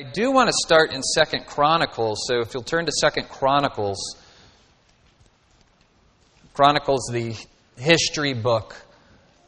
I 0.00 0.02
do 0.02 0.32
want 0.32 0.48
to 0.48 0.54
start 0.64 0.94
in 0.94 1.02
Second 1.02 1.44
Chronicles, 1.44 2.24
so 2.26 2.40
if 2.40 2.54
you'll 2.54 2.62
turn 2.62 2.86
to 2.86 2.92
Second 3.02 3.28
Chronicles, 3.28 3.98
Chronicles, 6.54 7.10
the 7.12 7.36
history 7.76 8.32
book 8.32 8.74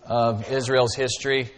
of 0.02 0.52
Israel's 0.52 0.94
history, 0.94 1.50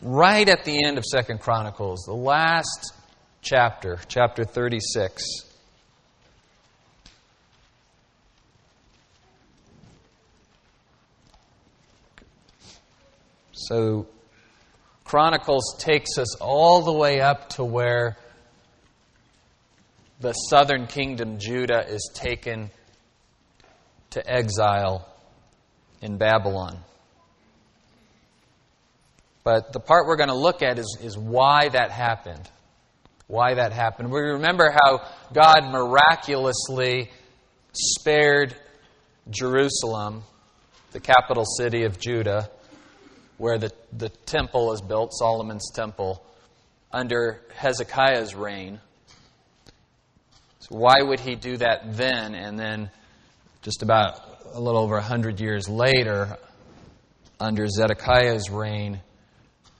right 0.00 0.48
at 0.48 0.64
the 0.64 0.82
end 0.82 0.96
of 0.96 1.04
Second 1.04 1.40
Chronicles, 1.40 2.04
the 2.06 2.14
last 2.14 2.94
chapter, 3.42 3.98
chapter 4.08 4.44
36. 4.44 5.22
So, 13.52 14.06
Chronicles 15.14 15.76
takes 15.78 16.18
us 16.18 16.34
all 16.40 16.82
the 16.82 16.92
way 16.92 17.20
up 17.20 17.50
to 17.50 17.62
where 17.62 18.16
the 20.18 20.32
southern 20.32 20.88
kingdom, 20.88 21.38
Judah, 21.38 21.86
is 21.88 22.10
taken 22.14 22.68
to 24.10 24.28
exile 24.28 25.08
in 26.02 26.18
Babylon. 26.18 26.80
But 29.44 29.72
the 29.72 29.78
part 29.78 30.08
we're 30.08 30.16
going 30.16 30.30
to 30.30 30.34
look 30.34 30.62
at 30.62 30.80
is, 30.80 30.98
is 31.00 31.16
why 31.16 31.68
that 31.68 31.92
happened. 31.92 32.50
Why 33.28 33.54
that 33.54 33.72
happened. 33.72 34.10
We 34.10 34.18
remember 34.18 34.74
how 34.82 35.06
God 35.32 35.70
miraculously 35.70 37.12
spared 37.72 38.56
Jerusalem, 39.30 40.24
the 40.90 40.98
capital 40.98 41.44
city 41.44 41.84
of 41.84 42.00
Judah, 42.00 42.50
where 43.38 43.58
the, 43.58 43.72
the 43.92 44.08
temple 44.08 44.72
is 44.72 44.80
built, 44.80 45.12
Solomon's 45.12 45.70
temple, 45.74 46.24
under 46.92 47.40
Hezekiah's 47.54 48.34
reign. 48.34 48.80
So, 50.60 50.76
why 50.76 51.02
would 51.02 51.20
he 51.20 51.34
do 51.34 51.56
that 51.56 51.96
then? 51.96 52.34
And 52.34 52.58
then, 52.58 52.90
just 53.62 53.82
about 53.82 54.20
a 54.52 54.60
little 54.60 54.80
over 54.80 54.94
100 54.94 55.40
years 55.40 55.68
later, 55.68 56.36
under 57.40 57.66
Zedekiah's 57.66 58.50
reign, 58.50 59.00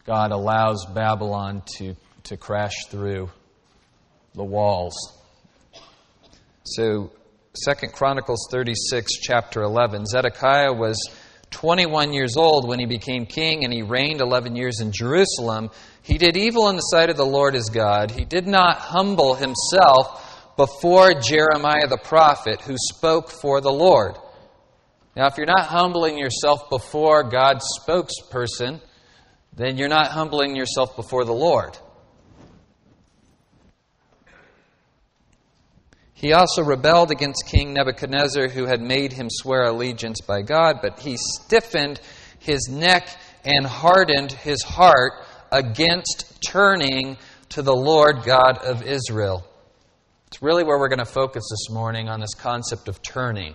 God 0.04 0.32
allows 0.32 0.84
Babylon 0.86 1.62
to, 1.76 1.94
to 2.24 2.36
crash 2.36 2.86
through 2.88 3.30
the 4.34 4.44
walls. 4.44 4.94
So, 6.64 7.12
Second 7.56 7.92
Chronicles 7.92 8.48
36, 8.50 9.12
chapter 9.20 9.62
11. 9.62 10.06
Zedekiah 10.06 10.72
was 10.72 10.98
21 11.54 12.12
years 12.12 12.36
old 12.36 12.66
when 12.68 12.80
he 12.80 12.86
became 12.86 13.26
king, 13.26 13.64
and 13.64 13.72
he 13.72 13.82
reigned 13.82 14.20
11 14.20 14.56
years 14.56 14.80
in 14.80 14.90
Jerusalem. 14.90 15.70
He 16.02 16.18
did 16.18 16.36
evil 16.36 16.68
in 16.68 16.76
the 16.76 16.82
sight 16.82 17.10
of 17.10 17.16
the 17.16 17.24
Lord 17.24 17.54
his 17.54 17.70
God. 17.70 18.10
He 18.10 18.24
did 18.24 18.46
not 18.46 18.76
humble 18.78 19.36
himself 19.36 20.52
before 20.56 21.14
Jeremiah 21.14 21.86
the 21.88 22.00
prophet, 22.02 22.60
who 22.60 22.74
spoke 22.76 23.30
for 23.30 23.60
the 23.60 23.72
Lord. 23.72 24.16
Now, 25.16 25.28
if 25.28 25.36
you're 25.36 25.46
not 25.46 25.66
humbling 25.66 26.18
yourself 26.18 26.68
before 26.70 27.22
God's 27.22 27.64
spokesperson, 27.80 28.80
then 29.56 29.76
you're 29.76 29.88
not 29.88 30.08
humbling 30.08 30.56
yourself 30.56 30.96
before 30.96 31.24
the 31.24 31.32
Lord. 31.32 31.78
He 36.24 36.32
also 36.32 36.62
rebelled 36.62 37.10
against 37.10 37.44
King 37.44 37.74
Nebuchadnezzar, 37.74 38.48
who 38.48 38.64
had 38.64 38.80
made 38.80 39.12
him 39.12 39.28
swear 39.28 39.64
allegiance 39.64 40.22
by 40.22 40.40
God, 40.40 40.78
but 40.80 41.00
he 41.00 41.18
stiffened 41.18 42.00
his 42.38 42.66
neck 42.66 43.10
and 43.44 43.66
hardened 43.66 44.32
his 44.32 44.62
heart 44.62 45.12
against 45.52 46.40
turning 46.40 47.18
to 47.50 47.60
the 47.60 47.76
Lord 47.76 48.22
God 48.24 48.56
of 48.64 48.82
Israel. 48.82 49.46
It's 50.28 50.40
really 50.40 50.64
where 50.64 50.78
we're 50.78 50.88
going 50.88 50.98
to 51.00 51.04
focus 51.04 51.44
this 51.50 51.68
morning 51.68 52.08
on 52.08 52.20
this 52.20 52.34
concept 52.34 52.88
of 52.88 53.02
turning. 53.02 53.54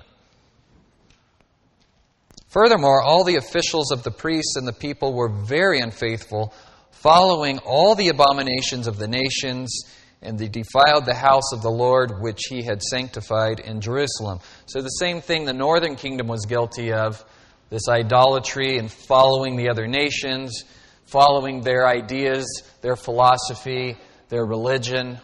Furthermore, 2.49 3.01
all 3.01 3.23
the 3.23 3.37
officials 3.37 3.91
of 3.91 4.03
the 4.03 4.11
priests 4.11 4.57
and 4.57 4.67
the 4.67 4.73
people 4.73 5.15
were 5.15 5.29
very 5.29 5.79
unfaithful, 5.79 6.53
following 6.91 7.57
all 7.65 7.95
the 7.95 8.09
abominations 8.09 8.85
of 8.85 8.99
the 8.99 9.07
nations, 9.07 9.85
and 10.21 10.37
they 10.37 10.47
defiled 10.47 11.05
the 11.05 11.15
house 11.15 11.53
of 11.53 11.61
the 11.61 11.71
Lord 11.71 12.21
which 12.21 12.41
he 12.49 12.63
had 12.63 12.81
sanctified 12.81 13.59
in 13.59 13.81
Jerusalem. 13.81 14.39
So, 14.65 14.81
the 14.81 14.89
same 14.89 15.21
thing 15.21 15.45
the 15.45 15.53
northern 15.53 15.95
kingdom 15.95 16.27
was 16.27 16.45
guilty 16.45 16.91
of 16.91 17.23
this 17.69 17.87
idolatry 17.87 18.77
and 18.77 18.91
following 18.91 19.55
the 19.55 19.69
other 19.69 19.87
nations, 19.87 20.63
following 21.05 21.61
their 21.61 21.87
ideas, 21.87 22.45
their 22.81 22.95
philosophy, 22.95 23.97
their 24.29 24.45
religion. 24.45 25.19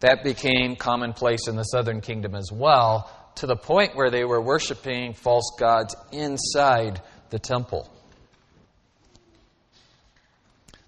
That 0.00 0.24
became 0.24 0.76
commonplace 0.76 1.48
in 1.48 1.56
the 1.56 1.64
southern 1.64 2.00
kingdom 2.00 2.34
as 2.34 2.50
well 2.52 3.10
to 3.36 3.46
the 3.46 3.56
point 3.56 3.96
where 3.96 4.10
they 4.10 4.24
were 4.24 4.40
worshiping 4.40 5.14
false 5.14 5.54
gods 5.58 5.94
inside 6.12 7.00
the 7.30 7.38
temple. 7.38 7.90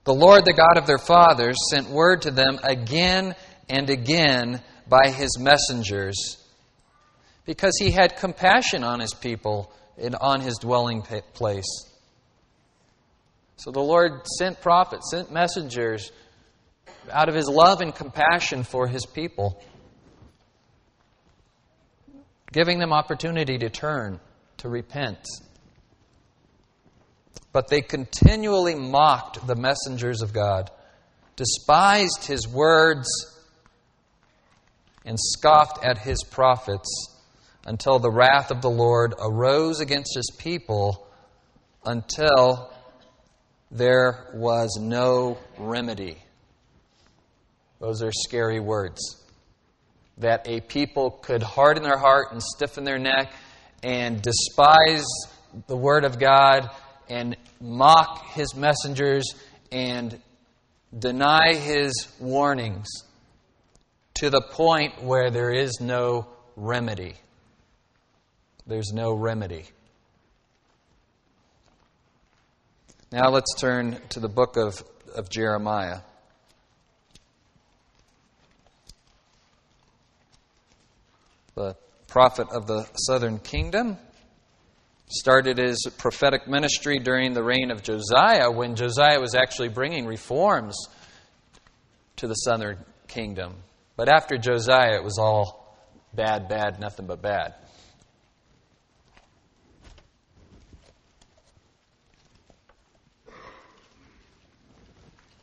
The 0.07 0.15
Lord, 0.15 0.45
the 0.45 0.53
God 0.53 0.79
of 0.79 0.87
their 0.87 0.99
fathers, 0.99 1.57
sent 1.71 1.91
word 1.91 2.23
to 2.23 2.31
them 2.31 2.59
again 2.63 3.35
and 3.69 3.91
again 3.91 4.63
by 4.89 5.11
his 5.11 5.37
messengers 5.39 6.39
because 7.45 7.77
he 7.79 7.91
had 7.91 8.17
compassion 8.17 8.85
on 8.85 9.01
his 9.01 9.13
people 9.13 9.73
and 9.99 10.15
on 10.15 10.41
his 10.41 10.59
dwelling 10.59 11.03
place. 11.35 11.67
So 13.57 13.73
the 13.73 13.81
Lord 13.81 14.27
sent 14.39 14.61
prophets, 14.61 15.11
sent 15.11 15.33
messengers 15.33 16.13
out 17.11 17.29
of 17.29 17.35
his 17.35 17.49
love 17.49 17.81
and 17.81 17.93
compassion 17.93 18.63
for 18.63 18.87
his 18.87 19.05
people 19.07 19.61
giving 22.53 22.79
them 22.79 22.93
opportunity 22.93 23.59
to 23.59 23.69
turn, 23.69 24.21
to 24.59 24.69
repent. 24.69 25.19
But 27.53 27.69
they 27.69 27.81
continually 27.81 28.75
mocked 28.75 29.47
the 29.47 29.57
messengers 29.57 30.23
of 30.23 30.33
God, 30.33 30.71
despised 31.37 32.27
his 32.27 32.47
words, 32.47 33.09
and 35.05 35.17
scoffed 35.19 35.85
at 35.85 35.99
his 35.99 36.23
prophets 36.25 36.89
until 37.65 37.99
the 37.99 38.11
wrath 38.11 38.51
of 38.51 38.61
the 38.63 38.71
Lord 38.71 39.15
arose 39.19 39.81
against 39.81 40.15
his 40.15 40.31
people 40.39 41.07
until 41.85 42.71
there 43.71 44.31
was 44.35 44.79
no 44.81 45.39
remedy. 45.59 46.17
Those 47.81 48.03
are 48.03 48.13
scary 48.13 48.61
words 48.61 49.23
that 50.19 50.49
a 50.49 50.61
people 50.61 51.11
could 51.11 51.43
harden 51.43 51.83
their 51.83 51.99
heart 51.99 52.33
and 52.33 52.43
stiffen 52.43 52.85
their 52.85 52.99
neck 52.99 53.33
and 53.83 54.23
despise 54.23 55.05
the 55.67 55.77
Word 55.77 56.05
of 56.05 56.19
God 56.19 56.71
and 57.09 57.37
mock 57.61 58.27
His 58.33 58.55
messengers 58.55 59.25
and 59.71 60.21
deny 60.97 61.55
His 61.55 62.09
warnings 62.21 62.89
to 64.15 64.31
the 64.31 64.41
point 64.41 65.03
where 65.03 65.31
there 65.31 65.53
is 65.53 65.81
no 65.81 66.27
remedy. 66.57 67.15
There's 68.67 68.93
no 68.93 69.13
remedy. 69.13 69.65
Now 73.13 73.31
let's 73.31 73.55
turn 73.59 74.01
to 74.11 74.21
the 74.21 74.29
book 74.29 74.57
of, 74.57 74.83
of 75.15 75.31
Jeremiah. 75.31 76.01
the 81.57 81.75
prophet 82.07 82.47
of 82.51 82.67
the 82.67 82.87
southern 82.95 83.39
kingdom. 83.39 83.97
Started 85.09 85.59
his 85.59 85.87
prophetic 85.99 86.49
ministry 86.49 86.99
during 86.99 87.33
the 87.33 87.43
reign 87.43 87.71
of 87.71 87.83
Josiah 87.83 88.51
when 88.51 88.75
Josiah 88.75 89.21
was 89.21 89.35
actually 89.35 89.69
bringing 89.69 90.05
reforms 90.05 90.77
to 92.17 92.27
the 92.27 92.35
southern 92.35 92.79
kingdom. 93.07 93.55
But 93.97 94.09
after 94.09 94.37
Josiah, 94.37 94.97
it 94.97 95.05
was 95.05 95.19
all 95.19 95.79
bad, 96.13 96.49
bad, 96.49 96.81
nothing 96.81 97.07
but 97.07 97.23
bad. 97.23 97.55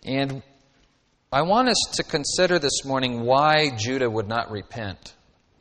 And 0.06 0.44
I 1.32 1.44
want 1.44 1.70
us 1.70 1.82
to 1.94 2.04
consider 2.04 2.60
this 2.60 2.84
morning 2.84 3.22
why 3.22 3.72
Judah 3.78 4.10
would 4.10 4.28
not 4.28 4.52
repent. 4.52 5.14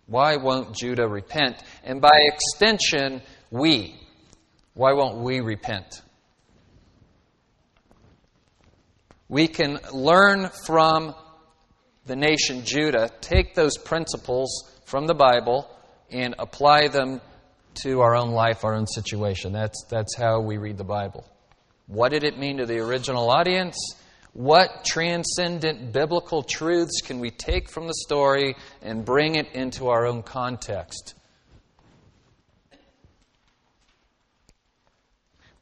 Why 0.06 0.36
won't 0.36 0.74
Judah 0.74 1.06
repent? 1.06 1.62
And 1.84 2.00
by 2.00 2.26
extension, 2.26 3.22
we. 3.50 4.01
Why 4.74 4.92
won't 4.92 5.18
we 5.18 5.40
repent? 5.40 6.02
We 9.28 9.48
can 9.48 9.78
learn 9.92 10.50
from 10.66 11.14
the 12.06 12.16
nation 12.16 12.64
Judah, 12.64 13.10
take 13.20 13.54
those 13.54 13.78
principles 13.78 14.70
from 14.84 15.06
the 15.06 15.14
Bible, 15.14 15.68
and 16.10 16.34
apply 16.38 16.88
them 16.88 17.20
to 17.82 18.00
our 18.00 18.14
own 18.14 18.32
life, 18.32 18.64
our 18.64 18.74
own 18.74 18.86
situation. 18.86 19.52
That's, 19.52 19.84
that's 19.88 20.16
how 20.16 20.40
we 20.40 20.58
read 20.58 20.76
the 20.76 20.84
Bible. 20.84 21.24
What 21.86 22.10
did 22.10 22.24
it 22.24 22.38
mean 22.38 22.58
to 22.58 22.66
the 22.66 22.78
original 22.78 23.30
audience? 23.30 23.76
What 24.34 24.84
transcendent 24.84 25.92
biblical 25.92 26.42
truths 26.42 27.02
can 27.02 27.20
we 27.20 27.30
take 27.30 27.68
from 27.70 27.86
the 27.86 27.94
story 27.94 28.56
and 28.80 29.04
bring 29.04 29.34
it 29.34 29.52
into 29.52 29.88
our 29.88 30.06
own 30.06 30.22
context? 30.22 31.14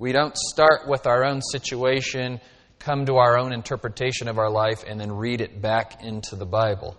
We 0.00 0.12
don't 0.12 0.34
start 0.34 0.88
with 0.88 1.06
our 1.06 1.26
own 1.26 1.42
situation, 1.42 2.40
come 2.78 3.04
to 3.04 3.16
our 3.16 3.38
own 3.38 3.52
interpretation 3.52 4.28
of 4.28 4.38
our 4.38 4.48
life, 4.48 4.82
and 4.88 4.98
then 4.98 5.12
read 5.12 5.42
it 5.42 5.60
back 5.60 6.02
into 6.02 6.36
the 6.36 6.46
Bible. 6.46 6.96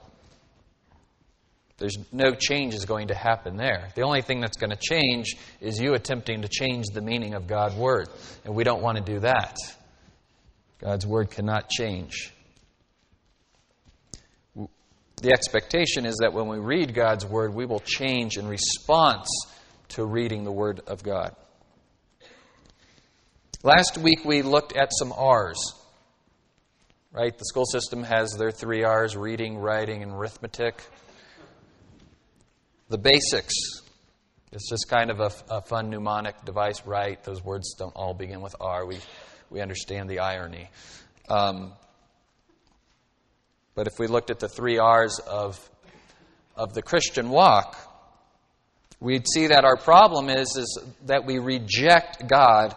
There's 1.79 1.97
no 2.11 2.35
change 2.35 2.75
is 2.75 2.85
going 2.85 3.07
to 3.07 3.15
happen 3.15 3.57
there. 3.57 3.89
The 3.95 4.03
only 4.03 4.21
thing 4.21 4.39
that's 4.39 4.57
going 4.57 4.69
to 4.69 4.77
change 4.79 5.35
is 5.59 5.81
you 5.81 5.95
attempting 5.95 6.43
to 6.43 6.47
change 6.47 6.89
the 6.93 7.01
meaning 7.01 7.33
of 7.33 7.47
God's 7.47 7.73
Word. 7.73 8.07
And 8.45 8.53
we 8.53 8.63
don't 8.63 8.83
want 8.83 8.99
to 8.99 9.03
do 9.03 9.21
that. 9.21 9.57
God's 10.77 11.07
Word 11.07 11.31
cannot 11.31 11.69
change. 11.71 12.31
The 14.55 15.31
expectation 15.33 16.05
is 16.05 16.17
that 16.21 16.33
when 16.33 16.47
we 16.47 16.59
read 16.59 16.93
God's 16.93 17.25
Word, 17.25 17.55
we 17.55 17.65
will 17.65 17.81
change 17.83 18.37
in 18.37 18.47
response 18.47 19.27
to 19.89 20.05
reading 20.05 20.43
the 20.43 20.51
Word 20.51 20.81
of 20.85 21.01
God. 21.01 21.35
Last 23.63 23.99
week 23.99 24.25
we 24.25 24.41
looked 24.41 24.75
at 24.75 24.89
some 24.91 25.13
R's. 25.15 25.75
Right? 27.11 27.37
The 27.37 27.45
school 27.45 27.65
system 27.65 28.01
has 28.01 28.31
their 28.31 28.49
three 28.49 28.83
R's 28.83 29.15
reading, 29.15 29.59
writing, 29.59 30.01
and 30.01 30.13
arithmetic. 30.13 30.81
The 32.89 32.97
basics. 32.97 33.53
It's 34.51 34.67
just 34.67 34.89
kind 34.89 35.11
of 35.11 35.19
a, 35.19 35.31
a 35.51 35.61
fun 35.61 35.91
mnemonic 35.91 36.43
device, 36.43 36.87
right? 36.87 37.23
Those 37.23 37.43
words 37.43 37.75
don't 37.77 37.95
all 37.95 38.15
begin 38.15 38.41
with 38.41 38.55
R. 38.59 38.83
We, 38.83 38.97
we 39.51 39.61
understand 39.61 40.09
the 40.09 40.19
irony. 40.19 40.67
Um, 41.29 41.73
but 43.75 43.85
if 43.85 43.99
we 43.99 44.07
looked 44.07 44.31
at 44.31 44.39
the 44.39 44.49
three 44.49 44.79
R's 44.79 45.19
of, 45.19 45.69
of 46.55 46.73
the 46.73 46.81
Christian 46.81 47.29
walk, 47.29 47.77
we'd 48.99 49.27
see 49.31 49.47
that 49.47 49.65
our 49.65 49.77
problem 49.77 50.29
is, 50.29 50.55
is 50.57 50.79
that 51.05 51.27
we 51.27 51.37
reject 51.37 52.27
God 52.27 52.75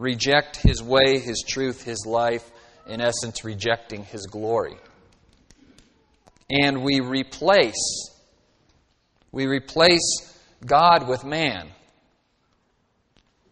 reject 0.00 0.56
his 0.56 0.82
way, 0.82 1.18
his 1.18 1.44
truth, 1.46 1.84
his 1.84 2.06
life, 2.06 2.50
in 2.86 3.02
essence, 3.02 3.44
rejecting 3.44 4.02
his 4.02 4.26
glory. 4.26 4.76
And 6.48 6.82
we 6.82 7.00
replace, 7.00 8.10
we 9.30 9.46
replace 9.46 10.38
God 10.64 11.06
with 11.06 11.22
man. 11.22 11.68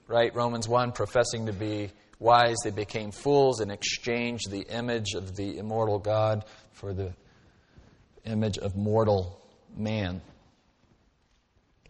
Right? 0.07 0.35
Romans 0.35 0.67
1 0.67 0.93
professing 0.93 1.47
to 1.47 1.53
be 1.53 1.91
wise, 2.19 2.57
they 2.65 2.71
became 2.71 3.11
fools 3.11 3.61
and 3.61 3.71
exchanged 3.71 4.51
the 4.51 4.63
image 4.75 5.13
of 5.15 5.37
the 5.37 5.59
immortal 5.59 5.99
God 5.99 6.47
for 6.73 6.95
the 6.95 7.13
image 8.25 8.57
of 8.57 8.75
mortal 8.75 9.39
man. 9.77 10.23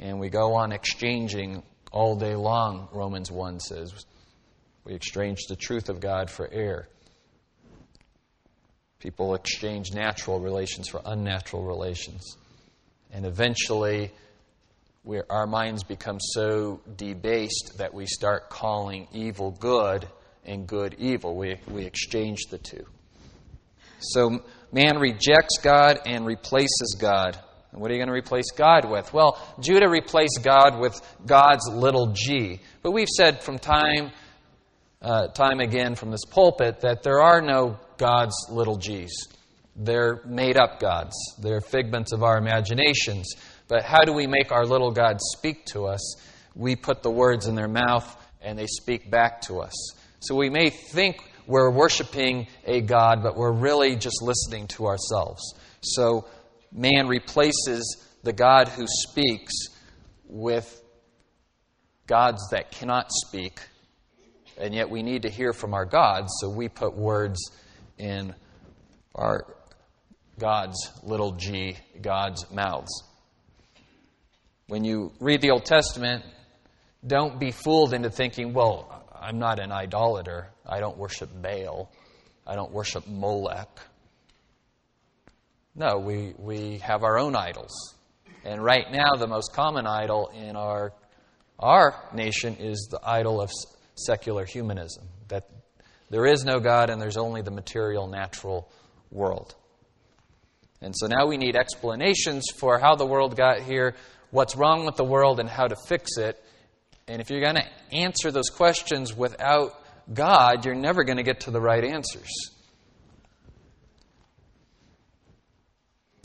And 0.01 0.19
we 0.19 0.31
go 0.31 0.55
on 0.55 0.73
exchanging 0.73 1.63
all 1.93 2.17
day 2.17 2.35
long, 2.35 2.89
Romans 2.93 3.31
1 3.31 3.61
says. 3.61 4.05
We 4.89 4.95
exchange 4.95 5.41
the 5.51 5.57
truth 5.57 5.91
of 5.91 6.01
God 6.01 6.31
for 6.31 6.51
air. 6.51 6.89
People 9.01 9.35
exchange 9.35 9.93
natural 9.93 10.41
relations 10.41 10.89
for 10.89 11.03
unnatural 11.05 11.63
relations. 11.63 12.39
And 13.13 13.27
eventually, 13.27 14.13
our 15.29 15.47
minds 15.47 15.85
become 15.85 16.17
so 16.19 16.81
debased 16.97 17.75
that 17.77 17.93
we 17.93 18.07
start 18.07 18.49
calling 18.49 19.09
evil 19.13 19.51
good 19.51 20.09
and 20.47 20.67
good 20.67 20.95
evil. 20.99 21.37
We, 21.37 21.57
we 21.69 21.85
exchange 21.85 22.47
the 22.51 22.57
two. 22.57 22.87
So 24.01 24.43
man 24.73 24.99
rejects 24.99 25.59
God 25.63 26.01
and 26.07 26.25
replaces 26.25 26.97
God. 26.99 27.39
And 27.73 27.83
what 27.83 27.91
are 27.91 27.95
you 27.95 27.99
going 27.99 28.09
to 28.09 28.15
replace 28.15 28.53
God 28.57 28.91
with? 28.91 29.13
Well, 29.13 29.39
Judah 29.61 29.91
replaced 29.91 30.41
God 30.43 30.81
with 30.81 30.99
God's 31.27 31.69
little 31.71 32.13
g. 32.15 32.61
But 32.83 32.93
we've 32.93 33.09
said 33.09 33.43
from 33.43 33.59
time 33.59 34.13
uh, 35.01 35.29
time 35.29 35.61
again 35.61 35.95
from 35.95 36.11
this 36.11 36.25
pulpit 36.25 36.81
that 36.81 37.03
there 37.03 37.21
are 37.21 37.41
no 37.41 37.79
God's 37.99 38.35
little 38.51 38.77
g's. 38.77 39.29
They're 39.77 40.21
made 40.25 40.57
up 40.57 40.81
gods, 40.81 41.15
they're 41.39 41.61
figments 41.61 42.13
of 42.13 42.23
our 42.23 42.39
imaginations. 42.39 43.35
But 43.69 43.85
how 43.85 44.03
do 44.05 44.13
we 44.13 44.27
make 44.27 44.51
our 44.51 44.65
little 44.65 44.91
gods 44.91 45.23
speak 45.37 45.67
to 45.67 45.87
us? 45.87 46.17
We 46.55 46.75
put 46.75 47.03
the 47.03 47.11
words 47.11 47.47
in 47.47 47.55
their 47.55 47.69
mouth 47.69 48.17
and 48.41 48.59
they 48.59 48.67
speak 48.67 49.11
back 49.11 49.43
to 49.43 49.61
us. 49.61 49.75
So 50.21 50.35
we 50.35 50.51
may 50.51 50.71
think 50.71 51.23
we're 51.47 51.71
worshiping 51.71 52.49
a 52.65 52.81
God, 52.81 53.23
but 53.23 53.37
we're 53.37 53.53
really 53.53 53.95
just 53.95 54.21
listening 54.23 54.67
to 54.69 54.87
ourselves. 54.87 55.43
So 55.81 56.27
man 56.73 57.07
replaces 57.07 58.05
the 58.23 58.33
God 58.33 58.69
who 58.69 58.87
speaks 58.87 59.53
with 60.27 60.83
gods 62.07 62.49
that 62.51 62.71
cannot 62.71 63.07
speak 63.11 63.61
and 64.59 64.75
yet 64.75 64.91
we 64.91 65.03
need 65.03 65.23
to 65.23 65.31
hear 65.31 65.53
from 65.53 65.75
our 65.75 65.85
gods, 65.85 66.33
so 66.41 66.51
we 66.51 66.69
put 66.69 66.97
words 66.97 67.39
in 67.97 68.35
our 69.15 69.47
God's 70.39 70.93
little 71.03 71.33
g, 71.33 71.77
God's 72.01 72.51
mouths. 72.51 73.03
When 74.67 74.85
you 74.85 75.13
read 75.21 75.41
the 75.41 75.51
Old 75.51 75.65
Testament, 75.65 76.25
don't 77.07 77.39
be 77.41 77.53
fooled 77.53 77.95
into 77.95 78.11
thinking, 78.11 78.53
well, 78.53 79.05
I'm 79.21 79.39
not 79.39 79.59
an 79.59 79.73
idolater. 79.73 80.49
I 80.67 80.81
don't 80.81 80.97
worship 80.97 81.31
Baal. 81.43 81.91
I 82.47 82.55
don't 82.55 82.73
worship 82.73 83.07
Molech. 83.07 83.69
No, 85.75 85.99
we, 85.99 86.35
we 86.39 86.79
have 86.79 87.03
our 87.05 87.19
own 87.19 87.37
idols. 87.37 87.73
And 88.45 88.63
right 88.63 88.91
now, 88.91 89.15
the 89.17 89.27
most 89.27 89.53
common 89.53 89.87
idol 89.87 90.31
in 90.35 90.57
our, 90.57 90.93
our 91.59 91.95
nation 92.13 92.57
is 92.57 92.89
the 92.91 93.01
idol 93.03 93.41
of 93.41 93.51
secular 93.99 94.45
humanism 94.45 95.05
that 95.29 95.49
there 96.11 96.27
is 96.27 96.45
no 96.45 96.61
God 96.61 96.91
and 96.91 97.01
there's 97.01 97.17
only 97.17 97.43
the 97.43 97.51
material, 97.51 98.07
natural 98.07 98.71
world. 99.11 99.55
And 100.81 100.95
so 100.97 101.07
now 101.07 101.27
we 101.27 101.37
need 101.37 101.57
explanations 101.57 102.45
for 102.57 102.79
how 102.79 102.95
the 102.95 103.07
world 103.07 103.37
got 103.37 103.61
here, 103.61 103.95
what's 104.31 104.57
wrong 104.57 104.87
with 104.87 104.97
the 104.97 105.05
world, 105.05 105.41
and 105.41 105.49
how 105.49 105.67
to 105.67 105.77
fix 105.87 106.17
it. 106.19 106.43
And 107.09 107.21
if 107.21 107.31
you're 107.31 107.43
going 107.43 107.57
to 107.57 107.67
answer 107.93 108.31
those 108.31 108.49
questions 108.49 109.17
without 109.17 109.73
God, 110.13 110.65
you're 110.65 110.75
never 110.75 111.05
going 111.05 111.17
to 111.17 111.23
get 111.23 111.41
to 111.41 111.51
the 111.51 111.61
right 111.61 111.85
answers. 111.85 112.31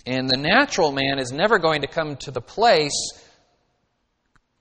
And 0.06 0.30
the 0.30 0.38
natural 0.38 0.92
man 0.92 1.20
is 1.20 1.32
never 1.32 1.60
going 1.60 1.82
to 1.82 1.88
come 1.88 2.18
to 2.18 2.32
the 2.32 2.42
place 2.42 3.12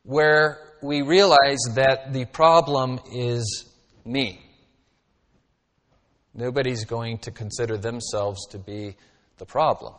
where 0.04 0.58
we 0.82 1.02
realize 1.02 1.60
that 1.74 2.12
the 2.12 2.24
problem 2.24 3.00
is 3.12 3.64
me. 4.04 4.40
Nobody's 6.34 6.84
going 6.84 7.18
to 7.18 7.30
consider 7.30 7.76
themselves 7.76 8.46
to 8.48 8.58
be 8.58 8.96
the 9.38 9.46
problem. 9.46 9.94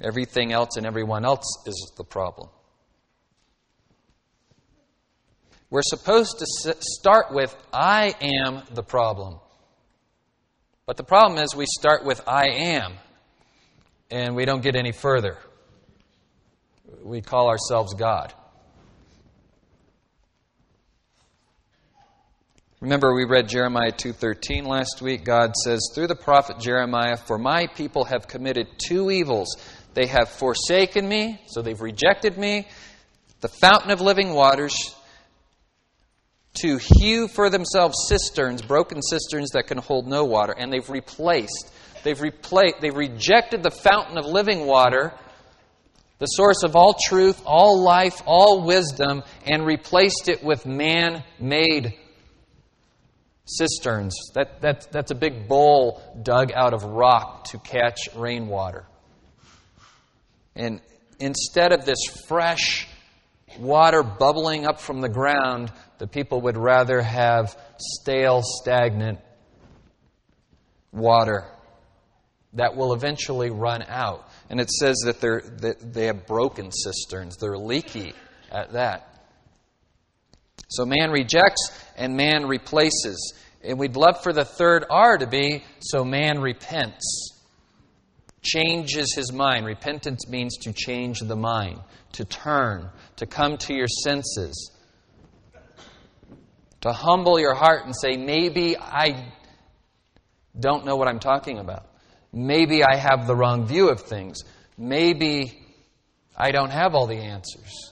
Everything 0.00 0.52
else 0.52 0.76
and 0.76 0.86
everyone 0.86 1.24
else 1.24 1.44
is 1.66 1.92
the 1.96 2.04
problem. 2.04 2.48
We're 5.70 5.82
supposed 5.82 6.38
to 6.38 6.74
start 6.80 7.32
with, 7.32 7.54
I 7.72 8.14
am 8.22 8.62
the 8.72 8.82
problem. 8.82 9.38
But 10.86 10.96
the 10.96 11.04
problem 11.04 11.42
is, 11.42 11.54
we 11.54 11.66
start 11.66 12.06
with, 12.06 12.26
I 12.26 12.48
am, 12.48 12.94
and 14.10 14.34
we 14.34 14.46
don't 14.46 14.62
get 14.62 14.76
any 14.76 14.92
further. 14.92 15.36
We 17.02 17.20
call 17.20 17.48
ourselves 17.48 17.92
God. 17.92 18.32
Remember 22.80 23.12
we 23.12 23.24
read 23.24 23.48
Jeremiah 23.48 23.90
2:13 23.90 24.64
last 24.64 25.02
week. 25.02 25.24
God 25.24 25.52
says 25.64 25.90
through 25.92 26.06
the 26.06 26.14
prophet 26.14 26.60
Jeremiah, 26.60 27.16
"For 27.16 27.36
my 27.36 27.66
people 27.66 28.04
have 28.04 28.28
committed 28.28 28.68
two 28.78 29.10
evils. 29.10 29.48
They 29.94 30.06
have 30.06 30.28
forsaken 30.28 31.08
me, 31.08 31.42
so 31.48 31.60
they've 31.60 31.80
rejected 31.80 32.38
me, 32.38 32.68
the 33.40 33.48
fountain 33.48 33.90
of 33.90 34.00
living 34.00 34.32
waters, 34.32 34.94
to 36.60 36.78
hew 36.78 37.26
for 37.26 37.50
themselves 37.50 38.06
cisterns, 38.06 38.62
broken 38.62 39.02
cisterns 39.02 39.50
that 39.50 39.66
can 39.66 39.78
hold 39.78 40.06
no 40.06 40.24
water, 40.24 40.52
and 40.52 40.72
they've 40.72 40.88
replaced 40.88 41.72
they've 42.04 42.20
replaced 42.20 42.80
they've 42.80 42.96
rejected 42.96 43.64
the 43.64 43.72
fountain 43.72 44.16
of 44.16 44.24
living 44.24 44.66
water 44.66 45.12
the 46.20 46.26
source 46.26 46.62
of 46.64 46.74
all 46.74 46.96
truth, 47.08 47.40
all 47.44 47.80
life, 47.80 48.22
all 48.24 48.62
wisdom, 48.62 49.22
and 49.46 49.64
replaced 49.66 50.28
it 50.28 50.42
with 50.42 50.66
man 50.66 51.22
made 51.38 51.94
cisterns. 53.48 54.14
That, 54.34 54.60
that, 54.60 54.92
that's 54.92 55.10
a 55.10 55.14
big 55.14 55.48
bowl 55.48 56.02
dug 56.22 56.52
out 56.52 56.74
of 56.74 56.84
rock 56.84 57.44
to 57.44 57.58
catch 57.58 58.08
rainwater. 58.14 58.86
And 60.54 60.80
instead 61.18 61.72
of 61.72 61.84
this 61.84 61.98
fresh 62.26 62.86
water 63.58 64.02
bubbling 64.02 64.66
up 64.66 64.80
from 64.80 65.00
the 65.00 65.08
ground, 65.08 65.72
the 65.98 66.06
people 66.06 66.42
would 66.42 66.56
rather 66.56 67.00
have 67.00 67.58
stale, 67.78 68.42
stagnant 68.42 69.20
water 70.92 71.44
that 72.54 72.76
will 72.76 72.92
eventually 72.92 73.50
run 73.50 73.82
out. 73.82 74.28
And 74.50 74.60
it 74.60 74.70
says 74.70 74.96
that, 75.04 75.20
they're, 75.20 75.42
that 75.58 75.92
they 75.92 76.06
have 76.06 76.26
broken 76.26 76.72
cisterns, 76.72 77.36
they're 77.36 77.58
leaky 77.58 78.14
at 78.50 78.72
that. 78.72 79.04
So 80.68 80.84
man 80.84 81.10
rejects 81.10 81.70
and 81.98 82.16
man 82.16 82.46
replaces. 82.46 83.34
And 83.62 83.78
we'd 83.78 83.96
love 83.96 84.22
for 84.22 84.32
the 84.32 84.44
third 84.44 84.86
R 84.88 85.18
to 85.18 85.26
be 85.26 85.64
so 85.80 86.04
man 86.04 86.40
repents. 86.40 87.34
Changes 88.40 89.14
his 89.14 89.32
mind. 89.32 89.66
Repentance 89.66 90.28
means 90.28 90.56
to 90.58 90.72
change 90.72 91.20
the 91.20 91.36
mind, 91.36 91.80
to 92.12 92.24
turn, 92.24 92.88
to 93.16 93.26
come 93.26 93.58
to 93.58 93.74
your 93.74 93.88
senses, 93.88 94.70
to 96.80 96.92
humble 96.92 97.40
your 97.40 97.54
heart 97.54 97.84
and 97.84 97.94
say, 97.94 98.16
maybe 98.16 98.76
I 98.78 99.32
don't 100.58 100.84
know 100.84 100.96
what 100.96 101.08
I'm 101.08 101.18
talking 101.18 101.58
about. 101.58 101.86
Maybe 102.32 102.84
I 102.84 102.96
have 102.96 103.26
the 103.26 103.34
wrong 103.34 103.66
view 103.66 103.90
of 103.90 104.02
things. 104.02 104.42
Maybe 104.76 105.66
I 106.36 106.52
don't 106.52 106.70
have 106.70 106.94
all 106.94 107.06
the 107.06 107.16
answers. 107.16 107.87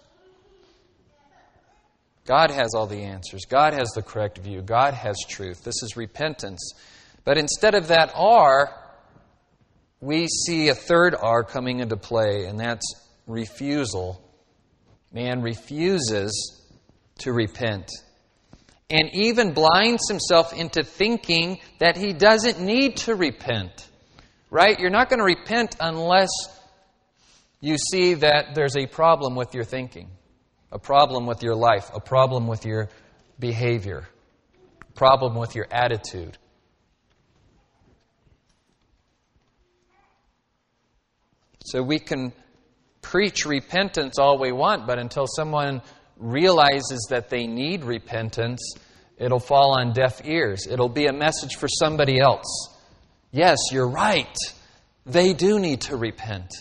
God 2.27 2.51
has 2.51 2.75
all 2.75 2.87
the 2.87 3.03
answers. 3.03 3.45
God 3.49 3.73
has 3.73 3.89
the 3.95 4.03
correct 4.03 4.39
view. 4.39 4.63
God 4.63 4.95
has 4.95 5.17
truth. 5.29 5.65
This 5.65 5.83
is 5.83 5.97
repentance. 5.97 6.73
But 7.25 7.39
instead 7.39 7.75
of 7.75 7.89
that 7.89 8.13
R, 8.15 8.73
we 10.01 10.27
see 10.27 10.69
a 10.69 10.75
third 10.75 11.15
R 11.15 11.45
coming 11.45 11.81
into 11.81 11.97
play, 11.97 12.45
and 12.47 12.59
that's 12.59 12.87
refusal. 13.27 14.23
Man 15.13 15.41
refuses 15.43 16.63
to 17.21 17.33
repent 17.33 17.91
and 18.89 19.11
even 19.15 19.53
blinds 19.53 20.09
himself 20.09 20.53
into 20.53 20.85
thinking 20.85 21.59
that 21.79 21.97
he 21.97 22.13
doesn't 22.13 22.61
need 22.61 22.97
to 22.99 23.15
repent. 23.15 23.89
Right? 24.51 24.79
You're 24.79 24.91
not 24.91 25.09
going 25.09 25.19
to 25.19 25.25
repent 25.25 25.77
unless 25.81 26.31
you 27.61 27.79
see 27.79 28.15
that 28.15 28.55
there's 28.55 28.77
a 28.77 28.87
problem 28.87 29.35
with 29.35 29.55
your 29.55 29.65
thinking, 29.65 30.11
a 30.73 30.79
problem 30.79 31.27
with 31.27 31.43
your 31.43 31.55
life, 31.55 31.91
a 31.95 32.01
problem 32.01 32.47
with 32.47 32.65
your 32.65 32.89
behavior, 33.39 34.09
a 34.89 34.93
problem 34.93 35.35
with 35.35 35.55
your 35.55 35.67
attitude. 35.71 36.37
So 41.65 41.83
we 41.83 41.99
can 41.99 42.33
preach 43.03 43.45
repentance 43.45 44.19
all 44.19 44.39
we 44.39 44.53
want, 44.53 44.87
but 44.87 44.99
until 44.99 45.27
someone 45.27 45.83
realizes 46.17 47.07
that 47.11 47.29
they 47.29 47.47
need 47.47 47.85
repentance, 47.85 48.61
it'll 49.17 49.41
fall 49.41 49.79
on 49.79 49.93
deaf 49.93 50.25
ears. 50.25 50.67
It'll 50.69 50.89
be 50.89 51.07
a 51.07 51.13
message 51.13 51.57
for 51.57 51.69
somebody 51.69 52.21
else. 52.21 52.77
Yes, 53.33 53.59
you're 53.73 53.89
right. 53.89 54.37
They 55.05 55.35
do 55.35 55.59
need 55.59 55.83
to 55.83 55.97
repent. 55.97 56.53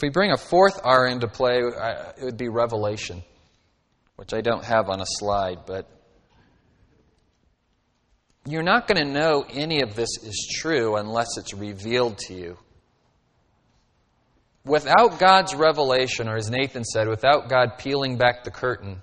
If 0.00 0.04
we 0.04 0.08
bring 0.08 0.32
a 0.32 0.38
fourth 0.38 0.80
R 0.82 1.06
into 1.08 1.28
play, 1.28 1.58
it 1.58 2.24
would 2.24 2.38
be 2.38 2.48
revelation, 2.48 3.22
which 4.16 4.32
I 4.32 4.40
don't 4.40 4.64
have 4.64 4.88
on 4.88 5.02
a 5.02 5.06
slide, 5.06 5.66
but 5.66 5.90
you're 8.46 8.62
not 8.62 8.88
going 8.88 8.96
to 8.96 9.12
know 9.12 9.44
any 9.50 9.82
of 9.82 9.94
this 9.94 10.08
is 10.22 10.50
true 10.58 10.96
unless 10.96 11.36
it's 11.36 11.52
revealed 11.52 12.16
to 12.28 12.34
you. 12.34 12.56
Without 14.64 15.18
God's 15.18 15.54
revelation, 15.54 16.30
or 16.30 16.36
as 16.36 16.48
Nathan 16.48 16.84
said, 16.84 17.06
without 17.06 17.50
God 17.50 17.76
peeling 17.76 18.16
back 18.16 18.44
the 18.44 18.50
curtain, 18.50 19.02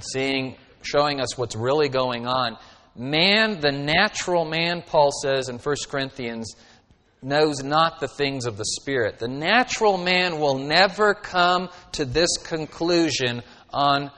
seeing, 0.00 0.56
showing 0.82 1.20
us 1.20 1.38
what's 1.38 1.54
really 1.54 1.88
going 1.88 2.26
on, 2.26 2.56
man, 2.96 3.60
the 3.60 3.70
natural 3.70 4.44
man, 4.44 4.82
Paul 4.82 5.12
says 5.22 5.48
in 5.48 5.58
1 5.58 5.76
Corinthians, 5.88 6.56
knows 7.20 7.62
not 7.62 8.00
the 8.00 8.08
things 8.08 8.46
of 8.46 8.56
the 8.56 8.64
Spirit. 8.64 9.18
The 9.18 9.28
natural 9.28 9.98
man 9.98 10.38
will 10.38 10.58
never 10.58 11.14
come 11.14 11.68
to 11.92 12.04
this 12.04 12.36
conclusion 12.38 13.42
on 13.70 14.10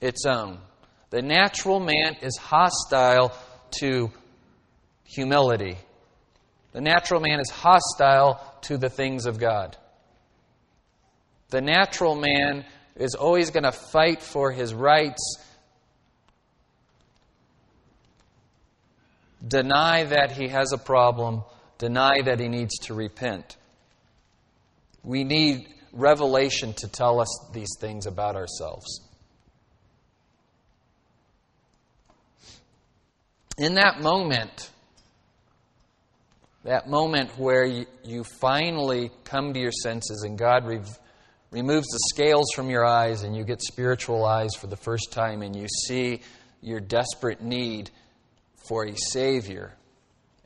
its 0.00 0.24
own. 0.24 0.58
The 1.10 1.22
natural 1.22 1.80
man 1.80 2.16
is 2.22 2.36
hostile 2.36 3.32
to 3.80 4.10
humility. 5.04 5.78
The 6.72 6.80
natural 6.80 7.20
man 7.20 7.40
is 7.40 7.50
hostile 7.50 8.40
to 8.62 8.76
the 8.76 8.90
things 8.90 9.26
of 9.26 9.38
God. 9.38 9.76
The 11.50 11.62
natural 11.62 12.14
man 12.14 12.64
is 12.94 13.14
always 13.14 13.50
going 13.50 13.64
to 13.64 13.72
fight 13.72 14.22
for 14.22 14.52
his 14.52 14.74
rights, 14.74 15.38
deny 19.46 20.04
that 20.04 20.32
he 20.32 20.48
has 20.48 20.72
a 20.72 20.78
problem, 20.78 21.42
deny 21.78 22.22
that 22.22 22.40
he 22.40 22.48
needs 22.48 22.76
to 22.86 22.94
repent. 22.94 23.56
We 25.02 25.24
need 25.24 25.68
revelation 25.92 26.74
to 26.74 26.88
tell 26.88 27.20
us 27.20 27.50
these 27.52 27.76
things 27.80 28.06
about 28.06 28.36
ourselves. 28.36 29.08
in 33.58 33.74
that 33.74 34.00
moment, 34.00 34.70
that 36.64 36.88
moment 36.88 37.36
where 37.38 37.64
you, 37.64 37.86
you 38.04 38.24
finally 38.40 39.10
come 39.24 39.52
to 39.52 39.60
your 39.60 39.72
senses 39.72 40.22
and 40.22 40.38
God 40.38 40.64
re- 40.64 40.80
removes 41.50 41.86
the 41.88 41.98
scales 42.14 42.46
from 42.54 42.70
your 42.70 42.84
eyes 42.84 43.24
and 43.24 43.36
you 43.36 43.44
get 43.44 43.60
spiritual 43.60 44.24
eyes 44.24 44.50
for 44.58 44.68
the 44.68 44.76
first 44.76 45.12
time 45.12 45.42
and 45.42 45.56
you 45.56 45.66
see 45.86 46.20
your 46.62 46.80
desperate 46.80 47.42
need 47.42 47.90
for 48.68 48.86
a 48.86 48.94
Savior 48.94 49.74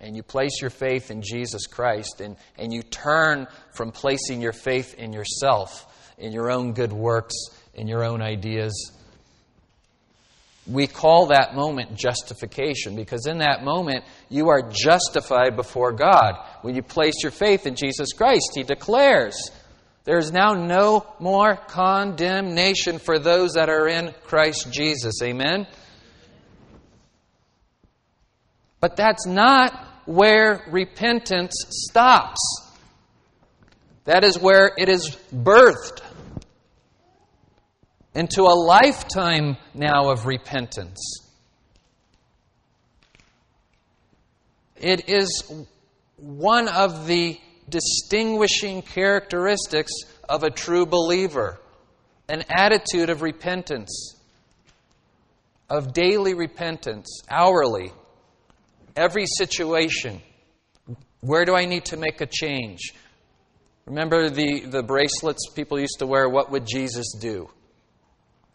and 0.03 0.17
you 0.17 0.23
place 0.23 0.61
your 0.61 0.71
faith 0.71 1.11
in 1.11 1.23
Jesus 1.23 1.67
Christ 1.67 2.21
and, 2.21 2.37
and 2.59 2.73
you 2.73 2.83
turn 2.83 3.47
from 3.73 3.93
placing 3.93 4.43
your 4.43 4.53
faith 4.53 4.95
in 4.95 5.13
yourself, 5.13 5.87
in 6.19 6.33
your 6.33 6.51
own 6.51 6.73
good 6.73 6.93
works, 6.93 7.35
in 7.73 7.89
your 7.89 8.05
own 8.05 8.21
ideas, 8.21 8.93
we 10.67 10.87
call 10.87 11.27
that 11.27 11.55
moment 11.55 11.97
justification 11.97 12.95
because 12.95 13.27
in 13.27 13.39
that 13.39 13.65
moment 13.65 14.05
you 14.29 14.49
are 14.49 14.63
justified 14.71 15.57
before 15.57 15.93
God. 15.93 16.37
When 16.63 16.77
you 16.77 16.83
place 16.83 17.15
your 17.23 17.33
faith 17.33 17.67
in 17.67 17.75
Jesus 17.75 18.13
Christ, 18.13 18.53
He 18.55 18.63
declares, 18.63 19.51
There 20.05 20.19
is 20.19 20.31
now 20.31 20.55
no 20.55 21.07
more 21.19 21.57
condemnation 21.57 23.01
for 23.01 23.19
those 23.19 23.55
that 23.55 23.69
are 23.69 23.89
in 23.89 24.15
Christ 24.25 24.73
Jesus. 24.73 25.21
Amen? 25.23 25.67
But 28.79 28.97
that's 28.97 29.27
not 29.27 29.92
where 30.05 30.65
repentance 30.69 31.55
stops. 31.69 32.41
That 34.05 34.25
is 34.25 34.39
where 34.39 34.73
it 34.77 34.89
is 34.89 35.17
birthed 35.33 36.03
into 38.15 38.43
a 38.43 38.55
lifetime 38.55 39.57
now 39.75 40.11
of 40.11 40.27
repentance. 40.27 41.21
It 44.77 45.09
is 45.09 45.45
one 46.17 46.69
of 46.69 47.07
the 47.07 47.41
distinguishing 47.69 48.83
characteristics 48.83 49.93
of 50.29 50.43
a 50.43 50.51
true 50.51 50.85
believer 50.85 51.61
an 52.29 52.45
attitude 52.49 53.11
of 53.11 53.21
repentance, 53.21 54.17
of 55.69 55.93
daily 55.93 56.35
repentance, 56.35 57.23
hourly, 57.29 57.93
every 58.97 59.27
situation. 59.27 60.21
Where 61.21 61.45
do 61.45 61.55
I 61.55 61.65
need 61.67 61.85
to 61.87 61.97
make 61.97 62.21
a 62.21 62.27
change? 62.27 62.95
Remember 63.87 64.29
the, 64.31 64.61
the 64.61 64.83
bracelets 64.83 65.49
people 65.55 65.79
used 65.79 65.99
to 65.99 66.07
wear? 66.07 66.29
What 66.29 66.51
would 66.51 66.67
Jesus 66.67 67.15
do? 67.21 67.49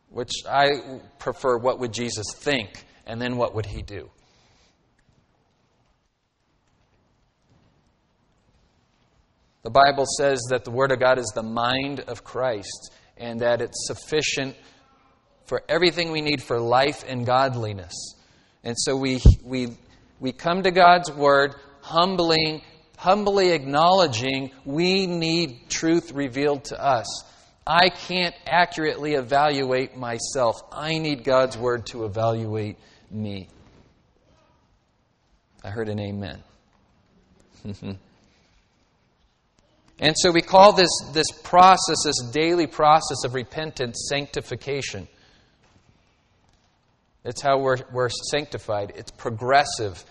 which 0.10 0.32
I 0.50 1.00
prefer 1.20 1.58
what 1.58 1.80
would 1.80 1.94
Jesus 1.94 2.26
think 2.36 2.86
and 3.06 3.22
then 3.22 3.38
what 3.38 3.56
would 3.56 3.66
he 3.66 3.82
do. 3.82 4.10
The 9.64 9.70
Bible 9.70 10.06
says 10.18 10.42
that 10.50 10.64
the 10.64 10.72
Word 10.72 10.92
of 10.92 11.00
God 11.00 11.20
is 11.20 11.32
the 11.36 11.44
mind 11.44 12.00
of 12.02 12.24
Christ 12.24 12.94
and 13.18 13.42
that 13.42 13.62
it's 13.62 13.86
sufficient 13.88 14.56
for 15.46 15.62
everything 15.68 16.12
we 16.12 16.22
need 16.22 16.42
for 16.42 16.60
life 16.60 17.04
and 17.08 17.26
godliness. 17.26 17.94
And 18.64 18.76
so 18.78 18.96
we, 18.96 19.22
we, 19.44 19.78
we 20.20 20.32
come 20.32 20.64
to 20.64 20.72
God's 20.72 21.12
Word 21.12 21.56
humbling, 21.82 22.62
humbly 22.98 23.52
acknowledging 23.52 24.52
we 24.66 25.08
need 25.08 25.70
truth 25.70 26.12
revealed 26.12 26.66
to 26.66 26.84
us. 26.84 27.24
I 27.66 27.90
can't 27.90 28.36
accurately 28.46 29.14
evaluate 29.14 29.98
myself. 29.98 30.56
I 30.72 30.98
need 31.00 31.24
God's 31.24 31.58
Word 31.58 31.86
to 31.88 32.06
evaluate 32.06 32.78
me. 33.12 33.50
I 35.64 35.70
heard 35.70 35.90
an 35.90 36.00
amen. 36.00 36.44
And 40.00 40.16
so 40.18 40.32
we 40.32 40.42
call 40.42 40.74
this, 40.74 40.90
this 41.14 41.32
process, 41.44 42.04
this 42.04 42.30
daily 42.32 42.68
process 42.68 43.24
of 43.26 43.34
repentance, 43.34 44.08
sanctification. 44.10 45.08
It's 47.28 47.42
how 47.42 47.60
we're, 47.60 47.80
we're 47.92 48.08
sanctified. 48.32 48.94
It's 48.96 49.12
progressive, 49.12 50.02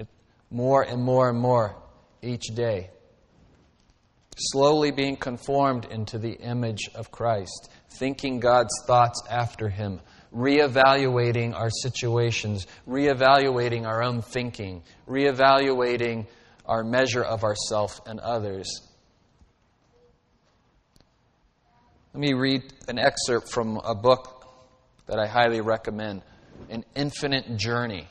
it, 0.00 0.08
more 0.50 0.82
and 0.82 1.00
more 1.00 1.30
and 1.30 1.38
more 1.38 1.76
each 2.22 2.46
day. 2.54 2.90
Slowly 4.36 4.90
being 4.90 5.16
conformed 5.16 5.84
into 5.84 6.18
the 6.18 6.32
image 6.32 6.90
of 6.96 7.12
Christ, 7.12 7.70
thinking 8.00 8.40
God's 8.40 8.74
thoughts 8.84 9.22
after 9.30 9.68
Him, 9.68 10.00
reevaluating 10.34 11.54
our 11.54 11.70
situations, 11.70 12.66
reevaluating 12.86 13.86
our 13.86 14.02
own 14.02 14.20
thinking, 14.20 14.82
reevaluating 15.08 16.26
our 16.66 16.82
measure 16.82 17.22
of 17.22 17.44
ourself 17.44 18.00
and 18.06 18.18
others. 18.18 18.82
Let 22.12 22.20
me 22.20 22.32
read 22.32 22.64
an 22.88 22.98
excerpt 22.98 23.52
from 23.52 23.76
a 23.76 23.94
book 23.94 24.32
that 25.06 25.20
I 25.20 25.28
highly 25.28 25.60
recommend 25.60 26.22
An 26.68 26.84
Infinite 26.94 27.56
Journey. 27.56 28.06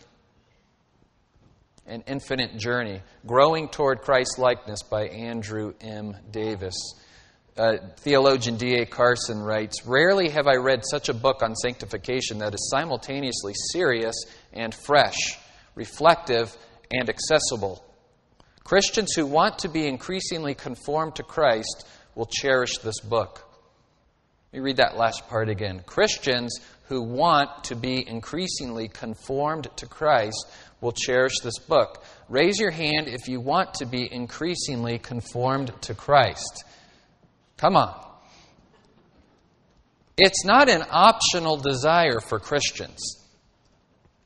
An 1.88 2.04
Infinite 2.08 2.58
Journey 2.58 3.02
Growing 3.28 3.68
Toward 3.70 4.02
Christ 4.02 4.40
Likeness 4.40 4.82
by 4.84 5.08
Andrew 5.08 5.74
M. 5.82 6.16
Davis. 6.32 6.76
Uh, 7.58 7.78
theologian 7.98 8.58
D.A. 8.58 8.86
Carson 8.86 9.42
writes 9.42 9.86
Rarely 9.86 10.30
have 10.30 10.48
I 10.48 10.56
read 10.56 10.84
such 10.86 11.08
a 11.08 11.14
book 11.14 11.42
on 11.42 11.56
sanctification 11.56 12.40
that 12.40 12.54
is 12.54 12.70
simultaneously 12.70 13.54
serious 13.72 14.16
and 14.52 14.74
fresh, 14.74 15.38
reflective 15.76 16.56
and 16.92 17.10
accessible. 17.10 17.86
Christians 18.66 19.14
who 19.14 19.26
want 19.26 19.60
to 19.60 19.70
be 19.70 19.88
increasingly 19.88 20.56
conformed 20.56 21.16
to 21.16 21.24
Christ 21.24 21.88
will 22.16 22.26
cherish 22.26 22.80
this 22.80 23.00
book. 23.00 23.48
Let 24.52 24.60
me 24.60 24.64
read 24.64 24.78
that 24.78 24.98
last 24.98 25.28
part 25.28 25.50
again. 25.50 25.84
Christians 25.86 26.60
who 26.88 27.02
want 27.02 27.66
to 27.66 27.76
be 27.76 28.08
increasingly 28.08 28.88
conformed 28.88 29.68
to 29.78 29.88
Christ 29.88 30.48
will 30.82 30.92
cherish 30.92 31.40
this 31.44 31.58
book. 31.58 32.04
Raise 32.30 32.60
your 32.60 32.72
hand 32.72 33.08
if 33.08 33.28
you 33.28 33.40
want 33.40 33.74
to 33.76 33.86
be 33.86 34.12
increasingly 34.12 35.00
conformed 35.00 35.72
to 35.82 35.94
Christ. 35.94 36.64
Come 37.58 37.76
on. 37.76 38.02
It's 40.18 40.46
not 40.46 40.70
an 40.70 40.84
optional 40.90 41.58
desire 41.58 42.20
for 42.20 42.40
Christians, 42.40 43.02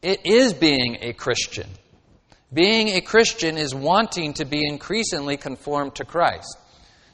it 0.01 0.25
is 0.25 0.53
being 0.53 0.97
a 1.01 1.13
Christian. 1.13 1.67
Being 2.51 2.89
a 2.89 3.01
Christian 3.01 3.57
is 3.57 3.75
wanting 3.75 4.33
to 4.33 4.45
be 4.45 4.65
increasingly 4.65 5.37
conformed 5.37 5.93
to 5.95 6.05
Christ. 6.05 6.57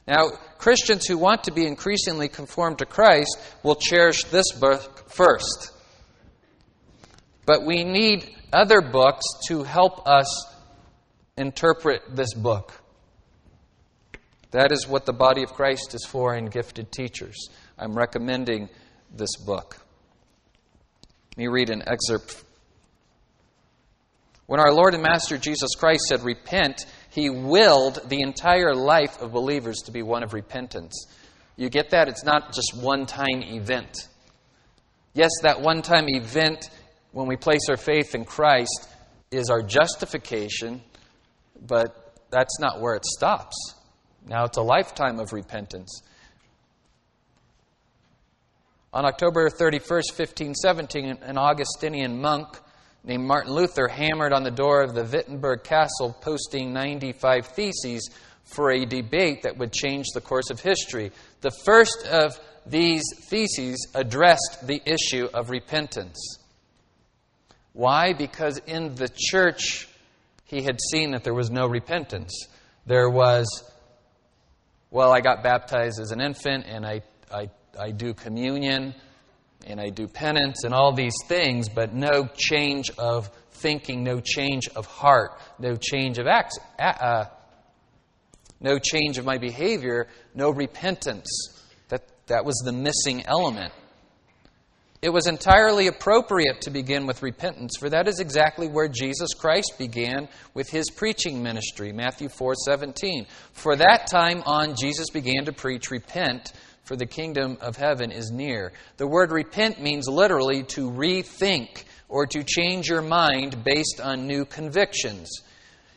Now, 0.08 0.30
Christians 0.58 1.06
who 1.06 1.18
want 1.18 1.44
to 1.46 1.52
be 1.52 1.66
increasingly 1.66 2.28
conformed 2.28 2.80
to 2.80 2.86
Christ 2.86 3.38
will 3.64 3.76
cherish 3.76 4.24
this 4.26 4.52
book 4.54 5.10
first. 5.10 5.72
But 7.46 7.66
we 7.66 7.84
need 7.84 8.30
other 8.52 8.82
books 8.82 9.24
to 9.48 9.64
help 9.64 10.08
us 10.08 10.46
interpret 11.38 12.02
this 12.16 12.34
book. 12.34 12.74
That 14.52 14.72
is 14.72 14.88
what 14.88 15.06
the 15.06 15.14
body 15.14 15.44
of 15.44 15.54
Christ 15.54 15.94
is 15.94 16.06
for 16.06 16.36
in 16.36 16.46
gifted 16.46 16.92
teachers. 16.92 17.50
I'm 17.78 17.98
recommending 17.98 18.70
this 19.14 19.36
book. 19.36 19.78
Let 21.32 21.38
me 21.38 21.48
read 21.48 21.70
an 21.70 21.84
excerpt 21.86 22.46
when 24.48 24.60
our 24.60 24.72
Lord 24.72 24.94
and 24.94 25.02
Master 25.02 25.38
Jesus 25.38 25.72
Christ 25.76 26.04
said, 26.08 26.24
Repent, 26.24 26.86
he 27.16 27.30
willed 27.30 28.02
the 28.10 28.20
entire 28.20 28.76
life 28.76 29.22
of 29.22 29.32
believers 29.32 29.78
to 29.86 29.92
be 29.92 30.04
one 30.04 30.22
of 30.22 30.34
repentance. 30.34 31.08
You 31.56 31.70
get 31.70 31.92
that? 31.92 32.10
It's 32.10 32.26
not 32.26 32.54
just 32.54 32.76
one 32.76 33.06
time 33.06 33.42
event. 33.42 34.10
Yes, 35.14 35.32
that 35.44 35.62
one 35.62 35.82
time 35.82 36.10
event 36.10 36.70
when 37.14 37.28
we 37.28 37.38
place 37.38 37.70
our 37.70 37.78
faith 37.78 38.14
in 38.14 38.26
Christ 38.26 38.90
is 39.32 39.50
our 39.50 39.62
justification, 39.62 40.82
but 41.66 42.20
that's 42.32 42.60
not 42.60 42.82
where 42.82 42.96
it 42.96 43.06
stops. 43.06 43.56
Now 44.28 44.44
it's 44.44 44.58
a 44.58 44.62
lifetime 44.62 45.20
of 45.20 45.32
repentance. 45.32 46.02
On 48.92 49.06
October 49.06 49.50
31st, 49.50 50.12
1517, 50.18 51.20
an 51.22 51.38
Augustinian 51.38 52.20
monk 52.20 52.60
named 53.06 53.24
Martin 53.24 53.54
Luther 53.54 53.88
hammered 53.88 54.34
on 54.34 54.44
the 54.44 54.52
door 54.52 54.82
of 54.82 54.96
the 54.96 55.04
Wittenberg 55.04 55.64
Castle, 55.64 56.16
posting 56.22 56.74
95 56.74 57.48
theses 57.48 58.10
for 58.44 58.72
a 58.72 58.86
debate 58.86 59.44
that 59.44 59.58
would 59.58 59.72
change 59.72 60.08
the 60.14 60.22
course 60.22 60.50
of 60.50 60.60
history. 60.60 61.12
The 61.42 61.52
first 61.66 62.08
of 62.08 62.40
these 62.66 63.04
theses 63.30 63.88
addressed 63.94 64.66
the 64.66 64.82
issue 64.86 65.28
of 65.34 65.50
repentance. 65.50 66.40
Why? 67.74 68.14
Because 68.14 68.60
in 68.66 68.96
the 68.96 69.10
church, 69.16 69.88
he 70.46 70.64
had 70.64 70.80
seen 70.92 71.12
that 71.12 71.24
there 71.24 71.34
was 71.34 71.52
no 71.52 71.68
repentance. 71.68 72.48
There 72.86 73.10
was, 73.10 73.48
well, 74.90 75.12
I 75.12 75.22
got 75.22 75.44
baptized 75.44 76.00
as 76.00 76.12
an 76.12 76.22
infant 76.22 76.66
and 76.68 76.86
I, 76.86 77.02
I, 77.32 77.50
I 77.80 77.92
do 77.92 78.14
communion 78.14 78.96
and 79.66 79.80
I 79.80 79.90
do 79.90 80.08
penance 80.08 80.64
and 80.64 80.74
all 80.74 80.94
these 80.94 81.16
things, 81.28 81.70
but 81.70 81.94
no 81.94 82.28
change 82.36 82.92
of 82.98 83.30
thinking, 83.52 84.04
no 84.04 84.20
change 84.20 84.68
of 84.76 84.86
heart, 84.86 85.40
no 85.60 85.76
change 85.76 86.18
of 86.18 86.28
acts, 86.28 86.58
uh, 86.80 87.26
no 88.62 88.80
change 88.80 89.18
of 89.18 89.26
my 89.26 89.38
behavior, 89.38 90.08
no 90.34 90.50
repentance. 90.50 91.28
That, 91.90 92.04
that 92.28 92.46
was 92.46 92.56
the 92.66 92.72
missing 92.72 93.26
element. 93.26 93.74
It 95.02 95.14
was 95.14 95.28
entirely 95.28 95.86
appropriate 95.86 96.62
to 96.62 96.72
begin 96.72 97.06
with 97.06 97.22
repentance, 97.22 97.78
for 97.78 97.90
that 97.90 98.08
is 98.08 98.20
exactly 98.20 98.68
where 98.68 98.88
Jesus 98.88 99.36
Christ 99.36 99.74
began 99.78 100.28
with 100.56 100.68
his 100.70 100.90
preaching 100.90 101.44
ministry, 101.44 101.92
Matthew 101.92 102.28
4:17. 102.28 103.28
For 103.52 103.76
that 103.76 104.08
time 104.08 104.42
on 104.48 104.76
Jesus 104.76 105.12
began 105.12 105.46
to 105.46 105.54
preach, 105.54 105.92
repent, 105.92 106.54
for 106.86 106.96
the 106.96 107.06
kingdom 107.06 107.58
of 107.62 107.76
heaven 107.76 108.12
is 108.12 108.32
near. 108.32 108.72
The 108.98 109.08
word 109.08 109.32
repent 109.32 109.82
means 109.82 110.08
literally 110.08 110.64
to 110.64 110.90
rethink 110.90 111.84
or 112.08 112.26
to 112.28 112.44
change 112.44 112.88
your 112.88 113.02
mind 113.02 113.64
based 113.64 114.00
on 114.02 114.28
new 114.28 114.46
convictions. 114.46 115.30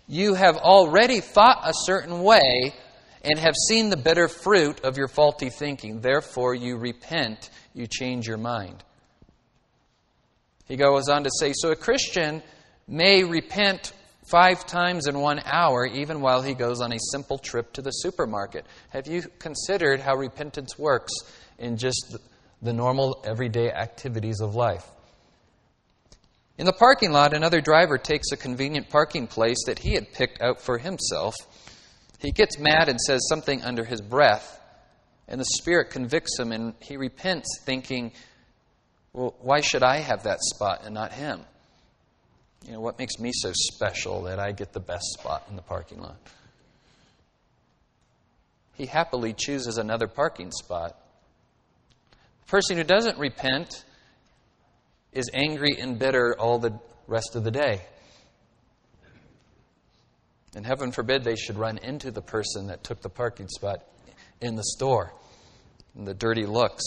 You 0.08 0.34
have 0.34 0.56
already 0.56 1.20
thought 1.20 1.60
a 1.64 1.74
certain 1.74 2.22
way 2.22 2.74
and 3.22 3.38
have 3.38 3.54
seen 3.68 3.90
the 3.90 3.96
bitter 3.96 4.28
fruit 4.28 4.80
of 4.84 4.96
your 4.96 5.08
faulty 5.08 5.50
thinking. 5.50 6.00
Therefore, 6.00 6.54
you 6.54 6.78
repent, 6.78 7.50
you 7.74 7.86
change 7.86 8.26
your 8.26 8.38
mind. 8.38 8.82
He 10.66 10.76
goes 10.76 11.08
on 11.08 11.24
to 11.24 11.30
say 11.38 11.52
So 11.54 11.70
a 11.70 11.76
Christian 11.76 12.42
may 12.86 13.24
repent 13.24 13.92
five 14.30 14.66
times 14.66 15.06
in 15.06 15.18
one 15.18 15.40
hour, 15.44 15.86
even 15.86 16.20
while 16.20 16.42
he 16.42 16.54
goes 16.54 16.80
on 16.80 16.92
a 16.92 16.98
simple 17.12 17.38
trip 17.38 17.72
to 17.72 17.82
the 17.82 17.90
supermarket. 17.90 18.66
Have 18.90 19.06
you 19.06 19.22
considered 19.38 20.00
how 20.00 20.16
repentance 20.16 20.78
works 20.78 21.12
in 21.58 21.76
just 21.76 22.16
the 22.60 22.72
normal, 22.72 23.22
everyday 23.26 23.70
activities 23.70 24.40
of 24.40 24.54
life? 24.54 24.86
In 26.58 26.66
the 26.66 26.72
parking 26.72 27.12
lot, 27.12 27.34
another 27.34 27.60
driver 27.60 27.98
takes 27.98 28.32
a 28.32 28.36
convenient 28.36 28.90
parking 28.90 29.28
place 29.28 29.64
that 29.66 29.78
he 29.78 29.94
had 29.94 30.12
picked 30.12 30.42
out 30.42 30.60
for 30.60 30.76
himself. 30.76 31.34
He 32.18 32.32
gets 32.32 32.58
mad 32.58 32.88
and 32.88 33.00
says 33.00 33.20
something 33.28 33.62
under 33.62 33.84
his 33.84 34.00
breath, 34.00 34.60
and 35.28 35.40
the 35.40 35.44
Spirit 35.44 35.90
convicts 35.90 36.38
him, 36.38 36.50
and 36.50 36.74
he 36.80 36.96
repents, 36.96 37.60
thinking, 37.64 38.12
Well, 39.12 39.36
why 39.40 39.60
should 39.60 39.84
I 39.84 39.98
have 39.98 40.24
that 40.24 40.38
spot 40.40 40.80
and 40.84 40.94
not 40.94 41.12
him? 41.12 41.44
You 42.66 42.72
know, 42.72 42.80
what 42.80 42.98
makes 42.98 43.18
me 43.18 43.30
so 43.32 43.52
special 43.54 44.22
that 44.22 44.38
I 44.38 44.52
get 44.52 44.72
the 44.72 44.80
best 44.80 45.04
spot 45.18 45.46
in 45.48 45.56
the 45.56 45.62
parking 45.62 46.00
lot? 46.00 46.16
He 48.74 48.86
happily 48.86 49.32
chooses 49.32 49.78
another 49.78 50.06
parking 50.06 50.52
spot. 50.52 50.96
The 52.10 52.50
person 52.50 52.76
who 52.76 52.84
doesn't 52.84 53.18
repent 53.18 53.84
is 55.12 55.30
angry 55.34 55.76
and 55.78 55.98
bitter 55.98 56.36
all 56.38 56.58
the 56.58 56.78
rest 57.06 57.34
of 57.34 57.42
the 57.44 57.50
day. 57.50 57.82
And 60.54 60.64
heaven 60.64 60.92
forbid 60.92 61.24
they 61.24 61.36
should 61.36 61.56
run 61.56 61.78
into 61.78 62.10
the 62.10 62.22
person 62.22 62.68
that 62.68 62.84
took 62.84 63.02
the 63.02 63.08
parking 63.08 63.48
spot 63.48 63.84
in 64.40 64.54
the 64.54 64.64
store 64.64 65.12
and 65.96 66.06
the 66.06 66.14
dirty 66.14 66.46
looks. 66.46 66.82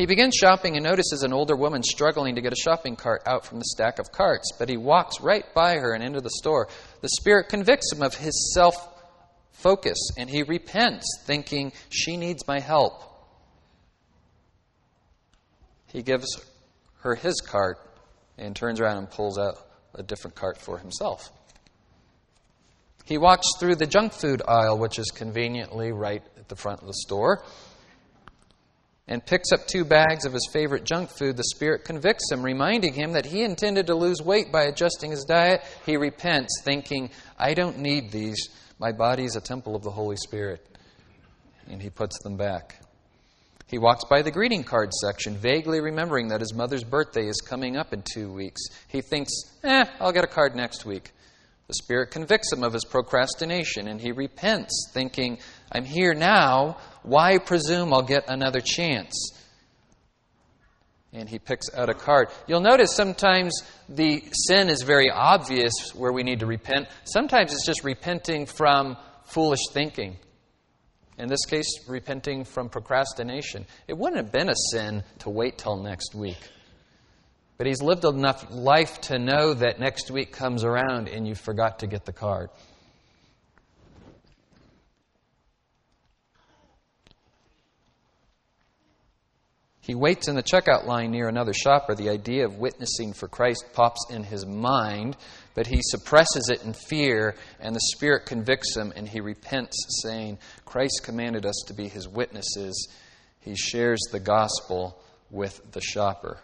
He 0.00 0.06
begins 0.06 0.34
shopping 0.34 0.76
and 0.76 0.82
notices 0.84 1.24
an 1.24 1.34
older 1.34 1.54
woman 1.54 1.82
struggling 1.82 2.36
to 2.36 2.40
get 2.40 2.54
a 2.54 2.56
shopping 2.56 2.96
cart 2.96 3.20
out 3.26 3.44
from 3.44 3.58
the 3.58 3.66
stack 3.66 3.98
of 3.98 4.10
carts, 4.10 4.50
but 4.58 4.70
he 4.70 4.78
walks 4.78 5.20
right 5.20 5.44
by 5.52 5.74
her 5.74 5.92
and 5.92 6.02
into 6.02 6.22
the 6.22 6.30
store. 6.30 6.68
The 7.02 7.10
Spirit 7.10 7.50
convicts 7.50 7.92
him 7.92 8.02
of 8.02 8.14
his 8.14 8.54
self 8.54 8.74
focus, 9.52 9.98
and 10.16 10.30
he 10.30 10.42
repents, 10.42 11.04
thinking, 11.26 11.74
She 11.90 12.16
needs 12.16 12.48
my 12.48 12.60
help. 12.60 13.02
He 15.88 16.00
gives 16.00 16.34
her 17.00 17.14
his 17.14 17.38
cart 17.42 17.78
and 18.38 18.56
turns 18.56 18.80
around 18.80 18.96
and 18.96 19.10
pulls 19.10 19.36
out 19.36 19.56
a 19.94 20.02
different 20.02 20.34
cart 20.34 20.56
for 20.56 20.78
himself. 20.78 21.30
He 23.04 23.18
walks 23.18 23.48
through 23.58 23.74
the 23.74 23.86
junk 23.86 24.14
food 24.14 24.40
aisle, 24.48 24.78
which 24.78 24.98
is 24.98 25.10
conveniently 25.10 25.92
right 25.92 26.22
at 26.38 26.48
the 26.48 26.56
front 26.56 26.80
of 26.80 26.86
the 26.86 26.94
store, 26.94 27.44
and 29.10 29.26
picks 29.26 29.50
up 29.52 29.66
two 29.66 29.84
bags 29.84 30.24
of 30.24 30.32
his 30.32 30.48
favorite 30.52 30.84
junk 30.84 31.10
food. 31.10 31.36
The 31.36 31.44
Spirit 31.44 31.84
convicts 31.84 32.30
him, 32.30 32.42
reminding 32.42 32.94
him 32.94 33.12
that 33.12 33.26
he 33.26 33.42
intended 33.42 33.88
to 33.88 33.94
lose 33.96 34.22
weight 34.22 34.52
by 34.52 34.62
adjusting 34.62 35.10
his 35.10 35.24
diet. 35.24 35.62
He 35.84 35.96
repents, 35.96 36.62
thinking, 36.64 37.10
I 37.36 37.54
don't 37.54 37.80
need 37.80 38.12
these. 38.12 38.48
My 38.78 38.92
body 38.92 39.24
is 39.24 39.34
a 39.34 39.40
temple 39.40 39.74
of 39.74 39.82
the 39.82 39.90
Holy 39.90 40.16
Spirit. 40.16 40.64
And 41.68 41.82
he 41.82 41.90
puts 41.90 42.22
them 42.22 42.36
back. 42.36 42.80
He 43.66 43.78
walks 43.78 44.04
by 44.04 44.22
the 44.22 44.30
greeting 44.30 44.64
card 44.64 44.92
section, 44.94 45.36
vaguely 45.36 45.80
remembering 45.80 46.28
that 46.28 46.40
his 46.40 46.54
mother's 46.54 46.84
birthday 46.84 47.26
is 47.26 47.40
coming 47.40 47.76
up 47.76 47.92
in 47.92 48.02
two 48.02 48.32
weeks. 48.32 48.60
He 48.88 49.00
thinks, 49.00 49.32
eh, 49.64 49.84
I'll 50.00 50.12
get 50.12 50.24
a 50.24 50.28
card 50.28 50.54
next 50.54 50.84
week. 50.84 51.12
The 51.70 51.84
Spirit 51.84 52.10
convicts 52.10 52.52
him 52.52 52.64
of 52.64 52.72
his 52.72 52.84
procrastination, 52.84 53.86
and 53.86 54.00
he 54.00 54.10
repents, 54.10 54.90
thinking, 54.92 55.38
I'm 55.70 55.84
here 55.84 56.14
now. 56.14 56.78
Why 57.04 57.38
presume 57.38 57.94
I'll 57.94 58.02
get 58.02 58.24
another 58.28 58.60
chance? 58.60 59.14
And 61.12 61.28
he 61.28 61.38
picks 61.38 61.72
out 61.72 61.88
a 61.88 61.94
card. 61.94 62.30
You'll 62.48 62.60
notice 62.60 62.96
sometimes 62.96 63.62
the 63.88 64.20
sin 64.48 64.68
is 64.68 64.82
very 64.82 65.12
obvious 65.12 65.94
where 65.94 66.10
we 66.12 66.24
need 66.24 66.40
to 66.40 66.46
repent. 66.46 66.88
Sometimes 67.04 67.52
it's 67.52 67.64
just 67.64 67.84
repenting 67.84 68.46
from 68.46 68.96
foolish 69.26 69.60
thinking. 69.70 70.16
In 71.18 71.28
this 71.28 71.44
case, 71.48 71.68
repenting 71.86 72.42
from 72.42 72.68
procrastination. 72.68 73.64
It 73.86 73.96
wouldn't 73.96 74.20
have 74.20 74.32
been 74.32 74.48
a 74.48 74.56
sin 74.72 75.04
to 75.20 75.30
wait 75.30 75.56
till 75.58 75.80
next 75.80 76.16
week. 76.16 76.50
But 77.60 77.66
he's 77.66 77.82
lived 77.82 78.06
enough 78.06 78.46
life 78.50 79.02
to 79.02 79.18
know 79.18 79.52
that 79.52 79.78
next 79.78 80.10
week 80.10 80.32
comes 80.32 80.64
around 80.64 81.08
and 81.08 81.28
you 81.28 81.34
forgot 81.34 81.80
to 81.80 81.86
get 81.86 82.06
the 82.06 82.12
card. 82.14 82.48
He 89.82 89.94
waits 89.94 90.26
in 90.26 90.36
the 90.36 90.42
checkout 90.42 90.86
line 90.86 91.10
near 91.10 91.28
another 91.28 91.52
shopper. 91.52 91.94
The 91.94 92.08
idea 92.08 92.46
of 92.46 92.56
witnessing 92.56 93.12
for 93.12 93.28
Christ 93.28 93.66
pops 93.74 94.06
in 94.08 94.24
his 94.24 94.46
mind, 94.46 95.18
but 95.54 95.66
he 95.66 95.82
suppresses 95.82 96.48
it 96.48 96.64
in 96.64 96.72
fear, 96.72 97.34
and 97.60 97.76
the 97.76 97.90
Spirit 97.92 98.24
convicts 98.24 98.74
him, 98.74 98.90
and 98.96 99.06
he 99.06 99.20
repents, 99.20 99.76
saying, 100.02 100.38
Christ 100.64 101.02
commanded 101.04 101.44
us 101.44 101.62
to 101.66 101.74
be 101.74 101.88
his 101.88 102.08
witnesses. 102.08 102.88
He 103.40 103.54
shares 103.54 104.00
the 104.10 104.20
gospel 104.20 104.98
with 105.30 105.60
the 105.72 105.82
shopper. 105.82 106.40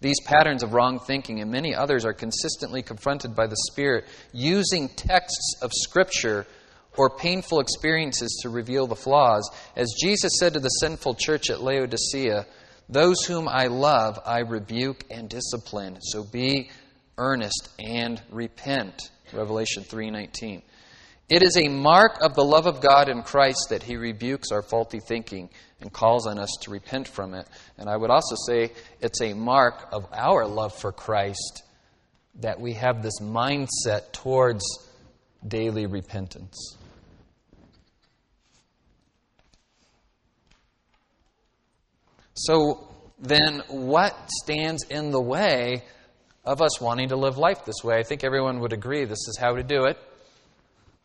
These 0.00 0.20
patterns 0.24 0.62
of 0.62 0.74
wrong 0.74 1.00
thinking 1.00 1.40
and 1.40 1.50
many 1.50 1.74
others 1.74 2.04
are 2.04 2.12
consistently 2.12 2.82
confronted 2.82 3.34
by 3.34 3.48
the 3.48 3.56
Spirit 3.70 4.04
using 4.32 4.88
texts 4.88 5.56
of 5.60 5.72
Scripture 5.74 6.46
or 6.96 7.10
painful 7.10 7.60
experiences 7.60 8.38
to 8.42 8.48
reveal 8.48 8.86
the 8.86 8.96
flaws. 8.96 9.48
As 9.76 9.94
Jesus 10.00 10.32
said 10.38 10.54
to 10.54 10.60
the 10.60 10.68
sinful 10.68 11.14
church 11.14 11.50
at 11.50 11.62
Laodicea, 11.62 12.46
Those 12.88 13.24
whom 13.24 13.48
I 13.48 13.66
love, 13.66 14.18
I 14.24 14.40
rebuke 14.40 15.04
and 15.10 15.28
discipline. 15.28 15.98
So 16.00 16.24
be 16.24 16.70
earnest 17.16 17.70
and 17.78 18.22
repent. 18.30 19.10
Revelation 19.32 19.84
3:19. 19.84 20.62
It 21.28 21.42
is 21.42 21.58
a 21.58 21.68
mark 21.68 22.22
of 22.22 22.34
the 22.34 22.44
love 22.44 22.66
of 22.66 22.80
God 22.80 23.10
in 23.10 23.22
Christ 23.22 23.66
that 23.68 23.82
he 23.82 23.96
rebukes 23.96 24.50
our 24.50 24.62
faulty 24.62 24.98
thinking 24.98 25.50
and 25.80 25.92
calls 25.92 26.26
on 26.26 26.38
us 26.38 26.50
to 26.62 26.70
repent 26.70 27.06
from 27.06 27.34
it. 27.34 27.46
And 27.76 27.88
I 27.88 27.96
would 27.96 28.10
also 28.10 28.34
say 28.46 28.72
it's 29.00 29.20
a 29.20 29.34
mark 29.34 29.88
of 29.92 30.06
our 30.12 30.46
love 30.46 30.74
for 30.74 30.90
Christ 30.90 31.64
that 32.40 32.58
we 32.58 32.72
have 32.74 33.02
this 33.02 33.20
mindset 33.20 34.12
towards 34.12 34.64
daily 35.46 35.84
repentance. 35.84 36.76
So 42.34 42.88
then, 43.18 43.62
what 43.68 44.16
stands 44.44 44.84
in 44.84 45.10
the 45.10 45.20
way 45.20 45.82
of 46.44 46.62
us 46.62 46.80
wanting 46.80 47.08
to 47.08 47.16
live 47.16 47.36
life 47.36 47.64
this 47.64 47.82
way? 47.82 47.98
I 47.98 48.04
think 48.04 48.24
everyone 48.24 48.60
would 48.60 48.72
agree 48.72 49.04
this 49.04 49.26
is 49.28 49.36
how 49.38 49.56
to 49.56 49.62
do 49.62 49.84
it. 49.84 49.98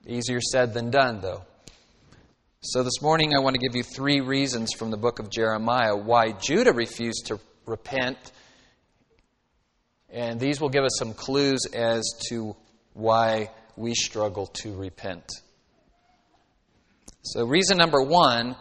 Easier 0.05 0.41
said 0.41 0.73
than 0.73 0.91
done, 0.91 1.21
though. 1.21 1.43
So 2.61 2.83
this 2.83 3.01
morning, 3.01 3.33
I 3.35 3.39
want 3.39 3.55
to 3.55 3.59
give 3.59 3.75
you 3.75 3.83
three 3.83 4.19
reasons 4.19 4.73
from 4.73 4.91
the 4.91 4.97
book 4.97 5.19
of 5.19 5.29
Jeremiah 5.29 5.95
why 5.95 6.33
Judah 6.33 6.73
refused 6.73 7.27
to 7.27 7.39
repent. 7.65 8.17
And 10.09 10.39
these 10.39 10.59
will 10.59 10.69
give 10.69 10.83
us 10.83 10.97
some 10.99 11.13
clues 11.13 11.65
as 11.73 12.03
to 12.29 12.55
why 12.93 13.51
we 13.77 13.95
struggle 13.95 14.47
to 14.61 14.75
repent. 14.75 15.25
So, 17.21 17.45
reason 17.45 17.77
number 17.77 18.01
one 18.01 18.57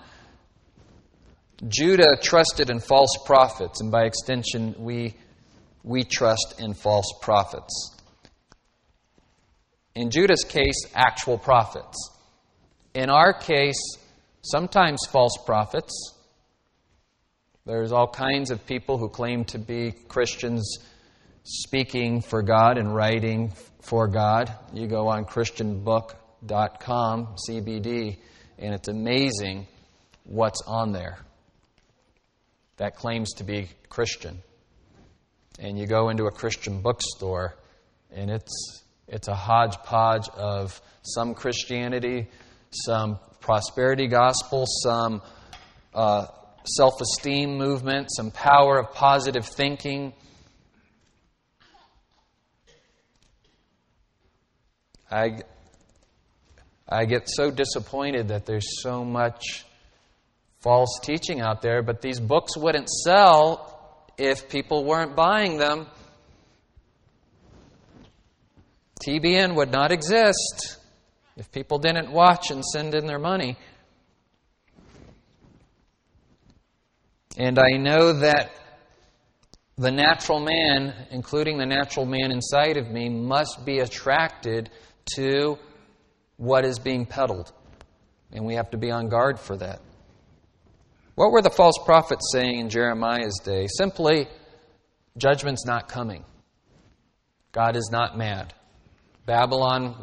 Judah 1.66 2.16
trusted 2.20 2.70
in 2.70 2.80
false 2.80 3.16
prophets, 3.24 3.80
and 3.80 3.90
by 3.90 4.04
extension, 4.04 4.74
we, 4.78 5.14
we 5.82 6.04
trust 6.04 6.56
in 6.58 6.74
false 6.74 7.06
prophets. 7.20 8.01
In 9.94 10.10
Judah's 10.10 10.44
case, 10.44 10.86
actual 10.94 11.38
prophets. 11.38 12.10
In 12.94 13.10
our 13.10 13.32
case, 13.32 13.80
sometimes 14.42 15.06
false 15.10 15.36
prophets. 15.44 16.14
There's 17.64 17.92
all 17.92 18.08
kinds 18.08 18.50
of 18.50 18.66
people 18.66 18.98
who 18.98 19.08
claim 19.08 19.44
to 19.46 19.58
be 19.58 19.92
Christians 20.08 20.78
speaking 21.44 22.20
for 22.20 22.42
God 22.42 22.78
and 22.78 22.94
writing 22.94 23.52
for 23.82 24.08
God. 24.08 24.52
You 24.72 24.86
go 24.86 25.08
on 25.08 25.26
ChristianBook.com, 25.26 27.36
CBD, 27.48 28.18
and 28.58 28.74
it's 28.74 28.88
amazing 28.88 29.66
what's 30.24 30.62
on 30.66 30.92
there 30.92 31.18
that 32.76 32.96
claims 32.96 33.32
to 33.34 33.44
be 33.44 33.68
Christian. 33.88 34.42
And 35.58 35.78
you 35.78 35.86
go 35.86 36.08
into 36.08 36.24
a 36.24 36.30
Christian 36.30 36.80
bookstore, 36.80 37.56
and 38.10 38.30
it's, 38.30 38.81
it's 39.12 39.28
a 39.28 39.34
hodgepodge 39.34 40.30
of 40.30 40.80
some 41.02 41.34
Christianity, 41.34 42.28
some 42.70 43.18
prosperity 43.40 44.06
gospel, 44.06 44.64
some 44.66 45.20
uh, 45.94 46.28
self 46.64 46.98
esteem 46.98 47.58
movement, 47.58 48.08
some 48.10 48.30
power 48.30 48.78
of 48.78 48.94
positive 48.94 49.44
thinking. 49.44 50.14
I, 55.10 55.40
I 56.88 57.04
get 57.04 57.28
so 57.28 57.50
disappointed 57.50 58.28
that 58.28 58.46
there's 58.46 58.80
so 58.80 59.04
much 59.04 59.66
false 60.60 60.98
teaching 61.02 61.42
out 61.42 61.60
there, 61.60 61.82
but 61.82 62.00
these 62.00 62.18
books 62.18 62.56
wouldn't 62.56 62.88
sell 62.88 64.08
if 64.16 64.48
people 64.48 64.86
weren't 64.86 65.14
buying 65.14 65.58
them. 65.58 65.86
TBN 69.06 69.54
would 69.56 69.72
not 69.72 69.92
exist 69.92 70.78
if 71.36 71.50
people 71.50 71.78
didn't 71.78 72.12
watch 72.12 72.50
and 72.50 72.64
send 72.64 72.94
in 72.94 73.06
their 73.06 73.18
money. 73.18 73.56
And 77.36 77.58
I 77.58 77.78
know 77.78 78.12
that 78.12 78.52
the 79.78 79.90
natural 79.90 80.40
man, 80.40 80.94
including 81.10 81.58
the 81.58 81.66
natural 81.66 82.06
man 82.06 82.30
inside 82.30 82.76
of 82.76 82.88
me, 82.90 83.08
must 83.08 83.64
be 83.64 83.78
attracted 83.78 84.70
to 85.16 85.58
what 86.36 86.64
is 86.64 86.78
being 86.78 87.06
peddled. 87.06 87.52
And 88.32 88.44
we 88.44 88.54
have 88.54 88.70
to 88.70 88.78
be 88.78 88.90
on 88.90 89.08
guard 89.08 89.40
for 89.40 89.56
that. 89.56 89.80
What 91.14 91.32
were 91.32 91.42
the 91.42 91.50
false 91.50 91.78
prophets 91.84 92.30
saying 92.32 92.58
in 92.58 92.70
Jeremiah's 92.70 93.40
day? 93.44 93.66
Simply, 93.66 94.28
judgment's 95.16 95.66
not 95.66 95.88
coming. 95.88 96.24
God 97.52 97.76
is 97.76 97.90
not 97.92 98.16
mad. 98.16 98.54
Babylon 99.26 99.96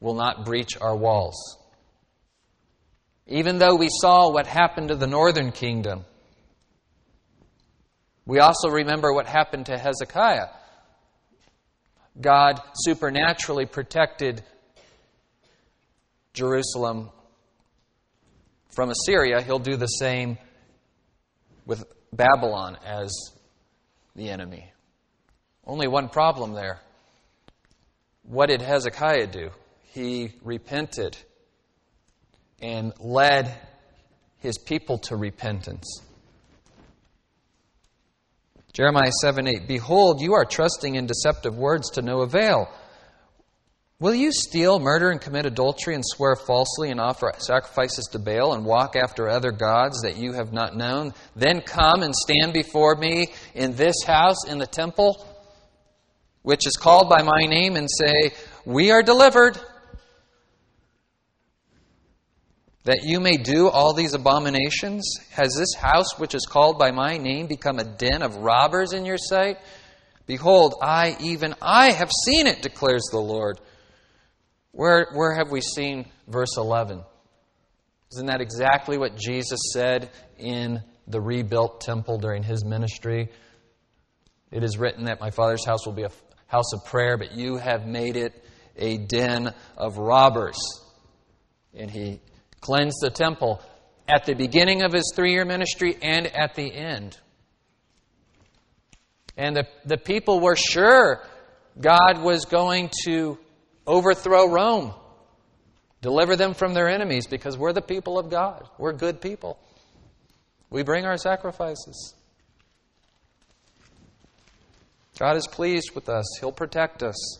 will 0.00 0.14
not 0.14 0.44
breach 0.44 0.76
our 0.80 0.96
walls. 0.96 1.58
Even 3.26 3.58
though 3.58 3.76
we 3.76 3.88
saw 3.90 4.30
what 4.30 4.46
happened 4.46 4.88
to 4.88 4.96
the 4.96 5.06
northern 5.06 5.52
kingdom, 5.52 6.04
we 8.26 8.38
also 8.38 8.68
remember 8.68 9.12
what 9.12 9.26
happened 9.26 9.66
to 9.66 9.78
Hezekiah. 9.78 10.48
God 12.20 12.60
supernaturally 12.74 13.66
protected 13.66 14.42
Jerusalem 16.34 17.10
from 18.72 18.90
Assyria, 18.90 19.42
he'll 19.42 19.58
do 19.58 19.76
the 19.76 19.86
same 19.86 20.38
with 21.66 21.84
Babylon 22.12 22.78
as 22.84 23.12
the 24.16 24.30
enemy. 24.30 24.72
Only 25.66 25.88
one 25.88 26.08
problem 26.08 26.54
there. 26.54 26.80
What 28.22 28.46
did 28.46 28.62
Hezekiah 28.62 29.28
do? 29.28 29.50
He 29.92 30.32
repented 30.42 31.16
and 32.60 32.92
led 33.00 33.54
his 34.38 34.58
people 34.58 34.98
to 34.98 35.16
repentance. 35.16 36.00
Jeremiah 38.72 39.12
7 39.20 39.46
8, 39.46 39.68
Behold, 39.68 40.22
you 40.22 40.32
are 40.32 40.46
trusting 40.46 40.94
in 40.94 41.06
deceptive 41.06 41.56
words 41.56 41.90
to 41.90 42.02
no 42.02 42.20
avail. 42.20 42.68
Will 44.00 44.14
you 44.14 44.32
steal, 44.32 44.80
murder, 44.80 45.10
and 45.10 45.20
commit 45.20 45.46
adultery, 45.46 45.94
and 45.94 46.02
swear 46.04 46.34
falsely, 46.34 46.90
and 46.90 46.98
offer 46.98 47.30
sacrifices 47.38 48.08
to 48.10 48.18
Baal, 48.18 48.54
and 48.54 48.64
walk 48.64 48.96
after 48.96 49.28
other 49.28 49.52
gods 49.52 50.00
that 50.02 50.16
you 50.16 50.32
have 50.32 50.52
not 50.52 50.74
known? 50.74 51.12
Then 51.36 51.60
come 51.60 52.02
and 52.02 52.14
stand 52.14 52.52
before 52.52 52.96
me 52.96 53.28
in 53.54 53.76
this 53.76 54.02
house, 54.04 54.48
in 54.48 54.58
the 54.58 54.66
temple, 54.66 55.24
which 56.42 56.66
is 56.66 56.76
called 56.76 57.08
by 57.08 57.22
my 57.22 57.46
name, 57.46 57.76
and 57.76 57.88
say, 57.90 58.32
We 58.64 58.90
are 58.90 59.02
delivered. 59.02 59.58
That 62.84 63.04
you 63.04 63.20
may 63.20 63.36
do 63.36 63.68
all 63.68 63.94
these 63.94 64.14
abominations? 64.14 65.04
Has 65.30 65.54
this 65.56 65.74
house, 65.74 66.18
which 66.18 66.34
is 66.34 66.46
called 66.46 66.78
by 66.80 66.90
my 66.90 67.16
name, 67.16 67.46
become 67.46 67.78
a 67.78 67.84
den 67.84 68.22
of 68.22 68.36
robbers 68.36 68.92
in 68.92 69.04
your 69.04 69.18
sight? 69.18 69.58
Behold, 70.26 70.74
I, 70.82 71.16
even 71.20 71.54
I, 71.62 71.92
have 71.92 72.10
seen 72.24 72.48
it, 72.48 72.60
declares 72.60 73.04
the 73.12 73.20
Lord. 73.20 73.60
Where, 74.72 75.08
where 75.12 75.34
have 75.36 75.50
we 75.52 75.60
seen 75.60 76.06
verse 76.26 76.56
11? 76.56 77.02
Isn't 78.12 78.26
that 78.26 78.40
exactly 78.40 78.98
what 78.98 79.16
Jesus 79.16 79.60
said 79.72 80.10
in 80.38 80.82
the 81.06 81.20
rebuilt 81.20 81.80
temple 81.80 82.18
during 82.18 82.42
his 82.42 82.64
ministry? 82.64 83.28
It 84.50 84.64
is 84.64 84.76
written 84.76 85.04
that 85.04 85.20
my 85.20 85.30
Father's 85.30 85.64
house 85.64 85.86
will 85.86 85.94
be 85.94 86.02
a 86.02 86.10
house 86.52 86.74
of 86.74 86.84
prayer, 86.84 87.16
but 87.16 87.32
you 87.32 87.56
have 87.56 87.86
made 87.86 88.14
it 88.14 88.44
a 88.76 88.98
den 88.98 89.54
of 89.76 89.96
robbers. 89.96 90.58
And 91.74 91.90
he 91.90 92.20
cleansed 92.60 92.98
the 93.00 93.08
temple 93.10 93.62
at 94.06 94.26
the 94.26 94.34
beginning 94.34 94.82
of 94.82 94.92
his 94.92 95.12
three 95.16 95.32
year 95.32 95.46
ministry 95.46 95.96
and 96.02 96.26
at 96.26 96.54
the 96.54 96.72
end. 96.72 97.18
And 99.34 99.56
the, 99.56 99.66
the 99.86 99.96
people 99.96 100.40
were 100.40 100.56
sure 100.56 101.24
God 101.80 102.22
was 102.22 102.44
going 102.44 102.90
to 103.06 103.38
overthrow 103.86 104.46
Rome, 104.46 104.92
deliver 106.02 106.36
them 106.36 106.52
from 106.52 106.74
their 106.74 106.88
enemies, 106.88 107.26
because 107.26 107.56
we're 107.56 107.72
the 107.72 107.80
people 107.80 108.18
of 108.18 108.28
God. 108.28 108.68
We're 108.78 108.92
good 108.92 109.22
people. 109.22 109.58
We 110.68 110.82
bring 110.82 111.06
our 111.06 111.16
sacrifices. 111.16 112.14
God 115.18 115.36
is 115.36 115.46
pleased 115.46 115.94
with 115.94 116.08
us, 116.08 116.24
He'll 116.40 116.52
protect 116.52 117.02
us. 117.02 117.38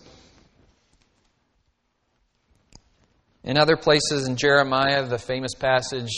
In 3.44 3.56
other 3.56 3.76
places 3.76 4.28
in 4.28 4.36
Jeremiah, 4.36 5.04
the 5.06 5.18
famous 5.18 5.54
passage 5.54 6.12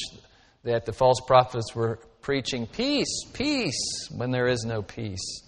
that 0.65 0.85
the 0.85 0.93
false 0.93 1.21
prophets 1.27 1.75
were 1.75 1.99
preaching 2.21 2.67
peace, 2.67 3.25
peace, 3.33 4.09
when 4.15 4.31
there 4.31 4.47
is 4.47 4.65
no 4.65 4.83
peace. 4.83 5.43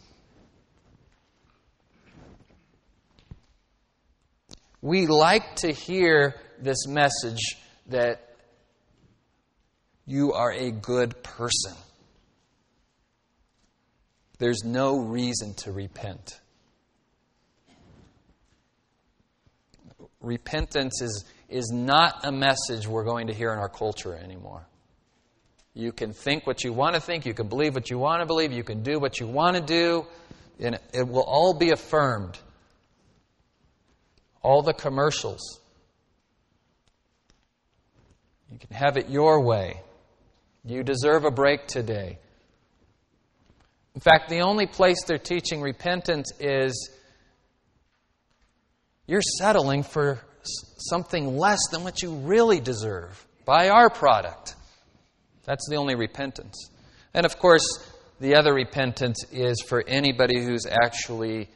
We 4.81 5.07
like 5.07 5.57
to 5.57 5.73
hear 5.73 6.37
this 6.61 6.87
message 6.87 7.41
that 7.89 8.37
you 10.07 10.33
are 10.33 10.53
a 10.53 10.71
good 10.71 11.23
person. 11.23 11.75
There's 14.39 14.65
no 14.65 14.99
reason 14.99 15.55
to 15.55 15.73
repent. 15.73 16.41
Repentance 20.21 21.01
is, 21.01 21.25
is 21.49 21.71
not 21.73 22.25
a 22.25 22.33
message 22.33 22.87
we're 22.87 23.05
going 23.05 23.29
to 23.29 23.35
hear 23.35 23.53
in 23.53 23.59
our 23.59 23.69
culture 23.69 24.15
anymore. 24.15 24.67
You 25.75 25.93
can 25.93 26.13
think 26.13 26.47
what 26.47 26.65
you 26.65 26.73
want 26.73 26.95
to 26.95 27.01
think, 27.01 27.27
you 27.27 27.35
can 27.35 27.49
believe 27.49 27.75
what 27.75 27.91
you 27.91 27.99
want 27.99 28.21
to 28.21 28.27
believe, 28.27 28.53
you 28.53 28.65
can 28.65 28.83
do 28.83 28.99
what 28.99 29.21
you 29.21 29.27
want 29.27 29.57
to 29.57 29.63
do, 29.63 30.07
and 30.59 30.79
it 30.93 31.07
will 31.07 31.23
all 31.23 31.55
be 31.55 31.71
affirmed 31.71 32.39
all 34.43 34.63
the 34.63 34.73
commercials. 34.73 35.61
You 38.51 38.59
can 38.59 38.77
have 38.77 38.97
it 38.97 39.11
your 39.11 39.41
way. 39.41 39.81
You 40.65 40.83
deserve 40.83 41.25
a 41.25 41.31
break 41.31 41.67
today. 41.67 42.19
In 43.97 44.01
fact, 44.01 44.29
the 44.29 44.43
only 44.43 44.67
place 44.67 45.03
they're 45.07 45.17
teaching 45.17 45.63
repentance 45.63 46.31
is 46.39 46.91
you're 49.07 49.23
settling 49.23 49.83
for 49.83 50.21
something 50.43 51.39
less 51.39 51.61
than 51.73 51.83
what 51.83 52.03
you 52.03 52.13
really 52.13 52.61
deserve 52.61 53.27
by 53.47 53.71
our 53.71 53.89
product. 53.89 54.55
That's 55.47 55.67
the 55.71 55.77
only 55.77 55.95
repentance. 55.95 56.71
And 57.15 57.25
of 57.25 57.39
course, 57.39 57.67
the 58.21 58.37
other 58.37 58.53
repentance 58.53 59.25
is 59.33 59.63
for 59.63 59.83
anybody 59.89 60.45
who's 60.45 60.67
actually 60.67 61.49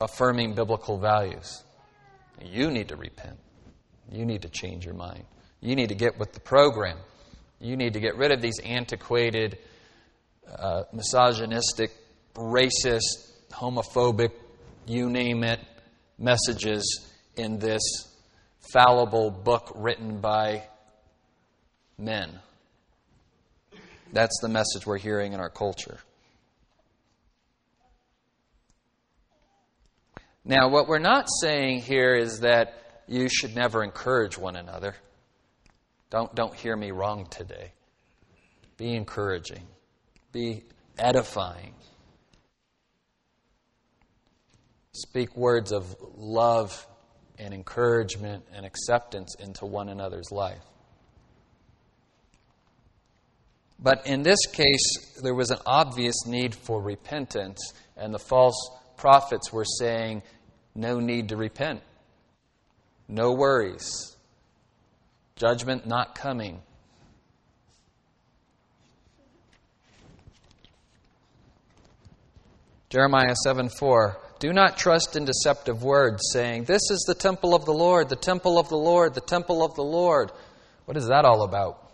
affirming 0.00 0.54
biblical 0.54 0.98
values. 0.98 1.62
You 2.42 2.70
need 2.70 2.88
to 2.88 2.96
repent. 2.96 3.38
You 4.10 4.24
need 4.24 4.42
to 4.42 4.48
change 4.48 4.86
your 4.86 4.94
mind. 4.94 5.24
You 5.60 5.76
need 5.76 5.90
to 5.90 5.94
get 5.94 6.18
with 6.18 6.32
the 6.32 6.40
program. 6.40 6.96
You 7.60 7.76
need 7.76 7.92
to 7.92 8.00
get 8.00 8.16
rid 8.16 8.32
of 8.32 8.40
these 8.40 8.58
antiquated, 8.64 9.58
uh, 10.50 10.84
misogynistic, 10.92 11.90
racist, 12.34 13.30
homophobic, 13.50 14.32
you 14.86 15.10
name 15.10 15.44
it, 15.44 15.60
messages 16.18 17.10
in 17.36 17.58
this 17.58 17.82
fallible 18.72 19.30
book 19.30 19.72
written 19.74 20.20
by 20.20 20.62
men. 21.98 22.38
That's 24.12 24.38
the 24.42 24.48
message 24.48 24.86
we're 24.86 24.98
hearing 24.98 25.32
in 25.32 25.40
our 25.40 25.50
culture. 25.50 25.98
Now, 30.44 30.68
what 30.68 30.88
we're 30.88 30.98
not 30.98 31.28
saying 31.40 31.82
here 31.82 32.14
is 32.14 32.40
that 32.40 33.02
you 33.06 33.28
should 33.28 33.54
never 33.54 33.82
encourage 33.84 34.36
one 34.36 34.56
another. 34.56 34.96
Don't, 36.10 36.34
don't 36.34 36.54
hear 36.54 36.76
me 36.76 36.90
wrong 36.90 37.26
today. 37.30 37.72
Be 38.76 38.94
encouraging, 38.94 39.66
be 40.32 40.64
edifying. 40.98 41.74
Speak 44.92 45.36
words 45.36 45.72
of 45.72 45.94
love 46.16 46.86
and 47.38 47.54
encouragement 47.54 48.44
and 48.54 48.66
acceptance 48.66 49.34
into 49.38 49.66
one 49.66 49.88
another's 49.88 50.30
life. 50.30 50.62
But 53.78 54.06
in 54.06 54.22
this 54.22 54.38
case, 54.46 55.18
there 55.22 55.34
was 55.34 55.50
an 55.50 55.58
obvious 55.66 56.26
need 56.26 56.54
for 56.54 56.80
repentance, 56.80 57.72
and 57.96 58.14
the 58.14 58.18
false 58.18 58.70
prophets 58.96 59.52
were 59.52 59.64
saying, 59.64 60.22
no 60.74 61.00
need 61.00 61.30
to 61.30 61.36
repent, 61.36 61.82
no 63.08 63.32
worries, 63.32 64.16
judgment 65.36 65.86
not 65.86 66.14
coming. 66.14 66.62
Jeremiah 72.92 73.34
7 73.42 73.70
4. 73.70 74.18
Do 74.38 74.52
not 74.52 74.76
trust 74.76 75.16
in 75.16 75.24
deceptive 75.24 75.82
words, 75.82 76.24
saying, 76.30 76.64
This 76.64 76.90
is 76.90 77.02
the 77.06 77.14
temple 77.14 77.54
of 77.54 77.64
the 77.64 77.72
Lord, 77.72 78.10
the 78.10 78.16
temple 78.16 78.58
of 78.58 78.68
the 78.68 78.76
Lord, 78.76 79.14
the 79.14 79.22
temple 79.22 79.64
of 79.64 79.74
the 79.76 79.82
Lord. 79.82 80.30
What 80.84 80.98
is 80.98 81.06
that 81.06 81.24
all 81.24 81.42
about? 81.42 81.90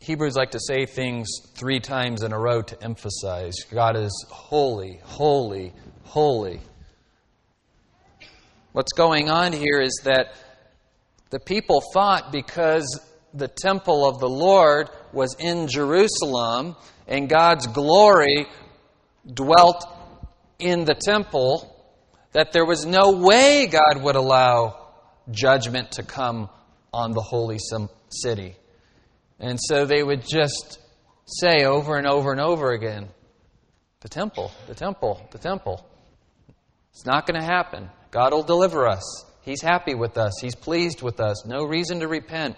Hebrews 0.00 0.36
like 0.36 0.52
to 0.52 0.58
say 0.58 0.86
things 0.86 1.28
three 1.54 1.80
times 1.80 2.22
in 2.22 2.32
a 2.32 2.38
row 2.38 2.62
to 2.62 2.82
emphasize 2.82 3.52
God 3.70 3.94
is 3.94 4.26
holy, 4.30 5.00
holy, 5.02 5.74
holy. 6.04 6.60
What's 8.72 8.92
going 8.92 9.28
on 9.28 9.52
here 9.52 9.82
is 9.82 10.00
that 10.04 10.34
the 11.28 11.40
people 11.40 11.82
thought 11.92 12.32
because 12.32 13.00
the 13.34 13.48
temple 13.48 14.08
of 14.08 14.18
the 14.18 14.30
Lord 14.30 14.88
was 15.12 15.36
in 15.38 15.68
Jerusalem 15.68 16.76
and 17.06 17.28
God's 17.28 17.66
glory 17.66 18.46
dwelt 19.32 19.86
in 20.58 20.84
the 20.84 20.94
temple, 20.94 21.70
that 22.32 22.52
there 22.52 22.64
was 22.64 22.84
no 22.84 23.12
way 23.12 23.66
God 23.66 24.02
would 24.02 24.16
allow 24.16 24.88
judgment 25.30 25.92
to 25.92 26.02
come 26.02 26.48
on 26.92 27.12
the 27.12 27.22
holy 27.22 27.58
city. 28.08 28.56
And 29.40 29.58
so 29.60 29.86
they 29.86 30.02
would 30.02 30.24
just 30.26 30.78
say 31.26 31.64
over 31.64 31.96
and 31.96 32.06
over 32.06 32.32
and 32.32 32.40
over 32.40 32.72
again 32.72 33.08
the 34.00 34.08
temple, 34.08 34.52
the 34.66 34.74
temple, 34.74 35.26
the 35.32 35.38
temple. 35.38 35.84
It's 36.92 37.06
not 37.06 37.26
going 37.26 37.40
to 37.40 37.46
happen. 37.46 37.88
God 38.10 38.32
will 38.32 38.42
deliver 38.42 38.86
us. 38.86 39.24
He's 39.40 39.62
happy 39.62 39.94
with 39.94 40.18
us. 40.18 40.32
He's 40.40 40.54
pleased 40.54 41.02
with 41.02 41.20
us. 41.20 41.46
No 41.46 41.64
reason 41.64 42.00
to 42.00 42.08
repent. 42.08 42.56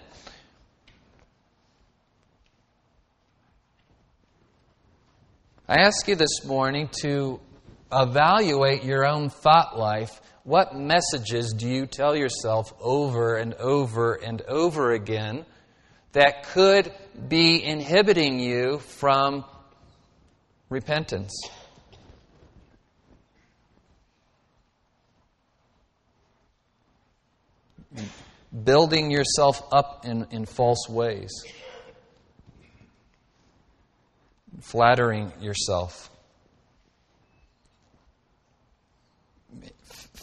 I 5.69 5.81
ask 5.81 6.07
you 6.07 6.15
this 6.15 6.45
morning 6.45 6.89
to 7.01 7.39
evaluate 7.91 8.83
your 8.83 9.05
own 9.05 9.29
thought 9.29 9.77
life. 9.77 10.21
What 10.43 10.75
messages 10.75 11.53
do 11.53 11.67
you 11.67 11.85
tell 11.85 12.15
yourself 12.15 12.73
over 12.79 13.35
and 13.35 13.53
over 13.55 14.13
and 14.13 14.41
over 14.43 14.91
again? 14.93 15.45
that 16.17 16.47
could 16.47 16.91
be 17.27 17.63
inhibiting 17.63 18.39
you 18.39 18.79
from 18.79 19.45
repentance. 20.69 21.33
building 28.63 29.11
yourself 29.11 29.61
up 29.71 30.05
in, 30.05 30.25
in 30.31 30.45
false 30.45 30.89
ways, 30.89 31.29
flattering 34.61 35.31
yourself, 35.39 36.09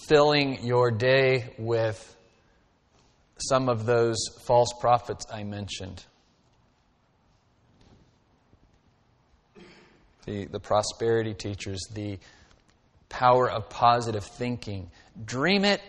filling 0.09 0.65
your 0.65 0.91
day 0.91 1.55
with 1.59 2.11
some 3.39 3.69
of 3.69 3.87
those 3.87 4.19
false 4.47 4.73
prophets 4.81 5.27
I 5.33 5.45
mentioned. 5.45 6.05
The, 10.27 10.47
the 10.47 10.61
prosperity 10.61 11.35
teachers, 11.35 11.81
the 11.93 12.19
power 13.11 13.51
of 13.51 13.69
positive 13.69 14.25
thinking. 14.25 14.91
Dream 15.25 15.65
it, 15.65 15.83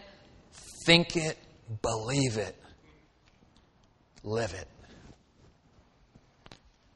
think 0.86 1.16
it, 1.16 1.38
believe 1.82 2.38
it, 2.38 2.56
live 4.24 4.54
it. 4.54 4.68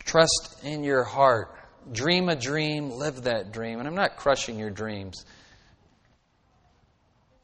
Trust 0.10 0.63
in 0.63 0.84
your 0.84 1.04
heart. 1.04 1.54
Dream 1.91 2.30
a 2.30 2.36
dream, 2.36 2.89
live 2.89 3.26
that 3.26 3.52
dream. 3.52 3.78
And 3.78 3.88
I'm 3.88 3.93
not 3.93 4.17
crushing 4.17 4.58
your 4.58 4.72
dreams. 4.72 5.24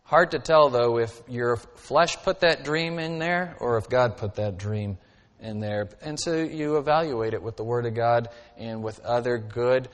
Hard 0.01 0.31
to 0.31 0.39
tell, 0.39 0.71
though, 0.71 0.97
if 0.97 1.21
your 1.27 1.57
flesh 1.57 2.17
put 2.23 2.39
that 2.39 2.63
dream 2.63 2.97
in 2.97 3.19
there 3.19 3.55
or 3.59 3.77
if 3.77 3.87
God 3.87 4.17
put 4.17 4.37
that 4.37 4.57
dream 4.57 4.97
in 5.39 5.59
there. 5.59 5.89
And 6.01 6.19
so 6.19 6.37
you 6.41 6.77
evaluate 6.77 7.35
it 7.35 7.43
with 7.43 7.55
the 7.55 7.63
Word 7.63 7.85
of 7.85 7.93
God 7.93 8.29
and 8.57 8.81
with 8.83 8.99
other 9.01 9.37
good, 9.37 9.87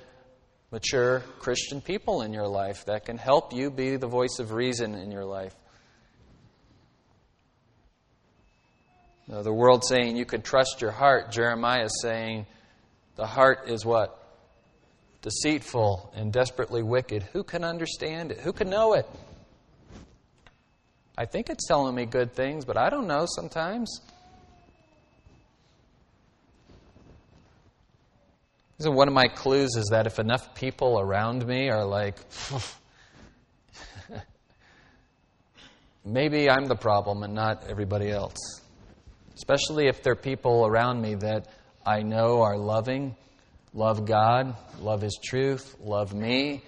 mature 0.71 1.25
Christian 1.39 1.81
people 1.81 2.21
in 2.21 2.31
your 2.31 2.47
life 2.47 2.85
that 2.85 3.03
can 3.03 3.17
help 3.17 3.51
you 3.51 3.69
be 3.69 3.97
the 3.97 4.07
voice 4.07 4.39
of 4.39 4.53
reason 4.53 4.95
in 4.95 5.11
your 5.11 5.25
life. 5.25 5.53
The 9.27 9.51
world 9.51 9.83
saying 9.83 10.15
you 10.15 10.25
could 10.25 10.45
trust 10.45 10.79
your 10.79 10.91
heart, 10.91 11.33
Jeremiah 11.33 11.89
saying 12.01 12.45
the 13.21 13.27
heart 13.27 13.69
is 13.69 13.85
what? 13.85 14.17
Deceitful 15.21 16.11
and 16.15 16.33
desperately 16.33 16.81
wicked. 16.81 17.21
Who 17.33 17.43
can 17.43 17.63
understand 17.63 18.31
it? 18.31 18.39
Who 18.39 18.51
can 18.51 18.67
know 18.67 18.93
it? 18.93 19.05
I 21.15 21.25
think 21.25 21.51
it's 21.51 21.67
telling 21.67 21.93
me 21.93 22.07
good 22.07 22.33
things, 22.33 22.65
but 22.65 22.77
I 22.77 22.89
don't 22.89 23.05
know 23.05 23.27
sometimes. 23.27 24.01
So 28.79 28.89
one 28.89 29.07
of 29.07 29.13
my 29.13 29.27
clues 29.27 29.75
is 29.75 29.89
that 29.91 30.07
if 30.07 30.17
enough 30.17 30.55
people 30.55 30.99
around 30.99 31.45
me 31.45 31.69
are 31.69 31.85
like, 31.85 32.15
maybe 36.03 36.49
I'm 36.49 36.65
the 36.65 36.75
problem 36.75 37.21
and 37.21 37.35
not 37.35 37.67
everybody 37.69 38.09
else. 38.09 38.61
Especially 39.35 39.85
if 39.85 40.01
there 40.01 40.13
are 40.13 40.15
people 40.15 40.65
around 40.65 41.03
me 41.03 41.13
that 41.13 41.45
I 41.85 42.03
know 42.03 42.41
are 42.41 42.57
loving, 42.57 43.15
love 43.73 44.05
God, 44.05 44.55
love 44.79 45.01
His 45.01 45.17
truth, 45.23 45.75
love 45.81 46.13
me. 46.13 46.63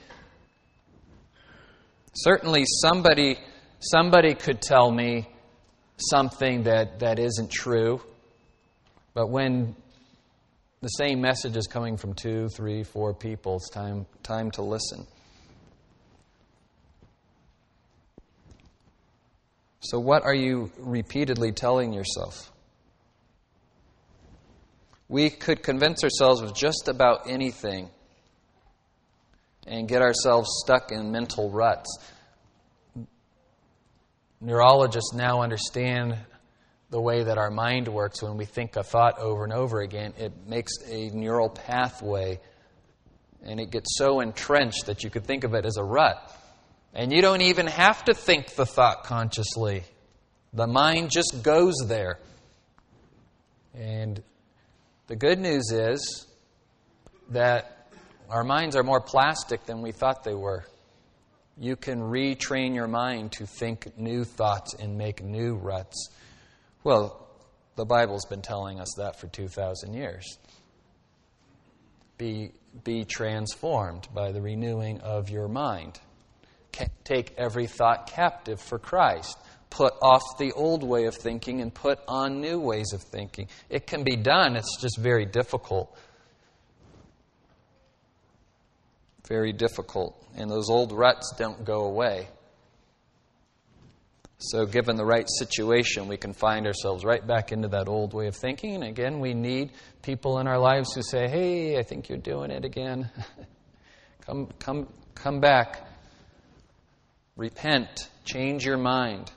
Certainly, 2.14 2.66
somebody 2.82 3.38
Somebody 3.86 4.34
could 4.34 4.62
tell 4.62 4.90
me 4.90 5.28
something 5.98 6.64
that, 6.64 7.00
that 7.00 7.20
isn't 7.20 7.52
true, 7.52 8.02
but 9.14 9.30
when 9.30 9.76
the 10.80 10.88
same 10.88 11.20
message 11.20 11.58
is 11.58 11.68
coming 11.68 11.98
from 11.98 12.14
two, 12.14 12.48
three, 12.56 12.84
four 12.86 13.14
people, 13.14 13.58
it's 13.58 13.70
time, 13.70 14.06
time 14.24 14.52
to 14.52 14.62
listen. 14.62 15.06
So, 19.82 20.00
what 20.00 20.24
are 20.24 20.34
you 20.34 20.72
repeatedly 20.78 21.52
telling 21.52 21.92
yourself? 21.92 22.53
We 25.08 25.30
could 25.30 25.64
convince 25.64 26.04
ourselves 26.04 26.42
of 26.42 26.56
just 26.56 26.88
about 26.88 27.30
anything 27.30 27.90
and 29.68 29.88
get 29.88 30.02
ourselves 30.02 30.50
stuck 30.64 30.92
in 30.92 31.12
mental 31.12 31.50
ruts 31.50 31.98
neurologists 34.44 35.14
now 35.14 35.42
understand 35.42 36.18
the 36.90 37.02
way 37.02 37.24
that 37.24 37.38
our 37.38 37.50
mind 37.50 37.88
works 37.88 38.22
when 38.22 38.38
we 38.38 38.46
think 38.46 38.76
a 38.76 38.84
thought 38.84 39.18
over 39.18 39.44
and 39.44 39.54
over 39.54 39.82
again. 39.82 40.14
It 40.18 40.34
makes 40.48 40.74
a 40.88 41.10
neural 41.10 41.50
pathway 41.50 42.40
and 43.44 43.60
it 43.60 43.72
gets 43.72 43.98
so 43.98 44.20
entrenched 44.20 44.86
that 44.86 45.04
you 45.04 45.10
could 45.10 45.26
think 45.26 45.44
of 45.44 45.54
it 45.54 45.66
as 45.66 45.78
a 45.78 45.84
rut. 45.84 46.18
And 46.94 47.12
you 47.12 47.22
don't 47.22 47.42
even 47.42 47.68
have 47.68 48.06
to 48.06 48.14
think 48.14 48.56
the 48.56 48.66
thought 48.66 49.06
consciously, 49.06 49.84
the 50.54 50.68
mind 50.68 51.10
just 51.10 51.42
goes 51.42 51.76
there. 51.88 52.20
And 53.74 54.22
the 55.08 55.16
good 55.16 55.40
news 55.40 55.72
is 55.72 56.28
that 57.30 57.88
our 58.30 58.44
minds 58.44 58.76
are 58.76 58.84
more 58.84 59.02
plastic 59.02 59.66
than 59.66 59.82
we 59.82 59.92
thought 59.92 60.24
they 60.24 60.34
were 60.34 60.66
you 61.58 61.76
can 61.76 62.00
retrain 62.00 62.74
your 62.74 62.88
mind 62.88 63.34
to 63.34 63.46
think 63.46 63.98
new 63.98 64.24
thoughts 64.24 64.74
and 64.74 64.98
make 64.98 65.24
new 65.24 65.56
ruts. 65.56 66.10
Well, 66.84 67.28
the 67.76 67.86
Bible's 67.86 68.26
been 68.26 68.42
telling 68.42 68.80
us 68.80 68.94
that 68.98 69.20
for 69.20 69.28
2,000 69.28 69.94
years. 69.94 70.38
Be, 72.18 72.52
be 72.84 73.06
transformed 73.06 74.08
by 74.14 74.32
the 74.32 74.42
renewing 74.42 75.02
of 75.02 75.30
your 75.30 75.48
mind. 75.48 76.00
Take 77.04 77.36
every 77.38 77.68
thought 77.68 78.08
captive 78.08 78.60
for 78.60 78.80
Christ. 78.80 79.38
Put 79.74 79.94
off 80.02 80.22
the 80.38 80.52
old 80.54 80.84
way 80.84 81.06
of 81.06 81.16
thinking 81.16 81.62
and 81.62 81.74
put 81.74 82.00
on 82.08 82.42
new 82.42 82.60
ways 82.60 82.94
of 82.94 83.02
thinking. 83.02 83.48
It 83.70 83.88
can 83.88 84.04
be 84.04 84.16
done, 84.16 84.56
it's 84.56 84.80
just 84.80 85.00
very 85.00 85.26
difficult. 85.26 85.98
Very 89.28 89.54
difficult 89.54 90.24
and 90.36 90.50
those 90.50 90.70
old 90.70 90.92
ruts 90.92 91.34
don't 91.38 91.64
go 91.64 91.86
away. 91.86 92.28
So, 94.38 94.66
given 94.66 94.98
the 94.98 95.06
right 95.06 95.28
situation, 95.40 96.08
we 96.08 96.18
can 96.18 96.34
find 96.34 96.68
ourselves 96.68 97.06
right 97.06 97.26
back 97.26 97.54
into 97.54 97.70
that 97.70 97.88
old 97.88 98.14
way 98.14 98.28
of 98.28 98.36
thinking. 98.36 98.76
And 98.76 98.84
again, 98.84 99.20
we 99.20 99.34
need 99.34 99.72
people 100.02 100.40
in 100.40 100.48
our 100.48 100.60
lives 100.60 100.94
who 100.94 101.02
say, 101.02 101.30
Hey, 101.30 101.78
I 101.78 101.84
think 101.84 102.10
you're 102.10 102.18
doing 102.18 102.52
it 102.52 102.66
again. 102.66 103.10
come, 104.26 104.50
come, 104.60 104.88
come 105.16 105.40
back. 105.40 105.88
Repent. 107.38 108.10
Change 108.26 108.66
your 108.66 108.78
mind. 108.78 109.32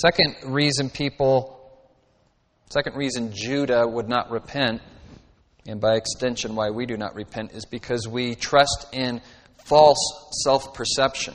Second 0.00 0.36
reason 0.44 0.90
people, 0.90 1.58
second 2.70 2.96
reason 2.96 3.32
Judah 3.32 3.86
would 3.86 4.08
not 4.08 4.30
repent 4.30 4.80
and 5.68 5.82
by 5.82 5.96
extension, 5.96 6.56
why 6.56 6.70
we 6.70 6.86
do 6.86 6.96
not 6.96 7.14
repent, 7.14 7.52
is 7.52 7.66
because 7.66 8.08
we 8.08 8.34
trust 8.34 8.86
in 8.92 9.20
false 9.66 9.98
self 10.42 10.72
perception. 10.72 11.34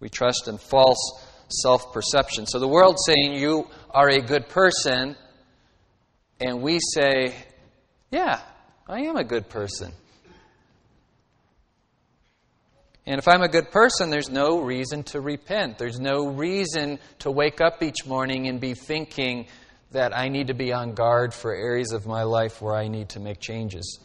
We 0.00 0.08
trust 0.08 0.48
in 0.48 0.56
false 0.56 0.98
self 1.48 1.92
perception. 1.92 2.46
So 2.46 2.58
the 2.58 2.66
world's 2.66 3.04
saying 3.04 3.34
you 3.34 3.68
are 3.90 4.08
a 4.08 4.22
good 4.22 4.48
person, 4.48 5.14
and 6.40 6.62
we 6.62 6.78
say, 6.80 7.34
yeah, 8.10 8.40
I 8.88 9.00
am 9.00 9.16
a 9.16 9.24
good 9.24 9.50
person. 9.50 9.92
And 13.08 13.18
if 13.18 13.26
I'm 13.26 13.42
a 13.42 13.48
good 13.48 13.70
person, 13.70 14.10
there's 14.10 14.28
no 14.28 14.60
reason 14.60 15.02
to 15.04 15.20
repent. 15.20 15.78
There's 15.78 15.98
no 15.98 16.26
reason 16.26 16.98
to 17.20 17.30
wake 17.30 17.60
up 17.60 17.82
each 17.82 18.06
morning 18.06 18.46
and 18.46 18.60
be 18.60 18.74
thinking, 18.74 19.46
that 19.92 20.16
I 20.16 20.28
need 20.28 20.48
to 20.48 20.54
be 20.54 20.72
on 20.72 20.92
guard 20.92 21.32
for 21.32 21.54
areas 21.54 21.92
of 21.92 22.06
my 22.06 22.22
life 22.22 22.60
where 22.60 22.74
I 22.74 22.88
need 22.88 23.10
to 23.10 23.20
make 23.20 23.40
changes. 23.40 24.00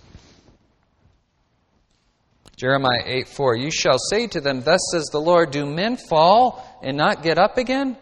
Jeremiah 2.56 3.04
8 3.06 3.28
4 3.28 3.56
You 3.58 3.72
shall 3.72 3.98
say 3.98 4.28
to 4.28 4.40
them, 4.40 4.62
Thus 4.62 4.80
says 4.92 5.10
the 5.12 5.20
Lord, 5.20 5.52
Do 5.52 5.66
men 5.66 5.98
fall 5.98 6.64
and 6.82 6.96
not 6.96 7.24
get 7.24 7.38
up 7.38 7.58
again? 7.58 7.98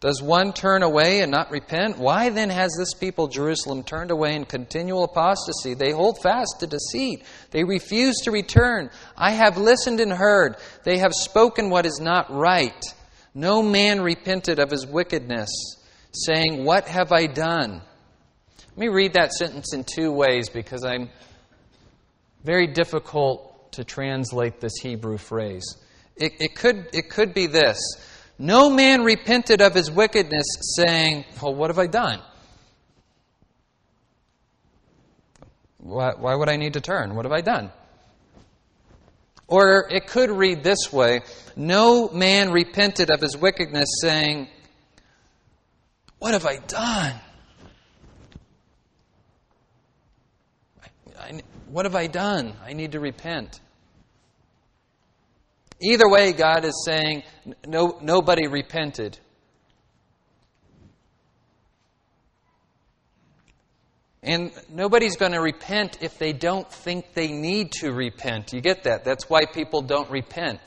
Does 0.00 0.22
one 0.22 0.52
turn 0.52 0.84
away 0.84 1.22
and 1.22 1.32
not 1.32 1.50
repent? 1.50 1.98
Why 1.98 2.28
then 2.28 2.50
has 2.50 2.70
this 2.78 2.94
people, 2.94 3.26
Jerusalem, 3.26 3.82
turned 3.82 4.12
away 4.12 4.36
in 4.36 4.44
continual 4.44 5.02
apostasy? 5.02 5.74
They 5.74 5.90
hold 5.90 6.22
fast 6.22 6.60
to 6.60 6.68
deceit. 6.68 7.24
They 7.50 7.64
refuse 7.64 8.14
to 8.22 8.30
return. 8.30 8.90
I 9.16 9.32
have 9.32 9.56
listened 9.56 9.98
and 9.98 10.12
heard. 10.12 10.56
They 10.84 10.98
have 10.98 11.12
spoken 11.12 11.68
what 11.68 11.84
is 11.84 11.98
not 11.98 12.32
right. 12.32 12.80
No 13.34 13.60
man 13.60 14.00
repented 14.00 14.60
of 14.60 14.70
his 14.70 14.86
wickedness 14.86 15.50
saying, 16.12 16.64
What 16.64 16.86
have 16.86 17.10
I 17.10 17.26
done? 17.26 17.82
Let 18.68 18.78
me 18.78 18.88
read 18.88 19.14
that 19.14 19.32
sentence 19.32 19.74
in 19.74 19.82
two 19.82 20.12
ways 20.12 20.48
because 20.48 20.84
I'm 20.84 21.10
very 22.44 22.68
difficult 22.68 23.72
to 23.72 23.82
translate 23.82 24.60
this 24.60 24.76
Hebrew 24.80 25.18
phrase. 25.18 25.76
It, 26.16 26.34
it, 26.38 26.54
could, 26.54 26.88
it 26.92 27.10
could 27.10 27.34
be 27.34 27.46
this 27.46 27.78
No 28.38 28.70
man 28.70 29.02
repented 29.02 29.60
of 29.60 29.74
his 29.74 29.90
wickedness, 29.90 30.46
saying, 30.76 31.24
Well, 31.42 31.54
what 31.54 31.70
have 31.70 31.78
I 31.78 31.88
done? 31.88 32.20
Why, 35.78 36.12
why 36.16 36.34
would 36.34 36.48
I 36.48 36.56
need 36.56 36.74
to 36.74 36.80
turn? 36.80 37.14
What 37.16 37.24
have 37.24 37.32
I 37.32 37.40
done? 37.40 37.72
Or 39.48 39.88
it 39.90 40.06
could 40.06 40.30
read 40.30 40.62
this 40.62 40.92
way 40.92 41.22
No 41.56 42.10
man 42.10 42.52
repented 42.52 43.10
of 43.10 43.20
his 43.20 43.36
wickedness, 43.36 43.88
saying, 44.00 44.48
What 46.18 46.34
have 46.34 46.46
I 46.46 46.58
done? 46.58 47.14
What 51.70 51.84
have 51.84 51.96
I 51.96 52.06
done? 52.06 52.54
I 52.64 52.72
need 52.72 52.92
to 52.92 53.00
repent. 53.00 53.60
Either 55.80 56.08
way, 56.08 56.32
God 56.32 56.64
is 56.64 56.82
saying 56.84 57.22
no, 57.66 57.98
nobody 58.02 58.48
repented. 58.48 59.18
And 64.22 64.52
nobody's 64.68 65.16
going 65.16 65.32
to 65.32 65.40
repent 65.40 65.98
if 66.00 66.18
they 66.18 66.32
don't 66.32 66.70
think 66.70 67.14
they 67.14 67.28
need 67.28 67.72
to 67.80 67.92
repent. 67.92 68.52
You 68.52 68.60
get 68.60 68.82
that? 68.82 69.04
That's 69.04 69.30
why 69.30 69.46
people 69.46 69.80
don't 69.80 70.10
repent. 70.10 70.60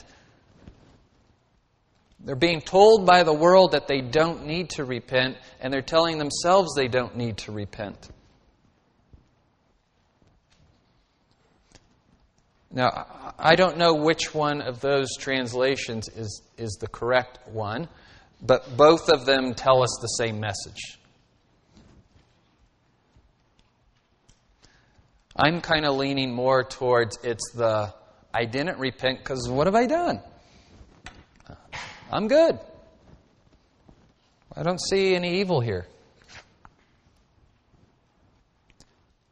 They're 2.23 2.35
being 2.35 2.61
told 2.61 3.05
by 3.05 3.23
the 3.23 3.33
world 3.33 3.73
that 3.73 3.87
they 3.87 3.99
don't 3.99 4.45
need 4.45 4.69
to 4.71 4.85
repent, 4.85 5.37
and 5.59 5.73
they're 5.73 5.81
telling 5.81 6.17
themselves 6.17 6.75
they 6.75 6.87
don't 6.87 7.17
need 7.17 7.37
to 7.39 7.51
repent. 7.51 8.09
Now, 12.71 13.33
I 13.37 13.55
don't 13.55 13.77
know 13.77 13.93
which 13.93 14.33
one 14.33 14.61
of 14.61 14.79
those 14.79 15.09
translations 15.17 16.07
is, 16.09 16.41
is 16.57 16.77
the 16.79 16.87
correct 16.87 17.39
one, 17.49 17.89
but 18.41 18.77
both 18.77 19.09
of 19.09 19.25
them 19.25 19.53
tell 19.53 19.83
us 19.83 19.97
the 20.01 20.07
same 20.07 20.39
message. 20.39 20.97
I'm 25.35 25.61
kind 25.61 25.85
of 25.85 25.95
leaning 25.95 26.33
more 26.33 26.63
towards 26.63 27.17
it's 27.23 27.51
the 27.53 27.93
I 28.33 28.45
didn't 28.45 28.79
repent 28.79 29.19
because 29.19 29.49
what 29.49 29.67
have 29.67 29.75
I 29.75 29.87
done? 29.87 30.21
I'm 32.11 32.27
good. 32.27 32.59
I 34.55 34.63
don't 34.63 34.79
see 34.81 35.15
any 35.15 35.39
evil 35.39 35.61
here. 35.61 35.87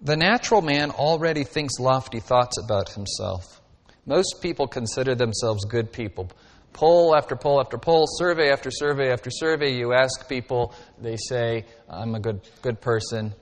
The 0.01 0.15
natural 0.15 0.61
man 0.61 0.91
already 0.91 1.43
thinks 1.43 1.73
lofty 1.79 2.21
thoughts 2.21 2.57
about 2.57 2.89
himself. 2.89 3.59
Most 4.05 4.41
people 4.41 4.65
consider 4.65 5.13
themselves 5.13 5.65
good 5.65 5.91
people. 5.91 6.31
Poll 6.71 7.15
after 7.17 7.35
poll 7.35 7.59
after 7.59 7.77
poll, 7.77 8.05
survey 8.07 8.49
after 8.49 8.71
survey 8.71 9.11
after 9.11 9.29
survey, 9.29 9.73
you 9.73 9.91
ask 9.93 10.29
people, 10.29 10.73
they 11.01 11.17
say, 11.17 11.65
I'm 11.89 12.15
a 12.15 12.19
good, 12.19 12.41
good 12.61 12.79
person. 12.79 13.33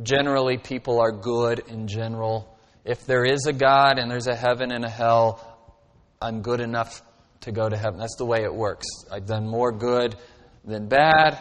Generally, 0.00 0.58
people 0.58 1.00
are 1.00 1.10
good 1.12 1.58
in 1.66 1.88
general. 1.88 2.56
If 2.84 3.04
there 3.06 3.24
is 3.24 3.46
a 3.46 3.52
God 3.52 3.98
and 3.98 4.10
there's 4.10 4.28
a 4.28 4.36
heaven 4.36 4.70
and 4.70 4.84
a 4.84 4.88
hell, 4.88 5.58
I'm 6.20 6.42
good 6.42 6.60
enough 6.60 7.02
to 7.40 7.52
go 7.52 7.68
to 7.68 7.76
heaven. 7.76 7.98
That's 7.98 8.16
the 8.16 8.24
way 8.24 8.44
it 8.44 8.54
works. 8.54 8.86
I've 9.10 9.26
done 9.26 9.48
more 9.48 9.72
good 9.72 10.14
than 10.64 10.88
bad. 10.88 11.38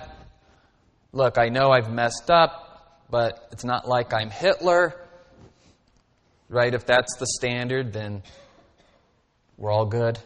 Look, 1.13 1.37
I 1.37 1.49
know 1.49 1.69
I've 1.69 1.91
messed 1.91 2.29
up 2.29 2.70
but 3.11 3.49
it's 3.51 3.65
not 3.65 3.87
like 3.87 4.13
I'm 4.13 4.29
Hitler, 4.29 4.95
right? 6.47 6.73
If 6.73 6.85
that's 6.85 7.17
the 7.17 7.27
standard, 7.27 7.91
then 7.91 8.23
we're 9.57 9.71
all 9.71 9.85
good. 9.85 10.17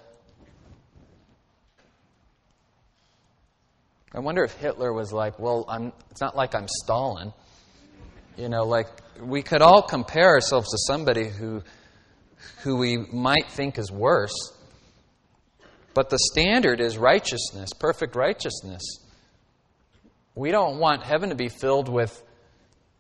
I 4.14 4.20
wonder 4.20 4.44
if 4.44 4.54
Hitler 4.54 4.94
was 4.94 5.12
like, 5.12 5.40
well, 5.40 5.66
I'm, 5.68 5.92
it's 6.12 6.22
not 6.22 6.38
like 6.38 6.56
I'm 6.56 6.68
Stalin. 6.84 7.34
You 8.38 8.48
know, 8.48 8.64
like 8.64 8.88
we 9.20 9.42
could 9.42 9.62
all 9.62 9.82
compare 9.82 10.30
ourselves 10.30 10.70
to 10.70 10.78
somebody 10.78 11.28
who, 11.28 11.64
who 12.60 12.78
we 12.78 12.98
might 12.98 13.48
think 13.50 13.78
is 13.78 13.92
worse. 13.92 14.54
But 15.94 16.10
the 16.10 16.20
standard 16.20 16.80
is 16.82 16.98
righteousness, 16.98 17.72
perfect 17.78 18.16
righteousness. 18.16 18.84
We 20.36 20.52
don't 20.52 20.78
want 20.78 21.04
heaven 21.04 21.30
to 21.30 21.36
be 21.36 21.50
filled 21.50 21.90
with 21.90 22.22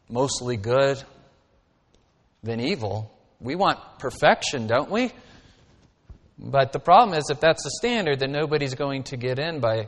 mostly 0.09 0.57
good 0.57 1.01
than 2.43 2.59
evil. 2.59 3.11
We 3.39 3.55
want 3.55 3.79
perfection, 3.99 4.67
don't 4.67 4.89
we? 4.89 5.11
But 6.37 6.73
the 6.73 6.79
problem 6.79 7.17
is, 7.17 7.29
if 7.29 7.39
that's 7.39 7.63
the 7.63 7.71
standard, 7.79 8.19
then 8.19 8.31
nobody's 8.31 8.75
going 8.75 9.03
to 9.03 9.17
get 9.17 9.39
in 9.39 9.59
by 9.59 9.87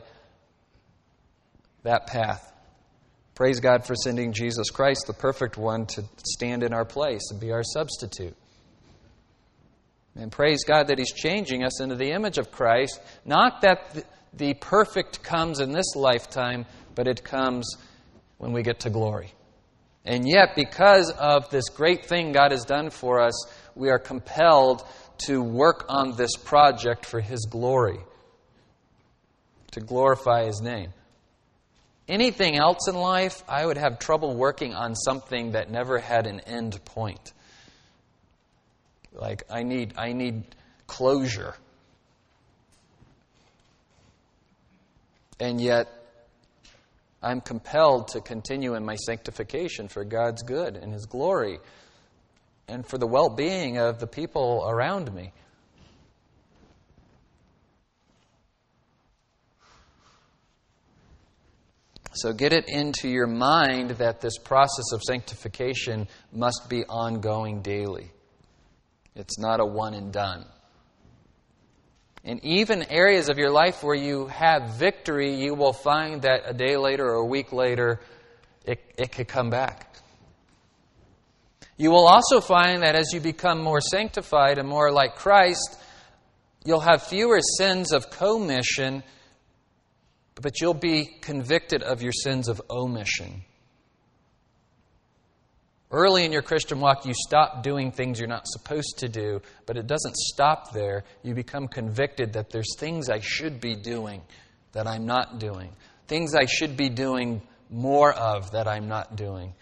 that 1.82 2.06
path. 2.06 2.52
Praise 3.34 3.60
God 3.60 3.86
for 3.86 3.94
sending 3.94 4.32
Jesus 4.32 4.70
Christ, 4.70 5.04
the 5.06 5.12
perfect 5.12 5.56
one, 5.56 5.86
to 5.86 6.04
stand 6.24 6.62
in 6.62 6.72
our 6.72 6.84
place 6.84 7.30
and 7.30 7.40
be 7.40 7.52
our 7.52 7.62
substitute. 7.62 8.36
And 10.16 10.32
praise 10.32 10.64
God 10.64 10.88
that 10.88 10.98
He's 10.98 11.12
changing 11.12 11.62
us 11.62 11.80
into 11.80 11.94
the 11.94 12.10
image 12.10 12.38
of 12.38 12.50
Christ. 12.50 13.00
Not 13.24 13.60
that 13.60 14.04
the 14.32 14.54
perfect 14.54 15.22
comes 15.22 15.60
in 15.60 15.70
this 15.70 15.94
lifetime, 15.94 16.66
but 16.94 17.06
it 17.06 17.22
comes 17.22 17.76
when 18.38 18.52
we 18.52 18.62
get 18.62 18.80
to 18.80 18.90
glory. 18.90 19.32
And 20.08 20.26
yet, 20.26 20.56
because 20.56 21.10
of 21.10 21.50
this 21.50 21.68
great 21.68 22.06
thing 22.06 22.32
God 22.32 22.50
has 22.50 22.64
done 22.64 22.88
for 22.88 23.20
us, 23.20 23.34
we 23.74 23.90
are 23.90 23.98
compelled 23.98 24.82
to 25.26 25.42
work 25.42 25.84
on 25.90 26.16
this 26.16 26.34
project 26.34 27.04
for 27.04 27.20
His 27.20 27.44
glory, 27.44 27.98
to 29.72 29.80
glorify 29.80 30.46
His 30.46 30.62
name. 30.62 30.94
Anything 32.08 32.56
else 32.56 32.88
in 32.88 32.94
life, 32.94 33.44
I 33.46 33.66
would 33.66 33.76
have 33.76 33.98
trouble 33.98 34.34
working 34.34 34.72
on 34.72 34.94
something 34.94 35.52
that 35.52 35.70
never 35.70 35.98
had 35.98 36.26
an 36.26 36.40
end 36.40 36.82
point. 36.86 37.34
Like, 39.12 39.42
I 39.50 39.62
need, 39.62 39.92
I 39.98 40.14
need 40.14 40.42
closure. 40.86 41.54
And 45.38 45.60
yet, 45.60 45.97
I'm 47.22 47.40
compelled 47.40 48.08
to 48.08 48.20
continue 48.20 48.74
in 48.74 48.84
my 48.84 48.94
sanctification 48.94 49.88
for 49.88 50.04
God's 50.04 50.42
good 50.42 50.76
and 50.76 50.92
His 50.92 51.06
glory 51.06 51.58
and 52.68 52.86
for 52.86 52.98
the 52.98 53.06
well 53.06 53.30
being 53.30 53.78
of 53.78 53.98
the 53.98 54.06
people 54.06 54.64
around 54.68 55.12
me. 55.12 55.32
So 62.12 62.32
get 62.32 62.52
it 62.52 62.64
into 62.68 63.08
your 63.08 63.28
mind 63.28 63.90
that 63.92 64.20
this 64.20 64.38
process 64.38 64.92
of 64.92 65.02
sanctification 65.02 66.08
must 66.32 66.66
be 66.68 66.84
ongoing 66.84 67.62
daily. 67.62 68.10
It's 69.14 69.38
not 69.38 69.60
a 69.60 69.64
one 69.64 69.94
and 69.94 70.12
done. 70.12 70.44
And 72.24 72.44
even 72.44 72.82
areas 72.84 73.28
of 73.28 73.38
your 73.38 73.50
life 73.50 73.82
where 73.82 73.94
you 73.94 74.26
have 74.26 74.74
victory, 74.74 75.34
you 75.34 75.54
will 75.54 75.72
find 75.72 76.22
that 76.22 76.42
a 76.46 76.52
day 76.52 76.76
later 76.76 77.06
or 77.06 77.14
a 77.14 77.24
week 77.24 77.52
later, 77.52 78.00
it, 78.64 78.80
it 78.98 79.12
could 79.12 79.28
come 79.28 79.50
back. 79.50 79.88
You 81.76 81.90
will 81.90 82.08
also 82.08 82.40
find 82.40 82.82
that 82.82 82.96
as 82.96 83.12
you 83.12 83.20
become 83.20 83.62
more 83.62 83.80
sanctified 83.80 84.58
and 84.58 84.68
more 84.68 84.90
like 84.90 85.14
Christ, 85.14 85.78
you'll 86.64 86.80
have 86.80 87.04
fewer 87.04 87.38
sins 87.40 87.92
of 87.92 88.10
commission, 88.10 89.04
but 90.34 90.60
you'll 90.60 90.74
be 90.74 91.06
convicted 91.20 91.84
of 91.84 92.02
your 92.02 92.12
sins 92.12 92.48
of 92.48 92.60
omission. 92.68 93.44
Early 95.90 96.26
in 96.26 96.32
your 96.32 96.42
Christian 96.42 96.80
walk, 96.80 97.06
you 97.06 97.14
stop 97.14 97.62
doing 97.62 97.92
things 97.92 98.18
you're 98.18 98.28
not 98.28 98.46
supposed 98.46 98.98
to 98.98 99.08
do, 99.08 99.40
but 99.64 99.78
it 99.78 99.86
doesn't 99.86 100.16
stop 100.16 100.72
there. 100.72 101.04
You 101.22 101.34
become 101.34 101.66
convicted 101.66 102.34
that 102.34 102.50
there's 102.50 102.76
things 102.76 103.08
I 103.08 103.20
should 103.20 103.60
be 103.60 103.74
doing 103.74 104.20
that 104.72 104.86
I'm 104.86 105.06
not 105.06 105.38
doing, 105.38 105.72
things 106.06 106.34
I 106.34 106.44
should 106.44 106.76
be 106.76 106.90
doing 106.90 107.40
more 107.70 108.12
of 108.12 108.50
that 108.50 108.68
I'm 108.68 108.88
not 108.88 109.16
doing. 109.16 109.54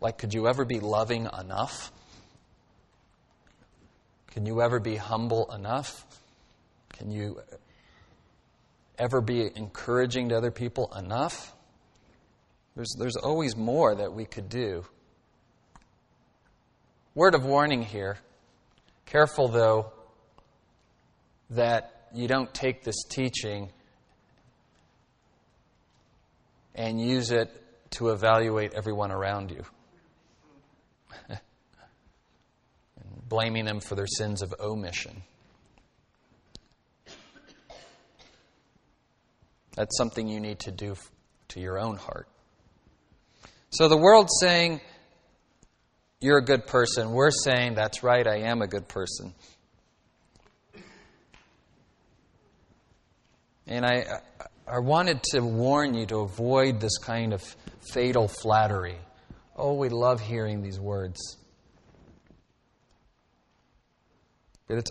Like, 0.00 0.16
could 0.18 0.32
you 0.32 0.48
ever 0.48 0.64
be 0.64 0.80
loving 0.80 1.28
enough? 1.38 1.92
Can 4.28 4.46
you 4.46 4.62
ever 4.62 4.80
be 4.80 4.96
humble 4.96 5.52
enough? 5.54 6.04
Can 6.94 7.10
you 7.10 7.40
ever 8.98 9.20
be 9.20 9.50
encouraging 9.54 10.30
to 10.30 10.36
other 10.36 10.50
people 10.50 10.92
enough? 10.96 11.54
There's, 12.76 12.94
there's 12.98 13.16
always 13.16 13.56
more 13.56 13.94
that 13.94 14.12
we 14.12 14.26
could 14.26 14.50
do. 14.50 14.84
Word 17.14 17.34
of 17.34 17.44
warning 17.46 17.82
here. 17.82 18.18
Careful, 19.06 19.48
though, 19.48 19.92
that 21.50 22.08
you 22.14 22.28
don't 22.28 22.52
take 22.52 22.84
this 22.84 23.02
teaching 23.08 23.70
and 26.74 27.00
use 27.00 27.30
it 27.30 27.50
to 27.92 28.10
evaluate 28.10 28.74
everyone 28.74 29.10
around 29.10 29.50
you. 29.50 29.64
blaming 33.28 33.64
them 33.64 33.80
for 33.80 33.94
their 33.94 34.06
sins 34.06 34.42
of 34.42 34.54
omission. 34.60 35.22
That's 39.74 39.96
something 39.96 40.28
you 40.28 40.40
need 40.40 40.58
to 40.60 40.70
do 40.70 40.96
to 41.48 41.60
your 41.60 41.78
own 41.78 41.96
heart. 41.96 42.28
So 43.78 43.88
the 43.88 43.96
world's 43.98 44.32
saying, 44.40 44.80
you're 46.18 46.38
a 46.38 46.44
good 46.44 46.66
person, 46.66 47.10
we're 47.10 47.30
saying, 47.30 47.74
that's 47.74 48.02
right, 48.02 48.26
I 48.26 48.38
am 48.48 48.62
a 48.62 48.66
good 48.66 48.88
person. 48.88 49.34
And 53.66 53.84
I, 53.84 54.06
I 54.66 54.78
wanted 54.78 55.22
to 55.24 55.40
warn 55.40 55.92
you 55.92 56.06
to 56.06 56.20
avoid 56.20 56.80
this 56.80 56.96
kind 56.96 57.34
of 57.34 57.42
fatal 57.92 58.28
flattery. 58.28 58.96
Oh, 59.54 59.74
we 59.74 59.90
love 59.90 60.22
hearing 60.22 60.62
these 60.62 60.80
words. 60.80 61.36
But 64.68 64.78
it's, 64.78 64.90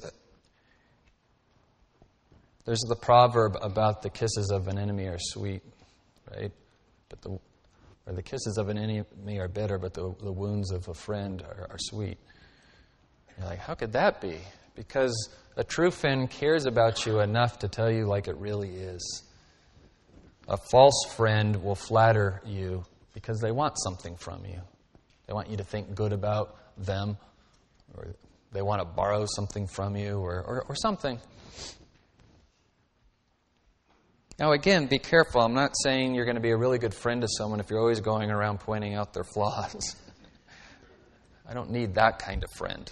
there's 2.65 2.83
the 2.87 2.97
proverb 2.97 3.57
about 3.63 4.03
the 4.03 4.11
kisses 4.11 4.51
of 4.51 4.67
an 4.67 4.77
enemy 4.77 5.05
are 5.05 5.17
sweet, 5.17 5.63
right? 6.31 6.51
But 7.09 7.21
the, 7.23 7.39
or 8.07 8.13
the 8.13 8.21
kisses 8.21 8.57
of 8.57 8.69
an 8.69 8.77
enemy 8.77 9.39
are 9.39 9.47
bitter, 9.47 9.77
but 9.77 9.93
the, 9.93 10.13
the 10.21 10.31
wounds 10.31 10.71
of 10.71 10.87
a 10.87 10.93
friend 10.93 11.41
are, 11.41 11.67
are 11.71 11.77
sweet. 11.79 12.17
You're 13.37 13.47
like, 13.47 13.59
how 13.59 13.73
could 13.73 13.93
that 13.93 14.21
be? 14.21 14.37
Because 14.75 15.29
a 15.57 15.63
true 15.63 15.91
friend 15.91 16.29
cares 16.29 16.65
about 16.65 17.05
you 17.05 17.19
enough 17.19 17.59
to 17.59 17.67
tell 17.67 17.89
you 17.89 18.05
like 18.05 18.27
it 18.27 18.37
really 18.37 18.69
is. 18.69 19.23
A 20.47 20.57
false 20.57 21.05
friend 21.15 21.63
will 21.63 21.75
flatter 21.75 22.41
you 22.45 22.85
because 23.13 23.39
they 23.39 23.51
want 23.51 23.75
something 23.83 24.15
from 24.15 24.45
you. 24.45 24.61
They 25.25 25.33
want 25.33 25.49
you 25.49 25.57
to 25.57 25.63
think 25.63 25.95
good 25.95 26.13
about 26.13 26.55
them, 26.77 27.17
or 27.95 28.13
they 28.51 28.61
want 28.61 28.81
to 28.81 28.85
borrow 28.85 29.25
something 29.35 29.65
from 29.65 29.95
you, 29.95 30.19
or, 30.19 30.43
or, 30.43 30.65
or 30.69 30.75
something. 30.75 31.19
Now, 34.37 34.51
again, 34.51 34.87
be 34.87 34.99
careful. 34.99 35.41
I'm 35.41 35.53
not 35.53 35.71
saying 35.81 36.13
you're 36.13 36.25
going 36.25 36.35
to 36.35 36.41
be 36.41 36.51
a 36.51 36.57
really 36.57 36.77
good 36.77 36.93
friend 36.93 37.21
to 37.21 37.27
someone 37.27 37.61
if 37.61 37.69
you're 37.69 37.79
always 37.79 38.01
going 38.01 38.29
around 38.29 38.59
pointing 38.59 38.93
out 38.93 39.13
their 39.13 39.23
flaws. 39.23 39.95
I 41.49 41.53
don't 41.53 41.71
need 41.71 41.95
that 41.95 42.19
kind 42.19 42.43
of 42.43 42.51
friend. 42.51 42.91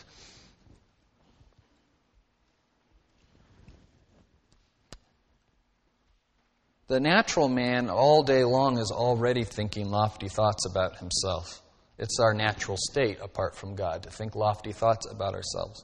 The 6.87 6.99
natural 6.99 7.49
man 7.49 7.89
all 7.89 8.23
day 8.23 8.43
long 8.43 8.77
is 8.77 8.91
already 8.91 9.43
thinking 9.43 9.89
lofty 9.89 10.29
thoughts 10.29 10.65
about 10.65 10.97
himself. 10.97 11.61
It's 11.97 12.19
our 12.19 12.33
natural 12.33 12.77
state 12.77 13.17
apart 13.21 13.55
from 13.55 13.75
God 13.75 14.03
to 14.03 14.09
think 14.11 14.35
lofty 14.35 14.71
thoughts 14.71 15.07
about 15.09 15.33
ourselves. 15.33 15.83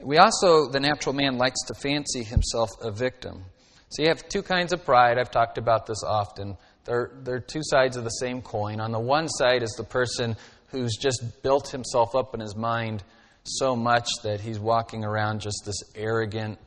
We 0.00 0.18
also, 0.18 0.68
the 0.68 0.80
natural 0.80 1.14
man 1.14 1.38
likes 1.38 1.60
to 1.66 1.74
fancy 1.74 2.24
himself 2.24 2.70
a 2.80 2.90
victim. 2.90 3.44
So 3.92 4.00
you 4.00 4.08
have 4.08 4.26
two 4.26 4.40
kinds 4.40 4.72
of 4.72 4.86
pride. 4.86 5.18
I've 5.18 5.30
talked 5.30 5.58
about 5.58 5.84
this 5.84 6.02
often. 6.02 6.56
They're, 6.86 7.10
they're 7.24 7.40
two 7.40 7.60
sides 7.62 7.98
of 7.98 8.04
the 8.04 8.10
same 8.10 8.40
coin. 8.40 8.80
On 8.80 8.90
the 8.90 8.98
one 8.98 9.28
side 9.28 9.62
is 9.62 9.74
the 9.76 9.84
person 9.84 10.34
who's 10.68 10.96
just 10.96 11.42
built 11.42 11.68
himself 11.68 12.14
up 12.16 12.32
in 12.32 12.40
his 12.40 12.56
mind 12.56 13.04
so 13.44 13.76
much 13.76 14.08
that 14.22 14.40
he's 14.40 14.58
walking 14.58 15.04
around 15.04 15.42
just 15.42 15.64
this 15.66 15.76
arrogant, 15.94 16.58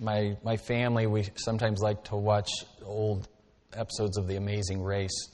my, 0.00 0.36
my 0.42 0.56
family, 0.56 1.06
we 1.06 1.28
sometimes 1.36 1.78
like 1.80 2.02
to 2.06 2.16
watch 2.16 2.50
old 2.84 3.28
episodes 3.74 4.18
of 4.18 4.26
The 4.26 4.34
Amazing 4.34 4.82
Race. 4.82 5.28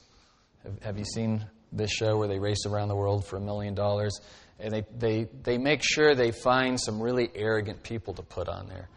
Have, 0.64 0.82
have 0.82 0.99
you 0.99 1.07
seen 1.07 1.47
this 1.72 1.91
show 1.91 2.18
where 2.18 2.28
they 2.28 2.39
race 2.39 2.66
around 2.66 2.89
the 2.89 2.97
world 2.97 3.24
for 3.24 3.39
a 3.39 3.41
million 3.41 3.74
dollars? 3.74 4.20
And 4.61 4.70
they, 4.70 4.84
they, 4.99 5.28
they 5.45 5.57
make 5.57 5.80
sure 5.82 6.14
they 6.14 6.32
find 6.32 6.78
some 6.78 7.01
really 7.01 7.30
arrogant 7.34 7.82
people 7.82 8.12
to 8.12 8.22
put 8.22 8.51
on 8.51 8.68
there. 8.68 8.91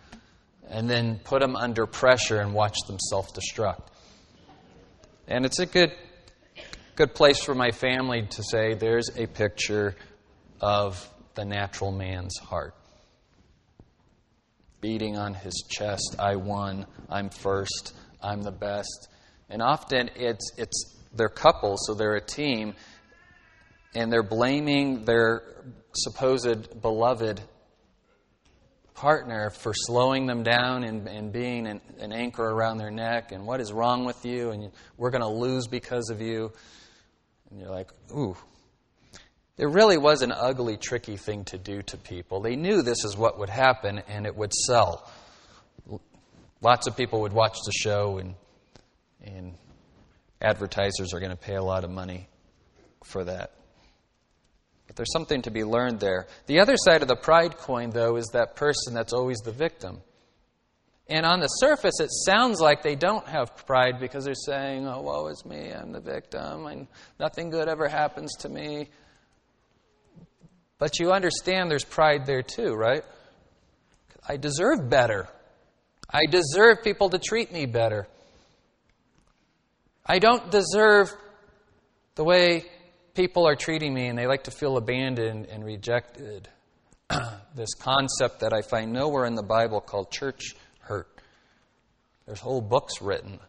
And 0.72 0.90
then 0.90 1.20
put 1.24 1.42
them 1.42 1.56
under 1.56 1.86
pressure 1.86 2.40
and 2.40 2.54
watch 2.54 2.78
them 2.88 2.98
self 2.98 3.28
destruct. 3.34 3.84
And 5.28 5.46
it's 5.46 5.60
a 5.60 5.68
good, 5.68 5.92
good 6.96 7.14
place 7.14 7.44
for 7.44 7.54
my 7.54 7.70
family 7.70 8.26
to 8.32 8.44
say 8.44 8.74
there's 8.74 9.10
a 9.16 9.28
picture 9.28 9.96
of 10.60 11.08
the 11.36 11.46
natural 11.46 11.92
man's 11.92 12.38
heart 12.38 12.74
beating 14.82 15.16
on 15.16 15.36
his 15.36 15.64
chest, 15.70 16.16
I 16.20 16.36
won, 16.36 16.88
I'm 17.10 17.30
first, 17.30 17.94
I'm 18.22 18.42
the 18.42 18.52
best. 18.52 19.08
And 19.50 19.62
often 19.62 20.10
it's, 20.16 20.52
it's 20.58 20.98
they're 21.14 21.30
couples, 21.30 21.86
so 21.86 21.94
they're 21.94 22.16
a 22.16 22.26
team, 22.26 22.74
and 23.94 24.12
they're 24.12 24.24
blaming 24.24 25.06
their 25.06 25.44
supposed 25.94 26.82
beloved 26.82 27.42
partner 29.02 29.50
for 29.50 29.74
slowing 29.74 30.28
them 30.28 30.44
down 30.44 30.84
and, 30.84 31.08
and 31.08 31.34
being 31.34 31.66
an, 31.66 31.82
an 32.00 32.14
anchor 32.14 32.48
around 32.48 32.78
their 32.78 32.92
neck, 32.92 33.32
and 33.32 33.48
what 33.48 33.60
is 33.60 33.74
wrong 33.74 34.06
with 34.06 34.24
you, 34.24 34.52
and 34.52 34.72
we're 34.96 35.10
going 35.10 35.24
to 35.24 35.28
lose 35.28 35.66
because 35.66 36.12
of 36.12 36.22
you. 36.22 36.52
And 37.50 37.60
you're 37.60 37.72
like, 37.72 37.90
ooh, 38.16 38.38
it 39.58 39.66
really 39.66 39.98
was 39.98 40.22
an 40.22 40.32
ugly, 40.32 40.78
tricky 40.78 41.18
thing 41.18 41.46
to 41.46 41.58
do 41.58 41.82
to 41.82 41.98
people. 41.98 42.42
They 42.42 42.56
knew 42.56 42.84
this 42.84 43.04
is 43.04 43.18
what 43.18 43.40
would 43.40 43.50
happen 43.50 44.04
and 44.08 44.28
it 44.28 44.36
would 44.36 44.54
sell. 44.54 45.12
Lots 46.62 46.86
of 46.86 46.96
people 46.96 47.22
would 47.22 47.34
watch 47.34 47.58
the 47.66 47.72
show, 47.72 48.20
and, 48.20 48.36
and 49.24 49.56
advertisers 50.40 51.12
are 51.12 51.20
going 51.20 51.32
to 51.32 51.38
pay 51.38 51.56
a 51.56 51.64
lot 51.64 51.84
of 51.84 51.90
money 51.90 52.30
for 53.04 53.24
that. 53.24 53.52
But 54.92 54.98
there's 54.98 55.14
something 55.14 55.42
to 55.44 55.52
be 55.52 55.64
learned 55.64 56.02
there. 56.02 56.28
The 56.48 56.60
other 56.60 56.76
side 56.76 57.02
of 57.02 57.08
the 57.08 57.16
pride 57.16 57.58
coin, 57.58 57.92
though, 57.92 58.18
is 58.18 58.28
that 58.34 58.58
person 58.58 58.94
that's 58.94 59.14
always 59.14 59.38
the 59.38 59.54
victim. 59.54 60.02
And 61.08 61.26
on 61.26 61.40
the 61.40 61.48
surface, 61.48 62.02
it 62.02 62.10
sounds 62.26 62.60
like 62.60 62.84
they 62.84 62.96
don't 62.96 63.26
have 63.26 63.66
pride 63.66 64.02
because 64.02 64.26
they're 64.26 64.34
saying, 64.34 64.86
oh, 64.86 65.02
woe 65.02 65.28
is 65.28 65.46
me, 65.46 65.72
I'm 65.72 65.94
the 65.94 66.02
victim, 66.02 66.66
and 66.66 66.88
nothing 67.22 67.50
good 67.52 67.70
ever 67.70 67.88
happens 67.88 68.36
to 68.40 68.50
me. 68.50 68.90
But 70.78 71.00
you 71.00 71.14
understand 71.14 71.72
there's 71.72 71.86
pride 71.86 72.26
there 72.26 72.44
too, 72.44 72.74
right? 72.74 73.06
I 74.28 74.36
deserve 74.36 74.90
better. 74.90 75.30
I 76.10 76.26
deserve 76.26 76.84
people 76.84 77.12
to 77.12 77.18
treat 77.18 77.54
me 77.54 77.66
better. 77.66 78.10
I 80.06 80.20
don't 80.20 80.52
deserve 80.52 81.14
the 82.16 82.26
way 82.26 82.66
people 83.14 83.48
are 83.48 83.56
treating 83.56 83.94
me 83.94 84.08
and 84.08 84.18
they 84.18 84.28
like 84.28 84.44
to 84.46 84.52
feel 84.52 84.78
abandoned 84.78 85.48
and 85.48 85.64
rejected. 85.64 86.48
this 87.56 87.74
concept 87.76 88.40
that 88.40 88.54
I 88.54 88.62
find 88.62 88.94
nowhere 88.94 89.26
in 89.26 89.36
the 89.36 89.44
Bible 89.44 89.82
called 89.82 90.12
church 90.12 90.56
hurt. 90.80 91.08
There's 92.26 92.40
whole 92.40 92.62
books 92.62 93.02
written 93.02 93.40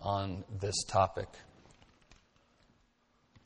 on 0.00 0.44
this 0.60 0.84
topic. 0.84 1.28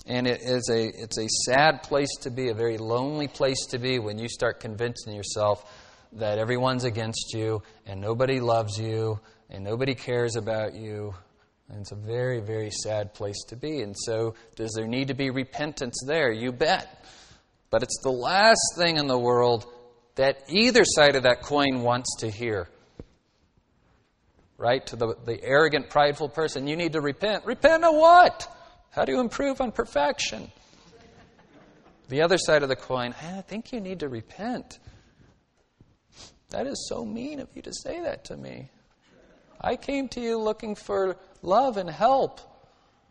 And 0.06 0.26
it 0.26 0.40
is 0.42 0.68
a, 0.68 0.88
it's 0.88 1.18
a 1.18 1.28
sad 1.46 1.82
place 1.82 2.16
to 2.22 2.30
be, 2.30 2.48
a 2.48 2.54
very 2.54 2.78
lonely 2.78 3.28
place 3.28 3.66
to 3.70 3.78
be 3.78 3.98
when 3.98 4.18
you 4.18 4.28
start 4.28 4.60
convincing 4.60 5.14
yourself 5.14 5.64
that 6.14 6.38
everyone's 6.38 6.84
against 6.84 7.32
you 7.34 7.62
and 7.86 8.00
nobody 8.00 8.40
loves 8.40 8.78
you 8.78 9.20
and 9.48 9.62
nobody 9.62 9.94
cares 9.94 10.36
about 10.36 10.74
you. 10.74 11.14
And 11.72 11.80
it's 11.80 11.92
a 11.92 11.96
very, 11.96 12.40
very 12.40 12.70
sad 12.70 13.14
place 13.14 13.42
to 13.48 13.56
be. 13.56 13.80
And 13.80 13.96
so, 13.98 14.34
does 14.56 14.72
there 14.76 14.86
need 14.86 15.08
to 15.08 15.14
be 15.14 15.30
repentance 15.30 15.98
there? 16.06 16.30
You 16.30 16.52
bet. 16.52 17.04
But 17.70 17.82
it's 17.82 17.98
the 18.02 18.10
last 18.10 18.60
thing 18.76 18.98
in 18.98 19.06
the 19.06 19.18
world 19.18 19.64
that 20.16 20.44
either 20.50 20.84
side 20.84 21.16
of 21.16 21.22
that 21.22 21.40
coin 21.42 21.80
wants 21.80 22.16
to 22.20 22.30
hear. 22.30 22.68
Right? 24.58 24.86
To 24.88 24.96
the, 24.96 25.14
the 25.24 25.42
arrogant, 25.42 25.88
prideful 25.88 26.28
person, 26.28 26.66
you 26.66 26.76
need 26.76 26.92
to 26.92 27.00
repent. 27.00 27.46
Repent 27.46 27.84
of 27.84 27.94
what? 27.94 28.46
How 28.90 29.06
do 29.06 29.12
you 29.12 29.20
improve 29.20 29.62
on 29.62 29.72
perfection? 29.72 30.52
The 32.10 32.20
other 32.20 32.36
side 32.36 32.62
of 32.62 32.68
the 32.68 32.76
coin, 32.76 33.14
ah, 33.22 33.38
I 33.38 33.40
think 33.40 33.72
you 33.72 33.80
need 33.80 34.00
to 34.00 34.10
repent. 34.10 34.78
That 36.50 36.66
is 36.66 36.86
so 36.90 37.06
mean 37.06 37.40
of 37.40 37.48
you 37.54 37.62
to 37.62 37.72
say 37.72 38.02
that 38.02 38.26
to 38.26 38.36
me. 38.36 38.68
I 39.64 39.76
came 39.76 40.08
to 40.08 40.20
you 40.20 40.38
looking 40.38 40.74
for 40.74 41.16
love 41.40 41.76
and 41.76 41.88
help. 41.88 42.40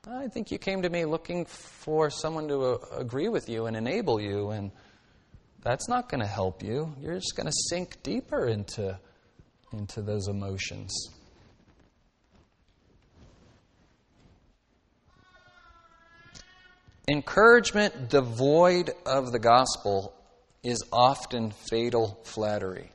I 0.05 0.27
think 0.27 0.51
you 0.51 0.57
came 0.57 0.81
to 0.81 0.89
me 0.89 1.05
looking 1.05 1.45
for 1.45 2.09
someone 2.09 2.49
to 2.49 2.61
uh, 2.61 2.77
agree 2.97 3.29
with 3.29 3.47
you 3.47 3.67
and 3.67 3.77
enable 3.77 4.19
you, 4.19 4.49
and 4.49 4.71
that's 5.61 5.87
not 5.87 6.09
going 6.09 6.19
to 6.19 6.27
help 6.27 6.61
you. 6.61 6.93
You're 6.99 7.15
just 7.15 7.37
going 7.37 7.45
to 7.45 7.53
sink 7.69 8.03
deeper 8.03 8.47
into, 8.47 8.99
into 9.71 10.01
those 10.01 10.27
emotions. 10.27 10.91
Encouragement 17.07 18.09
devoid 18.09 18.91
of 19.05 19.31
the 19.31 19.39
gospel 19.39 20.13
is 20.63 20.83
often 20.91 21.51
fatal 21.51 22.19
flattery. 22.23 22.91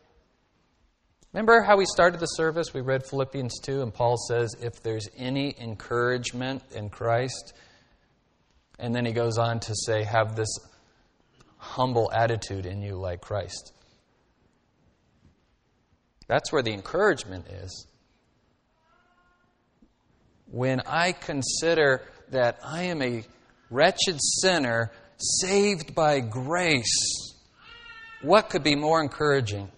Remember 1.36 1.60
how 1.60 1.76
we 1.76 1.84
started 1.84 2.18
the 2.18 2.24
service? 2.28 2.72
We 2.72 2.80
read 2.80 3.04
Philippians 3.04 3.60
2, 3.60 3.82
and 3.82 3.92
Paul 3.92 4.16
says, 4.16 4.56
If 4.58 4.82
there's 4.82 5.06
any 5.18 5.54
encouragement 5.60 6.62
in 6.74 6.88
Christ, 6.88 7.52
and 8.78 8.94
then 8.94 9.04
he 9.04 9.12
goes 9.12 9.36
on 9.36 9.60
to 9.60 9.74
say, 9.74 10.02
Have 10.02 10.34
this 10.34 10.48
humble 11.58 12.10
attitude 12.10 12.64
in 12.64 12.80
you 12.80 12.96
like 12.96 13.20
Christ. 13.20 13.74
That's 16.26 16.50
where 16.50 16.62
the 16.62 16.72
encouragement 16.72 17.48
is. 17.48 17.86
When 20.50 20.80
I 20.86 21.12
consider 21.12 22.00
that 22.30 22.60
I 22.64 22.84
am 22.84 23.02
a 23.02 23.26
wretched 23.68 24.16
sinner 24.40 24.90
saved 25.18 25.94
by 25.94 26.20
grace. 26.20 27.34
What 28.22 28.48
could 28.48 28.62
be 28.62 28.74
more 28.74 29.02
encouraging? 29.02 29.70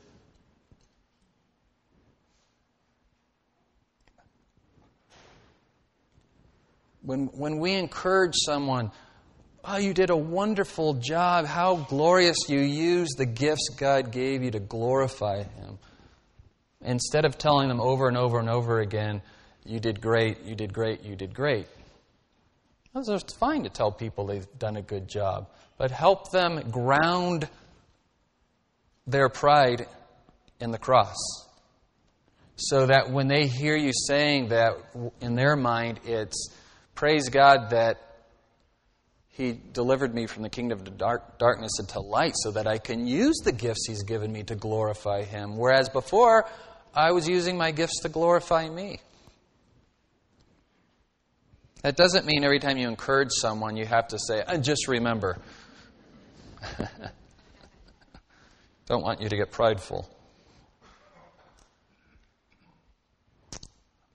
When, 7.08 7.28
when 7.28 7.58
we 7.58 7.72
encourage 7.72 8.34
someone, 8.36 8.90
oh, 9.64 9.78
you 9.78 9.94
did 9.94 10.10
a 10.10 10.16
wonderful 10.16 10.92
job, 10.92 11.46
how 11.46 11.76
glorious 11.76 12.36
you 12.50 12.60
used 12.60 13.16
the 13.16 13.24
gifts 13.24 13.70
God 13.78 14.12
gave 14.12 14.42
you 14.42 14.50
to 14.50 14.60
glorify 14.60 15.38
Him. 15.44 15.78
Instead 16.82 17.24
of 17.24 17.38
telling 17.38 17.68
them 17.68 17.80
over 17.80 18.08
and 18.08 18.18
over 18.18 18.38
and 18.38 18.50
over 18.50 18.80
again, 18.80 19.22
you 19.64 19.80
did 19.80 20.02
great, 20.02 20.42
you 20.42 20.54
did 20.54 20.74
great, 20.74 21.02
you 21.02 21.16
did 21.16 21.34
great. 21.34 21.66
It's 22.94 23.36
fine 23.36 23.62
to 23.62 23.70
tell 23.70 23.90
people 23.90 24.26
they've 24.26 24.58
done 24.58 24.76
a 24.76 24.82
good 24.82 25.08
job, 25.08 25.48
but 25.78 25.90
help 25.90 26.30
them 26.30 26.60
ground 26.70 27.48
their 29.06 29.30
pride 29.30 29.86
in 30.60 30.72
the 30.72 30.78
cross. 30.78 31.16
So 32.56 32.84
that 32.84 33.10
when 33.10 33.28
they 33.28 33.46
hear 33.46 33.76
you 33.76 33.92
saying 33.94 34.48
that, 34.48 34.72
in 35.22 35.36
their 35.36 35.56
mind, 35.56 36.00
it's 36.04 36.50
praise 36.98 37.28
God 37.28 37.70
that 37.70 38.02
He 39.28 39.52
delivered 39.72 40.12
me 40.12 40.26
from 40.26 40.42
the 40.42 40.48
kingdom 40.48 40.80
of 40.80 40.98
dark, 40.98 41.38
darkness 41.38 41.70
into 41.78 42.00
light 42.00 42.32
so 42.34 42.50
that 42.50 42.66
I 42.66 42.78
can 42.78 43.06
use 43.06 43.36
the 43.44 43.52
gifts 43.52 43.86
He's 43.86 44.02
given 44.02 44.32
me 44.32 44.42
to 44.42 44.56
glorify 44.56 45.22
Him. 45.22 45.56
Whereas 45.56 45.88
before, 45.88 46.48
I 46.92 47.12
was 47.12 47.28
using 47.28 47.56
my 47.56 47.70
gifts 47.70 48.00
to 48.00 48.08
glorify 48.08 48.68
me. 48.68 48.98
That 51.82 51.96
doesn't 51.96 52.26
mean 52.26 52.42
every 52.42 52.58
time 52.58 52.78
you 52.78 52.88
encourage 52.88 53.30
someone, 53.30 53.76
you 53.76 53.86
have 53.86 54.08
to 54.08 54.18
say, 54.18 54.42
just 54.60 54.88
remember. 54.88 55.38
Don't 58.86 59.04
want 59.04 59.20
you 59.20 59.28
to 59.28 59.36
get 59.36 59.52
prideful. 59.52 60.10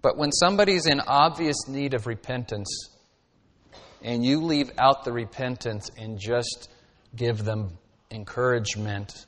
But 0.03 0.17
when 0.17 0.33
somebody's 0.33 0.85
in 0.85 0.99
obvious 0.99 1.55
need 1.67 1.93
of 1.93 2.05
repentance, 2.05 2.89
and 4.01 4.23
you 4.23 4.41
leave 4.41 4.69
out 4.77 5.05
the 5.05 5.13
repentance 5.13 5.89
and 5.97 6.19
just 6.19 6.69
give 7.15 7.45
them 7.45 7.77
encouragement 8.11 9.25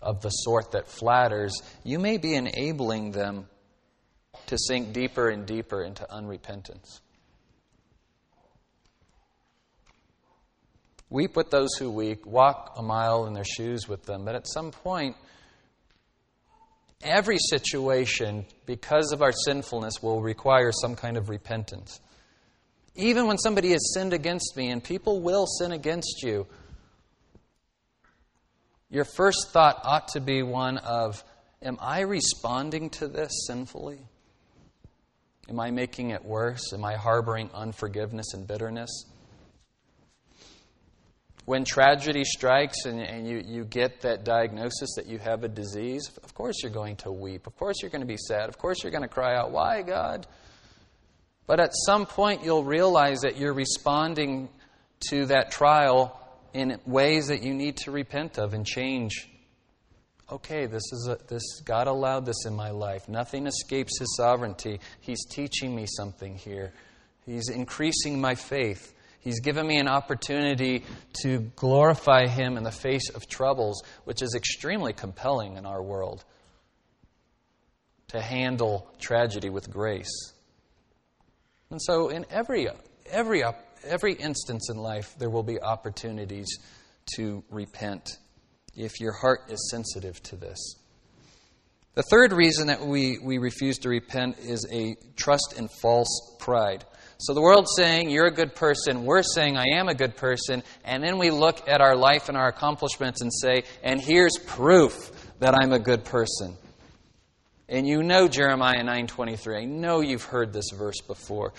of 0.00 0.22
the 0.22 0.30
sort 0.30 0.70
that 0.72 0.86
flatters, 0.86 1.60
you 1.82 1.98
may 1.98 2.18
be 2.18 2.34
enabling 2.34 3.10
them 3.10 3.48
to 4.46 4.56
sink 4.56 4.92
deeper 4.92 5.28
and 5.28 5.44
deeper 5.44 5.82
into 5.82 6.06
unrepentance. 6.08 7.00
Weep 11.10 11.34
with 11.36 11.50
those 11.50 11.74
who 11.80 11.90
weep, 11.90 12.24
walk 12.24 12.74
a 12.76 12.82
mile 12.82 13.26
in 13.26 13.34
their 13.34 13.44
shoes 13.44 13.88
with 13.88 14.04
them. 14.04 14.24
But 14.24 14.36
at 14.36 14.46
some 14.46 14.70
point, 14.70 15.16
every 17.02 17.38
situation, 17.38 18.46
because 18.66 19.12
of 19.12 19.22
our 19.22 19.32
sinfulness, 19.32 20.02
will 20.02 20.20
require 20.20 20.72
some 20.72 20.96
kind 20.96 21.16
of 21.16 21.28
repentance. 21.28 22.00
Even 22.94 23.26
when 23.26 23.38
somebody 23.38 23.70
has 23.70 23.92
sinned 23.94 24.12
against 24.12 24.56
me, 24.56 24.70
and 24.70 24.82
people 24.82 25.20
will 25.20 25.46
sin 25.46 25.72
against 25.72 26.22
you, 26.22 26.46
your 28.90 29.04
first 29.04 29.50
thought 29.50 29.80
ought 29.84 30.08
to 30.08 30.20
be 30.20 30.42
one 30.42 30.78
of 30.78 31.24
Am 31.64 31.78
I 31.80 32.00
responding 32.00 32.90
to 32.90 33.06
this 33.06 33.30
sinfully? 33.46 34.00
Am 35.48 35.60
I 35.60 35.70
making 35.70 36.10
it 36.10 36.24
worse? 36.24 36.72
Am 36.72 36.84
I 36.84 36.94
harboring 36.94 37.50
unforgiveness 37.54 38.34
and 38.34 38.46
bitterness? 38.46 38.90
When 41.44 41.64
tragedy 41.64 42.24
strikes 42.24 42.84
and, 42.84 43.00
and 43.00 43.26
you, 43.26 43.42
you 43.44 43.64
get 43.64 44.02
that 44.02 44.24
diagnosis 44.24 44.94
that 44.96 45.06
you 45.06 45.18
have 45.18 45.42
a 45.42 45.48
disease, 45.48 46.10
of 46.22 46.34
course 46.34 46.62
you're 46.62 46.72
going 46.72 46.96
to 46.96 47.10
weep. 47.10 47.46
Of 47.46 47.56
course 47.56 47.76
you're 47.82 47.90
going 47.90 48.02
to 48.02 48.06
be 48.06 48.16
sad. 48.16 48.48
Of 48.48 48.58
course 48.58 48.82
you're 48.82 48.92
going 48.92 49.02
to 49.02 49.08
cry 49.08 49.34
out, 49.34 49.50
Why, 49.50 49.82
God? 49.82 50.26
But 51.46 51.58
at 51.60 51.72
some 51.86 52.06
point 52.06 52.44
you'll 52.44 52.64
realize 52.64 53.22
that 53.22 53.36
you're 53.36 53.52
responding 53.52 54.48
to 55.10 55.26
that 55.26 55.50
trial 55.50 56.18
in 56.52 56.78
ways 56.86 57.28
that 57.28 57.42
you 57.42 57.54
need 57.54 57.78
to 57.78 57.90
repent 57.90 58.38
of 58.38 58.54
and 58.54 58.64
change. 58.64 59.28
Okay, 60.30 60.66
this 60.66 60.82
is 60.92 61.08
a, 61.08 61.18
this 61.28 61.60
God 61.60 61.88
allowed 61.88 62.24
this 62.24 62.46
in 62.46 62.54
my 62.54 62.70
life. 62.70 63.08
Nothing 63.08 63.46
escapes 63.46 63.98
His 63.98 64.16
sovereignty. 64.16 64.80
He's 65.00 65.26
teaching 65.26 65.74
me 65.74 65.86
something 65.86 66.36
here. 66.36 66.72
He's 67.26 67.48
increasing 67.48 68.20
my 68.20 68.34
faith. 68.34 68.94
He's 69.22 69.40
given 69.40 69.66
me 69.66 69.78
an 69.78 69.88
opportunity 69.88 70.84
to 71.22 71.38
glorify 71.54 72.26
Him 72.26 72.56
in 72.56 72.64
the 72.64 72.72
face 72.72 73.08
of 73.10 73.28
troubles, 73.28 73.82
which 74.04 74.20
is 74.20 74.34
extremely 74.34 74.92
compelling 74.92 75.56
in 75.56 75.64
our 75.64 75.80
world. 75.80 76.24
To 78.08 78.20
handle 78.20 78.90
tragedy 79.00 79.48
with 79.48 79.70
grace. 79.70 80.32
And 81.70 81.80
so, 81.80 82.08
in 82.08 82.26
every, 82.30 82.68
every, 83.10 83.42
every 83.84 84.12
instance 84.14 84.68
in 84.68 84.76
life, 84.76 85.14
there 85.18 85.30
will 85.30 85.44
be 85.44 85.60
opportunities 85.62 86.48
to 87.16 87.42
repent 87.48 88.18
if 88.74 89.00
your 89.00 89.12
heart 89.12 89.40
is 89.48 89.70
sensitive 89.70 90.22
to 90.24 90.36
this. 90.36 90.58
The 91.94 92.02
third 92.02 92.32
reason 92.32 92.66
that 92.68 92.80
we, 92.80 93.18
we 93.22 93.38
refuse 93.38 93.78
to 93.78 93.88
repent 93.88 94.38
is 94.38 94.66
a 94.72 94.96
trust 95.14 95.54
in 95.56 95.68
false 95.68 96.36
pride. 96.38 96.84
So 97.22 97.34
the 97.34 97.40
world's 97.40 97.70
saying, 97.76 98.10
You're 98.10 98.26
a 98.26 98.32
good 98.32 98.56
person. 98.56 99.04
We're 99.04 99.22
saying, 99.22 99.56
I 99.56 99.76
am 99.76 99.88
a 99.88 99.94
good 99.94 100.16
person. 100.16 100.64
And 100.84 101.04
then 101.04 101.18
we 101.18 101.30
look 101.30 101.68
at 101.68 101.80
our 101.80 101.94
life 101.94 102.28
and 102.28 102.36
our 102.36 102.48
accomplishments 102.48 103.20
and 103.20 103.32
say, 103.32 103.62
And 103.84 104.00
here's 104.00 104.36
proof 104.44 105.12
that 105.38 105.54
I'm 105.54 105.72
a 105.72 105.78
good 105.78 106.04
person. 106.04 106.56
And 107.68 107.86
you 107.86 108.02
know 108.02 108.26
Jeremiah 108.26 108.82
9:23. 108.82 109.56
I 109.56 109.64
know 109.66 110.00
you've 110.00 110.24
heard 110.24 110.52
this 110.52 110.70
verse 110.76 111.00
before. 111.06 111.52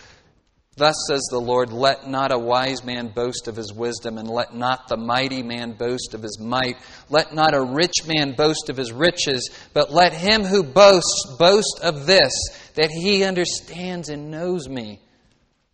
Thus 0.75 0.95
says 1.07 1.21
the 1.31 1.39
Lord, 1.39 1.71
let 1.71 2.09
not 2.09 2.33
a 2.33 2.37
wise 2.37 2.83
man 2.83 3.07
boast 3.07 3.47
of 3.47 3.55
his 3.55 3.71
wisdom, 3.71 4.17
and 4.17 4.27
let 4.27 4.53
not 4.53 4.89
the 4.89 4.97
mighty 4.97 5.43
man 5.43 5.73
boast 5.73 6.13
of 6.13 6.23
his 6.23 6.39
might. 6.41 6.77
Let 7.09 7.33
not 7.33 7.53
a 7.53 7.63
rich 7.63 8.05
man 8.05 8.33
boast 8.33 8.69
of 8.69 8.75
his 8.75 8.91
riches, 8.91 9.49
but 9.73 9.93
let 9.93 10.11
him 10.11 10.43
who 10.43 10.63
boasts 10.63 11.35
boast 11.39 11.79
of 11.81 12.05
this, 12.05 12.33
that 12.73 12.89
he 12.89 13.23
understands 13.23 14.09
and 14.09 14.29
knows 14.29 14.67
me, 14.67 14.99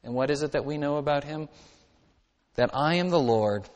and 0.10 0.16
what 0.16 0.32
is 0.32 0.42
it 0.42 0.54
that 0.54 0.66
we 0.66 0.80
know 0.80 0.98
about 0.98 1.24
him? 1.24 1.50
That 2.56 2.72
I 2.74 2.96
am 2.96 3.10
the 3.10 3.20
Lord. 3.20 3.70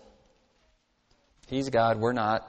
He's 1.45 1.69
God, 1.69 1.99
we're 1.99 2.11
not. 2.11 2.41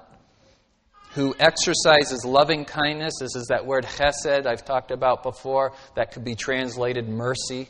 Who 1.10 1.34
exercises 1.38 2.24
loving 2.24 2.64
kindness. 2.64 3.12
This 3.20 3.36
is 3.36 3.48
that 3.50 3.66
word 3.66 3.84
chesed 3.84 4.46
I've 4.46 4.64
talked 4.64 4.90
about 4.90 5.22
before. 5.22 5.74
That 5.96 6.12
could 6.12 6.24
be 6.24 6.34
translated 6.34 7.10
mercy. 7.10 7.68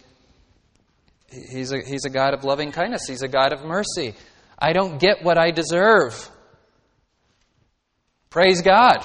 He's 1.32 1.72
a, 1.72 1.80
he's 1.84 2.04
a 2.04 2.10
God 2.10 2.32
of 2.32 2.44
loving 2.44 2.70
kindness. 2.70 3.08
He's 3.08 3.22
a 3.22 3.28
God 3.28 3.52
of 3.52 3.64
mercy. 3.64 4.14
I 4.56 4.72
don't 4.72 5.00
get 5.00 5.24
what 5.24 5.36
I 5.36 5.50
deserve. 5.50 6.30
Praise 8.30 8.62
God. 8.62 9.04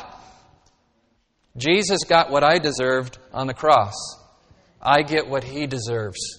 Jesus 1.57 2.03
got 2.07 2.29
what 2.29 2.43
I 2.43 2.59
deserved 2.59 3.17
on 3.33 3.47
the 3.47 3.55
cross. 3.55 3.95
I 4.79 5.01
get 5.01 5.27
what 5.27 5.43
he 5.43 5.65
deserves 5.65 6.38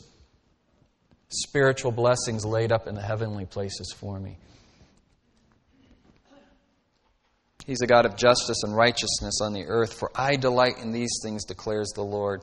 spiritual 1.31 1.93
blessings 1.93 2.45
laid 2.45 2.73
up 2.73 2.87
in 2.87 2.95
the 2.95 3.03
heavenly 3.03 3.47
places 3.47 3.95
for 3.97 4.19
me. 4.19 4.37
He's 7.67 7.81
a 7.83 7.87
God 7.87 8.05
of 8.05 8.17
justice 8.17 8.63
and 8.65 8.75
righteousness 8.75 9.41
on 9.43 9.53
the 9.53 9.67
earth, 9.67 9.95
for 9.95 10.11
I 10.15 10.37
delight 10.37 10.79
in 10.79 10.93
these 10.93 11.21
things, 11.23 11.45
declares 11.45 11.93
the 11.95 12.03
Lord. 12.03 12.43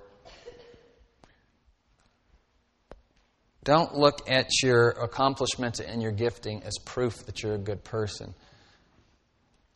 Don't 3.63 3.95
look 3.95 4.29
at 4.29 4.47
your 4.63 4.91
accomplishments 4.91 5.81
and 5.81 6.01
your 6.01 6.13
gifting 6.13 6.63
as 6.63 6.77
proof 6.85 7.25
that 7.25 7.43
you're 7.43 7.55
a 7.55 7.59
good 7.59 7.83
person. 7.83 8.33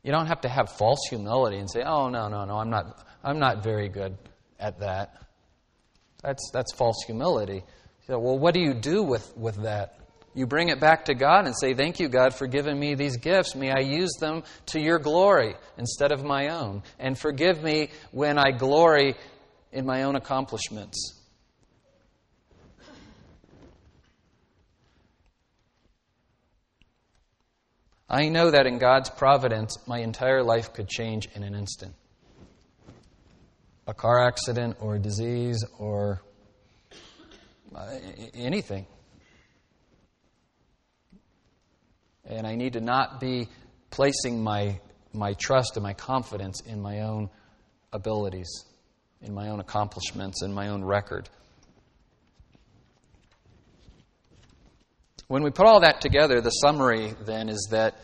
You 0.04 0.14
don't 0.14 0.28
have 0.28 0.42
to 0.42 0.50
have 0.50 0.72
false 0.72 1.02
humility 1.10 1.58
and 1.58 1.70
say, 1.70 1.84
"Oh 1.84 2.08
no, 2.08 2.30
no, 2.30 2.46
no, 2.46 2.58
I'm 2.58 2.70
not 2.70 3.06
I'm 3.22 3.40
not 3.40 3.64
very 3.64 3.90
good 3.90 4.18
at 4.58 4.80
that." 4.80 5.22
That's 6.24 6.50
that's 6.54 6.74
false 6.74 7.04
humility. 7.06 7.64
So, 8.08 8.18
well, 8.18 8.38
what 8.38 8.54
do 8.54 8.60
you 8.60 8.74
do 8.74 9.04
with, 9.04 9.36
with 9.38 9.64
that? 9.64 9.98
You 10.34 10.48
bring 10.48 10.70
it 10.70 10.80
back 10.80 11.06
to 11.06 11.14
God 11.14 11.46
and 11.46 11.56
say, 11.56 11.74
Thank 11.74 12.00
you, 12.00 12.08
God, 12.08 12.34
for 12.34 12.48
giving 12.48 12.80
me 12.80 12.96
these 12.96 13.18
gifts. 13.18 13.54
May 13.54 13.70
I 13.70 13.80
use 13.80 14.14
them 14.20 14.44
to 14.68 14.80
your 14.80 14.98
glory 14.98 15.56
instead 15.78 16.12
of 16.12 16.24
my 16.24 16.50
own. 16.50 16.84
And 17.00 17.18
forgive 17.18 17.62
me 17.62 17.90
when 18.12 18.38
I 18.38 18.52
glory 18.52 19.16
in 19.72 19.86
my 19.86 20.04
own 20.04 20.16
accomplishments. 20.16 21.18
I 28.10 28.28
know 28.28 28.52
that 28.52 28.68
in 28.68 28.78
God's 28.78 29.10
providence, 29.10 29.78
my 29.88 30.00
entire 30.00 30.44
life 30.44 30.74
could 30.74 30.90
change 30.90 31.30
in 31.34 31.44
an 31.44 31.56
instant. 31.56 31.94
A 33.88 33.94
car 33.94 34.28
accident 34.28 34.78
or 34.82 34.96
a 34.96 35.00
disease 35.00 35.64
or 35.78 36.22
uh, 37.76 37.98
anything. 38.34 38.86
And 42.26 42.46
I 42.46 42.56
need 42.56 42.74
to 42.74 42.82
not 42.82 43.20
be 43.20 43.48
placing 43.90 44.44
my, 44.44 44.80
my 45.14 45.34
trust 45.34 45.76
and 45.76 45.84
my 45.84 45.94
confidence 45.94 46.62
in 46.62 46.82
my 46.82 47.02
own 47.02 47.30
abilities, 47.92 48.66
in 49.22 49.34
my 49.34 49.50
own 49.50 49.60
accomplishments, 49.60 50.44
in 50.44 50.54
my 50.54 50.70
own 50.70 50.84
record. 50.84 51.30
When 55.28 55.44
we 55.44 55.50
put 55.50 55.66
all 55.66 55.80
that 55.82 56.02
together, 56.02 56.42
the 56.42 56.50
summary 56.50 57.14
then 57.26 57.48
is 57.48 57.70
that 57.72 57.96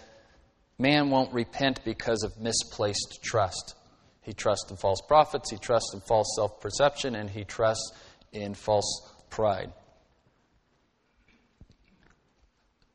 man 0.79 1.09
won't 1.09 1.33
repent 1.33 1.81
because 1.83 2.23
of 2.23 2.39
misplaced 2.39 3.19
trust. 3.21 3.75
He 4.21 4.33
trusts 4.33 4.71
in 4.71 4.77
false 4.77 5.01
prophets, 5.07 5.51
he 5.51 5.57
trusts 5.57 5.93
in 5.93 5.99
false 6.01 6.33
self 6.37 6.61
perception, 6.61 7.15
and 7.15 7.29
he 7.29 7.43
trusts 7.43 7.91
in 8.31 8.53
false 8.53 9.11
pride. 9.29 9.71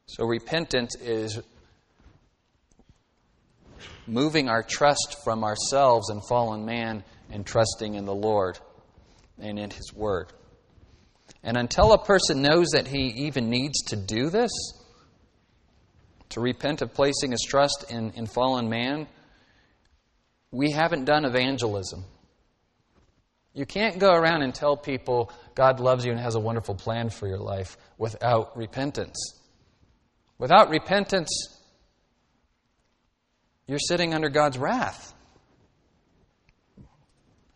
So, 0.07 0.27
repentance 0.27 0.95
is 0.97 1.41
moving 4.07 4.49
our 4.49 4.63
trust 4.63 5.17
from 5.25 5.45
ourselves 5.45 6.11
and 6.11 6.21
fallen 6.29 6.67
man 6.67 7.05
and 7.31 7.47
trusting 7.47 7.95
in 7.95 8.05
the 8.05 8.15
Lord 8.15 8.59
and 9.39 9.59
in 9.59 9.71
His 9.71 9.93
Word. 9.95 10.33
And 11.43 11.57
until 11.57 11.93
a 11.93 12.05
person 12.05 12.43
knows 12.43 12.69
that 12.73 12.87
he 12.87 13.27
even 13.27 13.51
needs 13.51 13.81
to 13.89 13.97
do 13.97 14.31
this, 14.31 14.51
to 16.31 16.41
repent 16.41 16.83
of 16.83 16.95
placing 16.95 17.33
his 17.33 17.45
trust 17.47 17.87
in, 17.91 18.11
in 18.13 18.27
fallen 18.27 18.69
man, 18.69 19.07
we 20.51 20.71
haven't 20.71 21.05
done 21.05 21.25
evangelism. 21.25 22.05
You 23.55 23.67
can't 23.67 23.99
go 23.99 24.13
around 24.13 24.43
and 24.43 24.55
tell 24.55 24.77
people 24.77 25.31
God 25.55 25.79
loves 25.79 26.05
you 26.05 26.13
and 26.13 26.21
has 26.21 26.35
a 26.35 26.41
wonderful 26.41 26.75
plan 26.75 27.11
for 27.11 27.27
your 27.27 27.39
life 27.39 27.77
without 27.99 28.57
repentance. 28.57 29.39
Without 30.39 30.71
repentance, 30.71 31.31
you're 33.67 33.79
sitting 33.79 34.15
under 34.15 34.29
God's 34.29 34.59
wrath. 34.59 35.15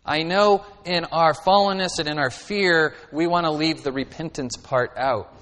I 0.05 0.23
know 0.23 0.65
in 0.85 1.05
our 1.07 1.35
fallenness 1.35 1.99
and 1.99 2.09
in 2.09 2.19
our 2.19 2.31
fear, 2.31 2.95
we 3.11 3.27
want 3.27 3.45
to 3.45 3.51
leave 3.51 3.83
the 3.83 3.91
repentance 3.91 4.57
part 4.57 4.93
out. 4.97 5.35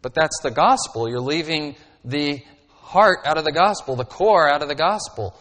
But 0.00 0.14
that's 0.14 0.40
the 0.42 0.50
gospel. 0.50 1.08
You're 1.08 1.20
leaving 1.20 1.76
the 2.04 2.42
heart 2.68 3.20
out 3.26 3.36
of 3.36 3.44
the 3.44 3.52
gospel, 3.52 3.96
the 3.96 4.04
core 4.04 4.48
out 4.48 4.62
of 4.62 4.68
the 4.68 4.74
gospel. 4.74 5.36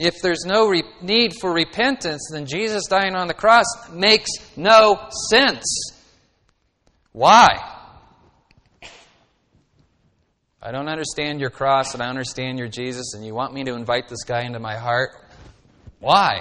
If 0.00 0.22
there's 0.22 0.44
no 0.46 0.66
re- 0.66 0.82
need 1.02 1.34
for 1.38 1.52
repentance, 1.52 2.30
then 2.32 2.46
Jesus 2.46 2.84
dying 2.88 3.14
on 3.14 3.28
the 3.28 3.34
cross 3.34 3.66
makes 3.92 4.30
no 4.56 4.98
sense. 5.30 5.92
Why? 7.12 7.48
I 10.62 10.72
don't 10.72 10.88
understand 10.88 11.38
your 11.40 11.50
cross 11.50 11.92
and 11.92 12.02
I 12.02 12.08
understand 12.08 12.58
your 12.58 12.68
Jesus, 12.68 13.12
and 13.14 13.26
you 13.26 13.34
want 13.34 13.52
me 13.52 13.64
to 13.64 13.74
invite 13.74 14.08
this 14.08 14.24
guy 14.24 14.44
into 14.46 14.58
my 14.58 14.76
heart. 14.76 15.10
Why? 15.98 16.40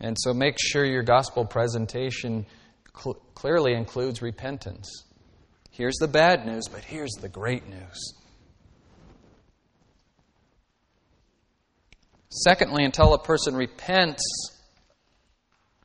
And 0.00 0.16
so 0.16 0.32
make 0.32 0.56
sure 0.60 0.84
your 0.84 1.02
gospel 1.02 1.44
presentation 1.44 2.46
cl- 2.96 3.20
clearly 3.34 3.74
includes 3.74 4.22
repentance. 4.22 4.88
Here's 5.72 5.96
the 5.96 6.08
bad 6.08 6.46
news, 6.46 6.68
but 6.70 6.84
here's 6.84 7.12
the 7.20 7.28
great 7.28 7.68
news. 7.68 8.14
Secondly, 12.30 12.84
until 12.84 13.12
a 13.14 13.18
person 13.22 13.54
repents, 13.54 14.22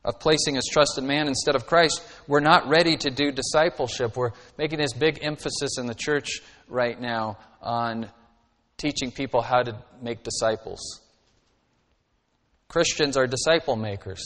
of 0.06 0.20
placing 0.20 0.56
his 0.56 0.70
trust 0.72 0.98
in 0.98 1.08
man 1.08 1.28
instead 1.28 1.56
of 1.56 1.66
Christ, 1.66 2.02
we're 2.28 2.40
not 2.40 2.70
ready 2.70 2.96
to 2.96 3.10
do 3.10 3.32
discipleship. 3.32 4.16
We're 4.16 4.32
making 4.58 4.80
this 4.80 4.94
big 4.94 5.20
emphasis 5.22 5.78
in 5.80 5.88
the 5.88 5.96
church 5.96 6.42
right 6.68 7.00
now 7.00 7.38
on 7.62 8.10
teaching 8.78 9.12
people 9.12 9.42
how 9.42 9.64
to 9.64 9.76
make 10.02 10.24
disciples. 10.24 11.02
Christians 12.68 13.18
are 13.18 13.26
disciple 13.26 13.76
makers. 13.76 14.24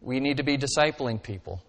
We 0.00 0.18
need 0.18 0.38
to 0.38 0.42
be 0.42 0.58
discipling 0.58 1.22
people. 1.22 1.62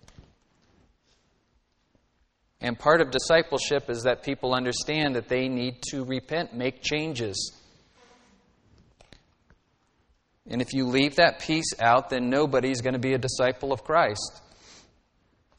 And 2.59 2.77
part 2.77 3.01
of 3.01 3.11
discipleship 3.11 3.89
is 3.89 4.03
that 4.03 4.23
people 4.23 4.53
understand 4.53 5.15
that 5.15 5.27
they 5.27 5.47
need 5.47 5.81
to 5.89 6.03
repent, 6.03 6.55
make 6.55 6.81
changes. 6.81 7.51
And 10.49 10.61
if 10.61 10.73
you 10.73 10.87
leave 10.87 11.17
that 11.17 11.39
piece 11.39 11.79
out, 11.79 12.09
then 12.09 12.29
nobody's 12.29 12.81
going 12.81 12.93
to 12.93 12.99
be 12.99 13.13
a 13.13 13.17
disciple 13.17 13.71
of 13.71 13.83
Christ. 13.83 14.41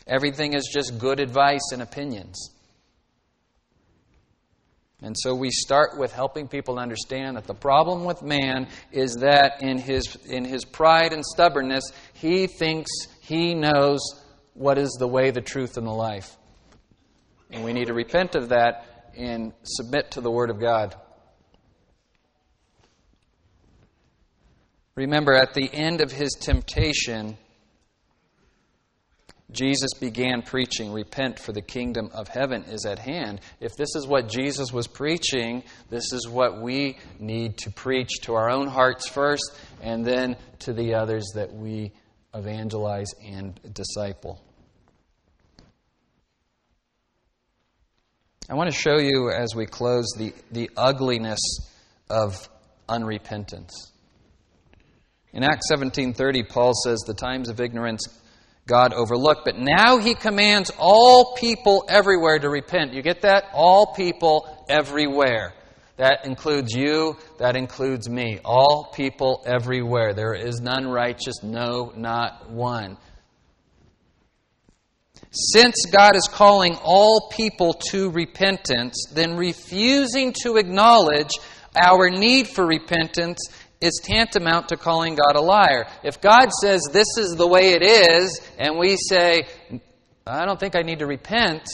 Everything 0.06 0.54
is 0.54 0.68
just 0.72 0.98
good 0.98 1.20
advice 1.20 1.70
and 1.72 1.80
opinions. 1.82 2.50
And 5.02 5.16
so 5.18 5.34
we 5.34 5.50
start 5.50 5.98
with 5.98 6.12
helping 6.12 6.46
people 6.46 6.78
understand 6.78 7.36
that 7.36 7.46
the 7.46 7.54
problem 7.54 8.04
with 8.04 8.22
man 8.22 8.68
is 8.92 9.16
that 9.16 9.60
in 9.60 9.78
his, 9.78 10.16
in 10.26 10.44
his 10.44 10.64
pride 10.64 11.12
and 11.12 11.24
stubbornness, 11.24 11.84
he 12.12 12.46
thinks 12.46 12.90
he 13.20 13.54
knows 13.54 14.00
what 14.54 14.78
is 14.78 14.96
the 14.98 15.08
way, 15.08 15.30
the 15.30 15.40
truth, 15.40 15.76
and 15.76 15.86
the 15.86 15.92
life. 15.92 16.36
And 17.50 17.64
we 17.64 17.72
need 17.72 17.86
to 17.86 17.94
repent 17.94 18.36
of 18.36 18.50
that 18.50 19.10
and 19.16 19.52
submit 19.64 20.12
to 20.12 20.20
the 20.20 20.30
Word 20.30 20.50
of 20.50 20.60
God. 20.60 20.94
Remember, 24.94 25.32
at 25.32 25.54
the 25.54 25.72
end 25.72 26.00
of 26.02 26.12
his 26.12 26.32
temptation, 26.38 27.38
Jesus 29.50 29.90
began 30.00 30.42
preaching, 30.42 30.92
Repent, 30.92 31.38
for 31.38 31.52
the 31.52 31.62
kingdom 31.62 32.10
of 32.14 32.28
heaven 32.28 32.64
is 32.64 32.84
at 32.86 32.98
hand. 32.98 33.40
If 33.60 33.72
this 33.76 33.94
is 33.94 34.06
what 34.06 34.28
Jesus 34.28 34.72
was 34.72 34.86
preaching, 34.86 35.62
this 35.90 36.12
is 36.12 36.28
what 36.28 36.60
we 36.60 36.98
need 37.18 37.58
to 37.58 37.70
preach 37.70 38.20
to 38.22 38.34
our 38.34 38.50
own 38.50 38.66
hearts 38.66 39.08
first, 39.08 39.58
and 39.80 40.04
then 40.04 40.36
to 40.60 40.72
the 40.72 40.94
others 40.94 41.24
that 41.34 41.52
we 41.52 41.92
evangelize 42.34 43.12
and 43.22 43.58
disciple. 43.72 44.42
I 48.48 48.54
want 48.54 48.70
to 48.70 48.76
show 48.76 48.98
you 48.98 49.30
as 49.30 49.54
we 49.54 49.66
close 49.66 50.06
the, 50.18 50.34
the 50.50 50.70
ugliness 50.76 51.40
of 52.10 52.48
unrepentance. 52.88 53.91
In 55.32 55.42
Acts 55.44 55.70
17:30 55.70 56.48
Paul 56.48 56.72
says 56.74 57.00
the 57.00 57.14
times 57.14 57.48
of 57.48 57.60
ignorance 57.60 58.06
God 58.66 58.92
overlooked, 58.92 59.44
but 59.44 59.58
now 59.58 59.98
he 59.98 60.14
commands 60.14 60.70
all 60.78 61.34
people 61.34 61.84
everywhere 61.88 62.38
to 62.38 62.48
repent. 62.48 62.92
You 62.92 63.02
get 63.02 63.22
that? 63.22 63.46
All 63.52 63.92
people 63.94 64.64
everywhere. 64.68 65.54
That 65.96 66.24
includes 66.24 66.72
you, 66.72 67.16
that 67.38 67.56
includes 67.56 68.08
me. 68.08 68.38
All 68.44 68.90
people 68.94 69.42
everywhere. 69.46 70.14
There 70.14 70.34
is 70.34 70.60
none 70.60 70.86
righteous, 70.86 71.42
no, 71.42 71.92
not 71.96 72.50
one. 72.50 72.96
Since 75.32 75.86
God 75.90 76.14
is 76.14 76.28
calling 76.30 76.76
all 76.82 77.30
people 77.30 77.74
to 77.90 78.10
repentance, 78.10 79.06
then 79.12 79.36
refusing 79.36 80.34
to 80.42 80.56
acknowledge 80.56 81.32
our 81.74 82.10
need 82.10 82.48
for 82.48 82.66
repentance 82.66 83.38
is 83.82 84.00
tantamount 84.02 84.68
to 84.68 84.76
calling 84.76 85.16
God 85.16 85.36
a 85.36 85.40
liar. 85.40 85.86
If 86.02 86.20
God 86.20 86.50
says 86.52 86.82
this 86.92 87.18
is 87.18 87.34
the 87.36 87.46
way 87.46 87.72
it 87.72 87.82
is, 87.82 88.40
and 88.58 88.78
we 88.78 88.96
say, 88.96 89.46
I 90.26 90.46
don't 90.46 90.58
think 90.58 90.76
I 90.76 90.82
need 90.82 91.00
to 91.00 91.06
repent, 91.06 91.68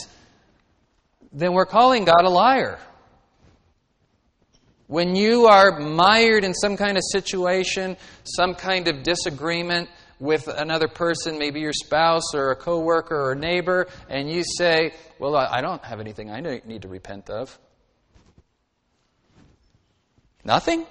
then 1.31 1.53
we're 1.53 1.65
calling 1.65 2.05
God 2.05 2.25
a 2.25 2.29
liar. 2.29 2.79
When 4.87 5.15
you 5.15 5.45
are 5.45 5.79
mired 5.79 6.43
in 6.43 6.55
some 6.55 6.75
kind 6.75 6.97
of 6.97 7.03
situation, 7.11 7.95
some 8.23 8.55
kind 8.55 8.87
of 8.87 9.03
disagreement 9.03 9.87
with 10.19 10.47
another 10.47 10.87
person, 10.87 11.37
maybe 11.37 11.59
your 11.59 11.73
spouse 11.73 12.33
or 12.33 12.49
a 12.51 12.55
coworker 12.55 13.15
or 13.15 13.33
a 13.33 13.35
neighbor, 13.35 13.87
and 14.09 14.29
you 14.29 14.43
say, 14.57 14.93
Well, 15.19 15.35
I 15.35 15.61
don't 15.61 15.83
have 15.85 15.99
anything 15.99 16.31
I 16.31 16.41
need 16.41 16.81
to 16.81 16.87
repent 16.87 17.29
of. 17.29 17.57
Nothing? 20.43 20.87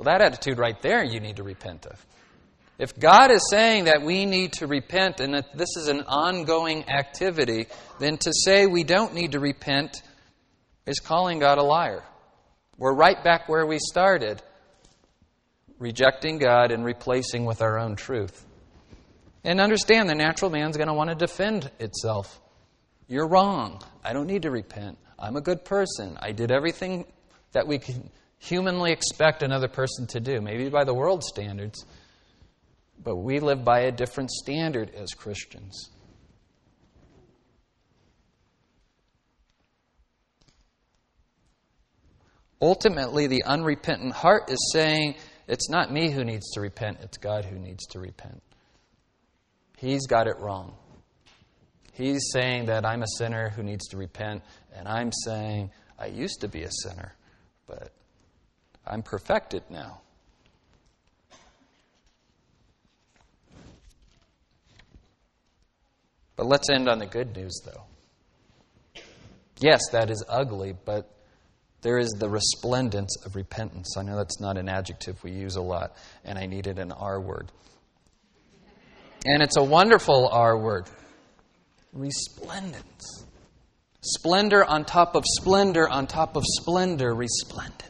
Well, 0.00 0.16
that 0.16 0.22
attitude 0.22 0.58
right 0.58 0.80
there 0.80 1.04
you 1.04 1.20
need 1.20 1.36
to 1.36 1.42
repent 1.42 1.84
of. 1.84 2.06
If 2.78 2.98
God 2.98 3.30
is 3.30 3.46
saying 3.50 3.84
that 3.84 4.00
we 4.00 4.24
need 4.24 4.54
to 4.54 4.66
repent 4.66 5.20
and 5.20 5.34
that 5.34 5.54
this 5.54 5.76
is 5.76 5.88
an 5.88 6.04
ongoing 6.06 6.88
activity, 6.88 7.66
then 7.98 8.16
to 8.16 8.32
say 8.32 8.64
we 8.64 8.82
don't 8.82 9.12
need 9.12 9.32
to 9.32 9.40
repent 9.40 10.00
is 10.86 11.00
calling 11.00 11.38
God 11.38 11.58
a 11.58 11.62
liar. 11.62 12.02
We're 12.78 12.94
right 12.94 13.22
back 13.22 13.46
where 13.46 13.66
we 13.66 13.78
started, 13.78 14.42
rejecting 15.78 16.38
God 16.38 16.72
and 16.72 16.82
replacing 16.82 17.44
with 17.44 17.60
our 17.60 17.78
own 17.78 17.94
truth. 17.94 18.46
And 19.44 19.60
understand 19.60 20.08
the 20.08 20.14
natural 20.14 20.50
man's 20.50 20.78
going 20.78 20.88
to 20.88 20.94
want 20.94 21.10
to 21.10 21.14
defend 21.14 21.70
itself. 21.78 22.40
You're 23.06 23.28
wrong. 23.28 23.82
I 24.02 24.14
don't 24.14 24.28
need 24.28 24.42
to 24.42 24.50
repent. 24.50 24.96
I'm 25.18 25.36
a 25.36 25.42
good 25.42 25.62
person. 25.62 26.16
I 26.22 26.32
did 26.32 26.50
everything 26.50 27.04
that 27.52 27.66
we 27.66 27.78
can 27.78 28.10
humanly 28.40 28.90
expect 28.90 29.42
another 29.42 29.68
person 29.68 30.06
to 30.08 30.18
do, 30.18 30.40
maybe 30.40 30.68
by 30.68 30.84
the 30.84 30.94
world 30.94 31.22
standards. 31.22 31.84
But 33.02 33.16
we 33.16 33.38
live 33.38 33.64
by 33.64 33.80
a 33.80 33.92
different 33.92 34.30
standard 34.30 34.90
as 34.94 35.10
Christians. 35.10 35.90
Ultimately, 42.62 43.26
the 43.26 43.44
unrepentant 43.44 44.12
heart 44.12 44.50
is 44.50 44.70
saying, 44.72 45.14
It's 45.46 45.70
not 45.70 45.92
me 45.92 46.10
who 46.10 46.24
needs 46.24 46.50
to 46.52 46.60
repent, 46.60 46.98
it's 47.00 47.16
God 47.16 47.44
who 47.44 47.58
needs 47.58 47.86
to 47.88 48.00
repent. 48.00 48.42
He's 49.78 50.06
got 50.06 50.26
it 50.26 50.38
wrong. 50.38 50.74
He's 51.92 52.30
saying 52.32 52.66
that 52.66 52.84
I'm 52.84 53.02
a 53.02 53.06
sinner 53.18 53.50
who 53.50 53.62
needs 53.62 53.86
to 53.88 53.96
repent, 53.96 54.42
and 54.74 54.86
I'm 54.86 55.10
saying 55.24 55.70
I 55.98 56.06
used 56.06 56.40
to 56.42 56.48
be 56.48 56.62
a 56.62 56.70
sinner, 56.70 57.14
but 57.66 57.92
I'm 58.90 59.02
perfected 59.02 59.62
now. 59.70 60.00
But 66.34 66.46
let's 66.46 66.68
end 66.68 66.88
on 66.88 66.98
the 66.98 67.06
good 67.06 67.36
news, 67.36 67.60
though. 67.64 69.02
Yes, 69.60 69.80
that 69.92 70.10
is 70.10 70.24
ugly, 70.28 70.74
but 70.84 71.08
there 71.82 71.98
is 71.98 72.10
the 72.18 72.28
resplendence 72.28 73.14
of 73.24 73.36
repentance. 73.36 73.96
I 73.96 74.02
know 74.02 74.16
that's 74.16 74.40
not 74.40 74.56
an 74.56 74.68
adjective 74.68 75.22
we 75.22 75.30
use 75.30 75.54
a 75.54 75.62
lot, 75.62 75.94
and 76.24 76.36
I 76.36 76.46
needed 76.46 76.78
an 76.78 76.90
R 76.90 77.20
word. 77.20 77.52
And 79.24 79.42
it's 79.42 79.56
a 79.56 79.62
wonderful 79.62 80.28
R 80.32 80.58
word 80.58 80.86
resplendence. 81.92 83.24
Splendor 84.00 84.64
on 84.64 84.84
top 84.84 85.14
of 85.14 85.24
splendor 85.26 85.88
on 85.88 86.06
top 86.06 86.36
of 86.36 86.42
splendor, 86.44 87.14
resplendence. 87.14 87.89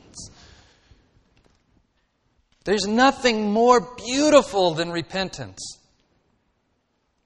There's 2.65 2.87
nothing 2.87 3.53
more 3.53 3.81
beautiful 3.81 4.75
than 4.75 4.91
repentance, 4.91 5.79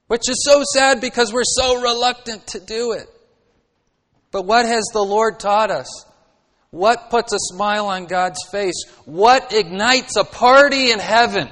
which 0.07 0.29
is 0.29 0.43
so 0.45 0.63
sad 0.73 1.01
because 1.01 1.33
we're 1.33 1.43
so 1.43 1.81
reluctant 1.81 2.47
to 2.47 2.59
do 2.59 2.93
it. 2.93 3.07
But 4.31 4.45
what 4.45 4.65
has 4.65 4.83
the 4.93 5.03
Lord 5.03 5.39
taught 5.39 5.71
us? 5.71 5.87
What 6.71 7.09
puts 7.09 7.31
a 7.33 7.39
smile 7.39 7.87
on 7.87 8.05
God's 8.05 8.39
face? 8.51 8.83
What 9.05 9.53
ignites 9.53 10.17
a 10.17 10.25
party 10.25 10.91
in 10.91 10.99
heaven 10.99 11.49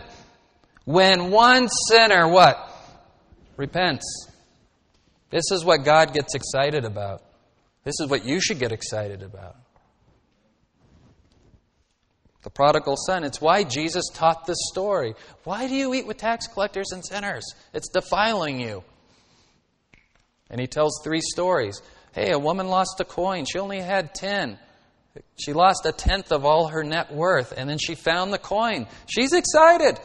when 0.85 1.31
one 1.31 1.69
sinner 1.89 2.27
what? 2.27 2.57
Repents. 3.55 4.27
This 5.29 5.51
is 5.51 5.63
what 5.63 5.85
God 5.85 6.13
gets 6.13 6.35
excited 6.35 6.85
about. 6.85 7.23
This 7.83 7.95
is 7.99 8.09
what 8.09 8.25
you 8.25 8.41
should 8.41 8.59
get 8.59 8.71
excited 8.71 9.23
about. 9.23 9.55
The 12.43 12.49
prodigal 12.49 12.97
son. 12.97 13.23
It's 13.23 13.41
why 13.41 13.63
Jesus 13.63 14.05
taught 14.13 14.45
this 14.45 14.57
story. 14.71 15.15
Why 15.43 15.67
do 15.67 15.75
you 15.75 15.93
eat 15.93 16.05
with 16.05 16.17
tax 16.17 16.47
collectors 16.47 16.91
and 16.91 17.03
sinners? 17.03 17.45
It's 17.73 17.89
defiling 17.89 18.59
you. 18.59 18.83
And 20.49 20.59
he 20.59 20.67
tells 20.67 21.01
three 21.03 21.21
stories. 21.21 21.81
Hey, 22.11 22.31
a 22.31 22.39
woman 22.39 22.67
lost 22.67 22.99
a 22.99 23.05
coin. 23.05 23.45
She 23.45 23.59
only 23.59 23.79
had 23.79 24.13
10. 24.13 24.59
She 25.37 25.53
lost 25.53 25.85
a 25.85 25.91
tenth 25.91 26.31
of 26.31 26.45
all 26.45 26.67
her 26.67 26.83
net 26.83 27.13
worth, 27.13 27.53
and 27.55 27.69
then 27.69 27.77
she 27.77 27.95
found 27.95 28.33
the 28.33 28.37
coin. 28.37 28.87
She's 29.07 29.33
excited. 29.33 29.99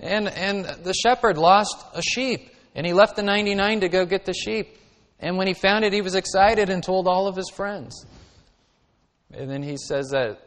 And, 0.00 0.28
and 0.28 0.64
the 0.84 0.94
shepherd 0.94 1.38
lost 1.38 1.76
a 1.94 2.02
sheep, 2.02 2.50
and 2.74 2.86
he 2.86 2.92
left 2.92 3.16
the 3.16 3.22
99 3.22 3.80
to 3.80 3.88
go 3.88 4.04
get 4.04 4.24
the 4.24 4.34
sheep. 4.34 4.76
And 5.20 5.36
when 5.36 5.46
he 5.46 5.54
found 5.54 5.84
it, 5.84 5.92
he 5.92 6.00
was 6.00 6.14
excited 6.14 6.70
and 6.70 6.82
told 6.82 7.08
all 7.08 7.26
of 7.26 7.36
his 7.36 7.50
friends. 7.50 8.06
And 9.32 9.50
then 9.50 9.62
he 9.62 9.76
says 9.76 10.08
that 10.10 10.40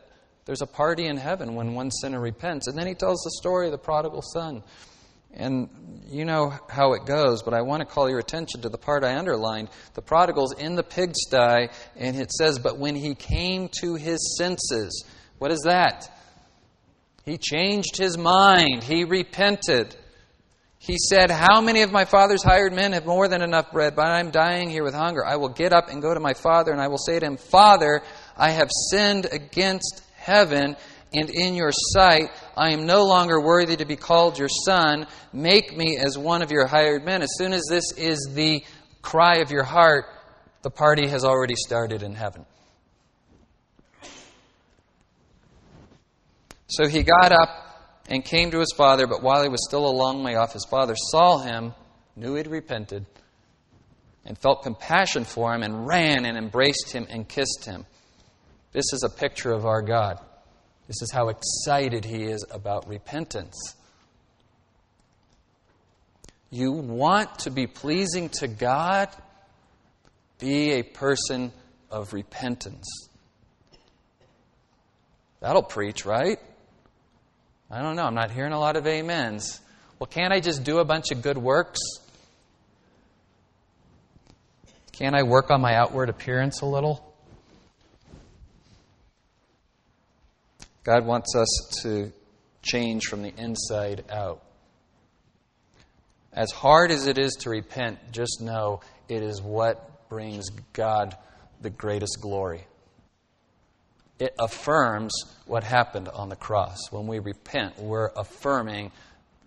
there's 0.45 0.61
a 0.61 0.67
party 0.67 1.05
in 1.05 1.17
heaven 1.17 1.55
when 1.55 1.75
one 1.75 1.91
sinner 1.91 2.19
repents. 2.19 2.67
And 2.67 2.77
then 2.77 2.87
he 2.87 2.95
tells 2.95 3.21
the 3.21 3.31
story 3.39 3.67
of 3.67 3.71
the 3.71 3.77
prodigal 3.77 4.21
son. 4.21 4.63
And 5.33 5.69
you 6.09 6.25
know 6.25 6.53
how 6.67 6.93
it 6.93 7.05
goes, 7.05 7.41
but 7.41 7.53
I 7.53 7.61
want 7.61 7.81
to 7.81 7.85
call 7.85 8.09
your 8.09 8.19
attention 8.19 8.61
to 8.61 8.69
the 8.69 8.77
part 8.77 9.03
I 9.03 9.15
underlined. 9.17 9.69
The 9.93 10.01
prodigal's 10.01 10.53
in 10.53 10.75
the 10.75 10.83
pigsty, 10.83 11.69
and 11.95 12.17
it 12.17 12.31
says, 12.31 12.59
But 12.59 12.77
when 12.77 12.95
he 12.95 13.15
came 13.15 13.69
to 13.79 13.95
his 13.95 14.35
senses, 14.37 15.05
what 15.37 15.51
is 15.51 15.61
that? 15.61 16.09
He 17.23 17.37
changed 17.37 17.97
his 17.97 18.17
mind. 18.17 18.83
He 18.83 19.05
repented. 19.05 19.95
He 20.79 20.97
said, 20.97 21.29
How 21.31 21.61
many 21.61 21.83
of 21.83 21.91
my 21.91 22.05
father's 22.05 22.43
hired 22.43 22.73
men 22.73 22.91
have 22.93 23.05
more 23.05 23.27
than 23.27 23.41
enough 23.41 23.71
bread, 23.71 23.95
but 23.95 24.07
I'm 24.07 24.31
dying 24.31 24.69
here 24.69 24.83
with 24.83 24.95
hunger? 24.95 25.25
I 25.25 25.37
will 25.37 25.49
get 25.49 25.71
up 25.71 25.89
and 25.89 26.01
go 26.01 26.13
to 26.13 26.19
my 26.19 26.33
father, 26.33 26.71
and 26.71 26.81
I 26.81 26.87
will 26.87 26.97
say 26.97 27.19
to 27.19 27.25
him, 27.25 27.37
Father, 27.37 28.01
I 28.37 28.51
have 28.51 28.69
sinned 28.89 29.27
against 29.31 30.03
heaven 30.15 30.75
and 31.13 31.29
in 31.29 31.55
your 31.55 31.71
sight. 31.71 32.29
I 32.55 32.71
am 32.71 32.85
no 32.85 33.03
longer 33.03 33.41
worthy 33.41 33.75
to 33.77 33.85
be 33.85 33.95
called 33.95 34.37
your 34.37 34.49
son. 34.49 35.07
Make 35.33 35.75
me 35.75 35.97
as 35.97 36.17
one 36.17 36.41
of 36.41 36.51
your 36.51 36.67
hired 36.67 37.03
men. 37.03 37.21
As 37.21 37.31
soon 37.37 37.53
as 37.53 37.63
this 37.69 37.91
is 37.97 38.31
the 38.33 38.63
cry 39.01 39.37
of 39.37 39.51
your 39.51 39.63
heart, 39.63 40.05
the 40.61 40.69
party 40.69 41.07
has 41.07 41.23
already 41.23 41.55
started 41.55 42.03
in 42.03 42.13
heaven. 42.13 42.45
So 46.67 46.87
he 46.87 47.03
got 47.03 47.33
up 47.33 47.49
and 48.07 48.23
came 48.23 48.51
to 48.51 48.59
his 48.59 48.73
father, 48.75 49.07
but 49.07 49.21
while 49.21 49.43
he 49.43 49.49
was 49.49 49.65
still 49.67 49.85
a 49.85 49.91
long 49.91 50.23
way 50.23 50.35
off, 50.35 50.53
his 50.53 50.65
father 50.69 50.95
saw 50.95 51.39
him, 51.39 51.73
knew 52.15 52.35
he'd 52.35 52.47
repented, 52.47 53.05
and 54.25 54.37
felt 54.37 54.63
compassion 54.63 55.25
for 55.25 55.53
him, 55.53 55.63
and 55.63 55.85
ran 55.85 56.25
and 56.25 56.37
embraced 56.37 56.93
him 56.93 57.07
and 57.09 57.27
kissed 57.27 57.65
him. 57.65 57.85
This 58.71 58.93
is 58.93 59.03
a 59.03 59.09
picture 59.09 59.51
of 59.51 59.65
our 59.65 59.81
God. 59.81 60.19
This 60.87 61.01
is 61.01 61.11
how 61.11 61.29
excited 61.29 62.05
he 62.05 62.23
is 62.23 62.45
about 62.49 62.87
repentance. 62.87 63.75
You 66.49 66.71
want 66.71 67.39
to 67.39 67.49
be 67.49 67.67
pleasing 67.67 68.29
to 68.39 68.47
God? 68.47 69.09
Be 70.39 70.71
a 70.73 70.83
person 70.83 71.51
of 71.89 72.13
repentance. 72.13 73.09
That'll 75.39 75.63
preach, 75.63 76.05
right? 76.05 76.39
I 77.69 77.81
don't 77.81 77.95
know. 77.95 78.03
I'm 78.03 78.15
not 78.15 78.31
hearing 78.31 78.53
a 78.53 78.59
lot 78.59 78.75
of 78.75 78.85
amens. 78.85 79.59
Well, 79.97 80.07
can't 80.07 80.33
I 80.33 80.39
just 80.39 80.63
do 80.63 80.79
a 80.79 80.85
bunch 80.85 81.11
of 81.11 81.21
good 81.21 81.37
works? 81.37 81.79
Can't 84.91 85.15
I 85.15 85.23
work 85.23 85.51
on 85.51 85.61
my 85.61 85.75
outward 85.75 86.09
appearance 86.09 86.61
a 86.61 86.65
little? 86.65 87.10
God 90.83 91.05
wants 91.05 91.35
us 91.35 91.81
to 91.83 92.11
change 92.63 93.05
from 93.05 93.21
the 93.21 93.33
inside 93.37 94.03
out. 94.09 94.43
As 96.33 96.51
hard 96.51 96.91
as 96.91 97.07
it 97.07 97.17
is 97.17 97.33
to 97.41 97.49
repent, 97.49 97.99
just 98.11 98.41
know 98.41 98.81
it 99.07 99.21
is 99.21 99.41
what 99.41 100.09
brings 100.09 100.49
God 100.73 101.15
the 101.61 101.69
greatest 101.69 102.19
glory. 102.21 102.65
It 104.17 104.33
affirms 104.39 105.11
what 105.45 105.63
happened 105.63 106.07
on 106.09 106.29
the 106.29 106.35
cross. 106.35 106.77
When 106.91 107.07
we 107.07 107.19
repent, 107.19 107.79
we're 107.79 108.11
affirming 108.15 108.91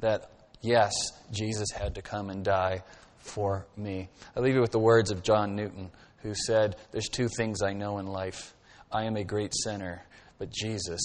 that, 0.00 0.30
yes, 0.60 0.92
Jesus 1.32 1.70
had 1.70 1.94
to 1.94 2.02
come 2.02 2.28
and 2.28 2.44
die 2.44 2.82
for 3.18 3.66
me. 3.76 4.08
I 4.36 4.40
leave 4.40 4.54
you 4.54 4.60
with 4.60 4.72
the 4.72 4.78
words 4.78 5.10
of 5.10 5.22
John 5.22 5.56
Newton, 5.56 5.90
who 6.18 6.34
said, 6.34 6.76
There's 6.92 7.08
two 7.08 7.28
things 7.28 7.62
I 7.62 7.72
know 7.72 7.98
in 7.98 8.06
life 8.06 8.54
I 8.92 9.04
am 9.04 9.16
a 9.16 9.24
great 9.24 9.52
sinner 9.54 10.04
but 10.44 10.52
Jesus 10.52 11.00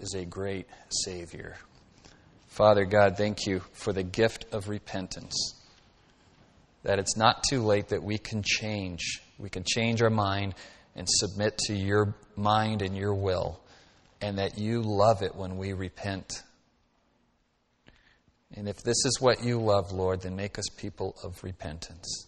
is 0.00 0.12
a 0.12 0.26
great 0.26 0.66
Savior. 0.90 1.56
Father 2.48 2.84
God, 2.84 3.16
thank 3.16 3.46
you 3.46 3.62
for 3.72 3.90
the 3.90 4.02
gift 4.02 4.44
of 4.52 4.68
repentance. 4.68 5.54
That 6.82 6.98
it's 6.98 7.16
not 7.16 7.42
too 7.48 7.62
late 7.62 7.88
that 7.88 8.02
we 8.02 8.18
can 8.18 8.42
change. 8.44 9.22
We 9.38 9.48
can 9.48 9.64
change 9.64 10.02
our 10.02 10.10
mind 10.10 10.56
and 10.94 11.08
submit 11.08 11.56
to 11.68 11.74
your 11.74 12.14
mind 12.36 12.82
and 12.82 12.94
your 12.94 13.14
will, 13.14 13.62
and 14.20 14.36
that 14.36 14.58
you 14.58 14.82
love 14.82 15.22
it 15.22 15.34
when 15.34 15.56
we 15.56 15.72
repent. 15.72 16.42
And 18.54 18.68
if 18.68 18.82
this 18.82 19.06
is 19.06 19.22
what 19.22 19.42
you 19.42 19.58
love, 19.58 19.90
Lord, 19.92 20.20
then 20.20 20.36
make 20.36 20.58
us 20.58 20.68
people 20.76 21.16
of 21.24 21.42
repentance. 21.42 22.26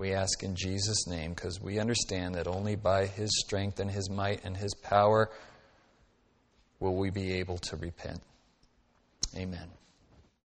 We 0.00 0.14
ask 0.14 0.42
in 0.42 0.56
Jesus' 0.56 1.06
name 1.06 1.34
because 1.34 1.60
we 1.60 1.78
understand 1.78 2.36
that 2.36 2.46
only 2.46 2.74
by 2.74 3.04
His 3.04 3.28
strength 3.44 3.80
and 3.80 3.90
His 3.90 4.08
might 4.08 4.42
and 4.46 4.56
His 4.56 4.74
power 4.74 5.30
will 6.78 6.96
we 6.96 7.10
be 7.10 7.34
able 7.34 7.58
to 7.58 7.76
repent. 7.76 8.22
Amen. 9.36 9.68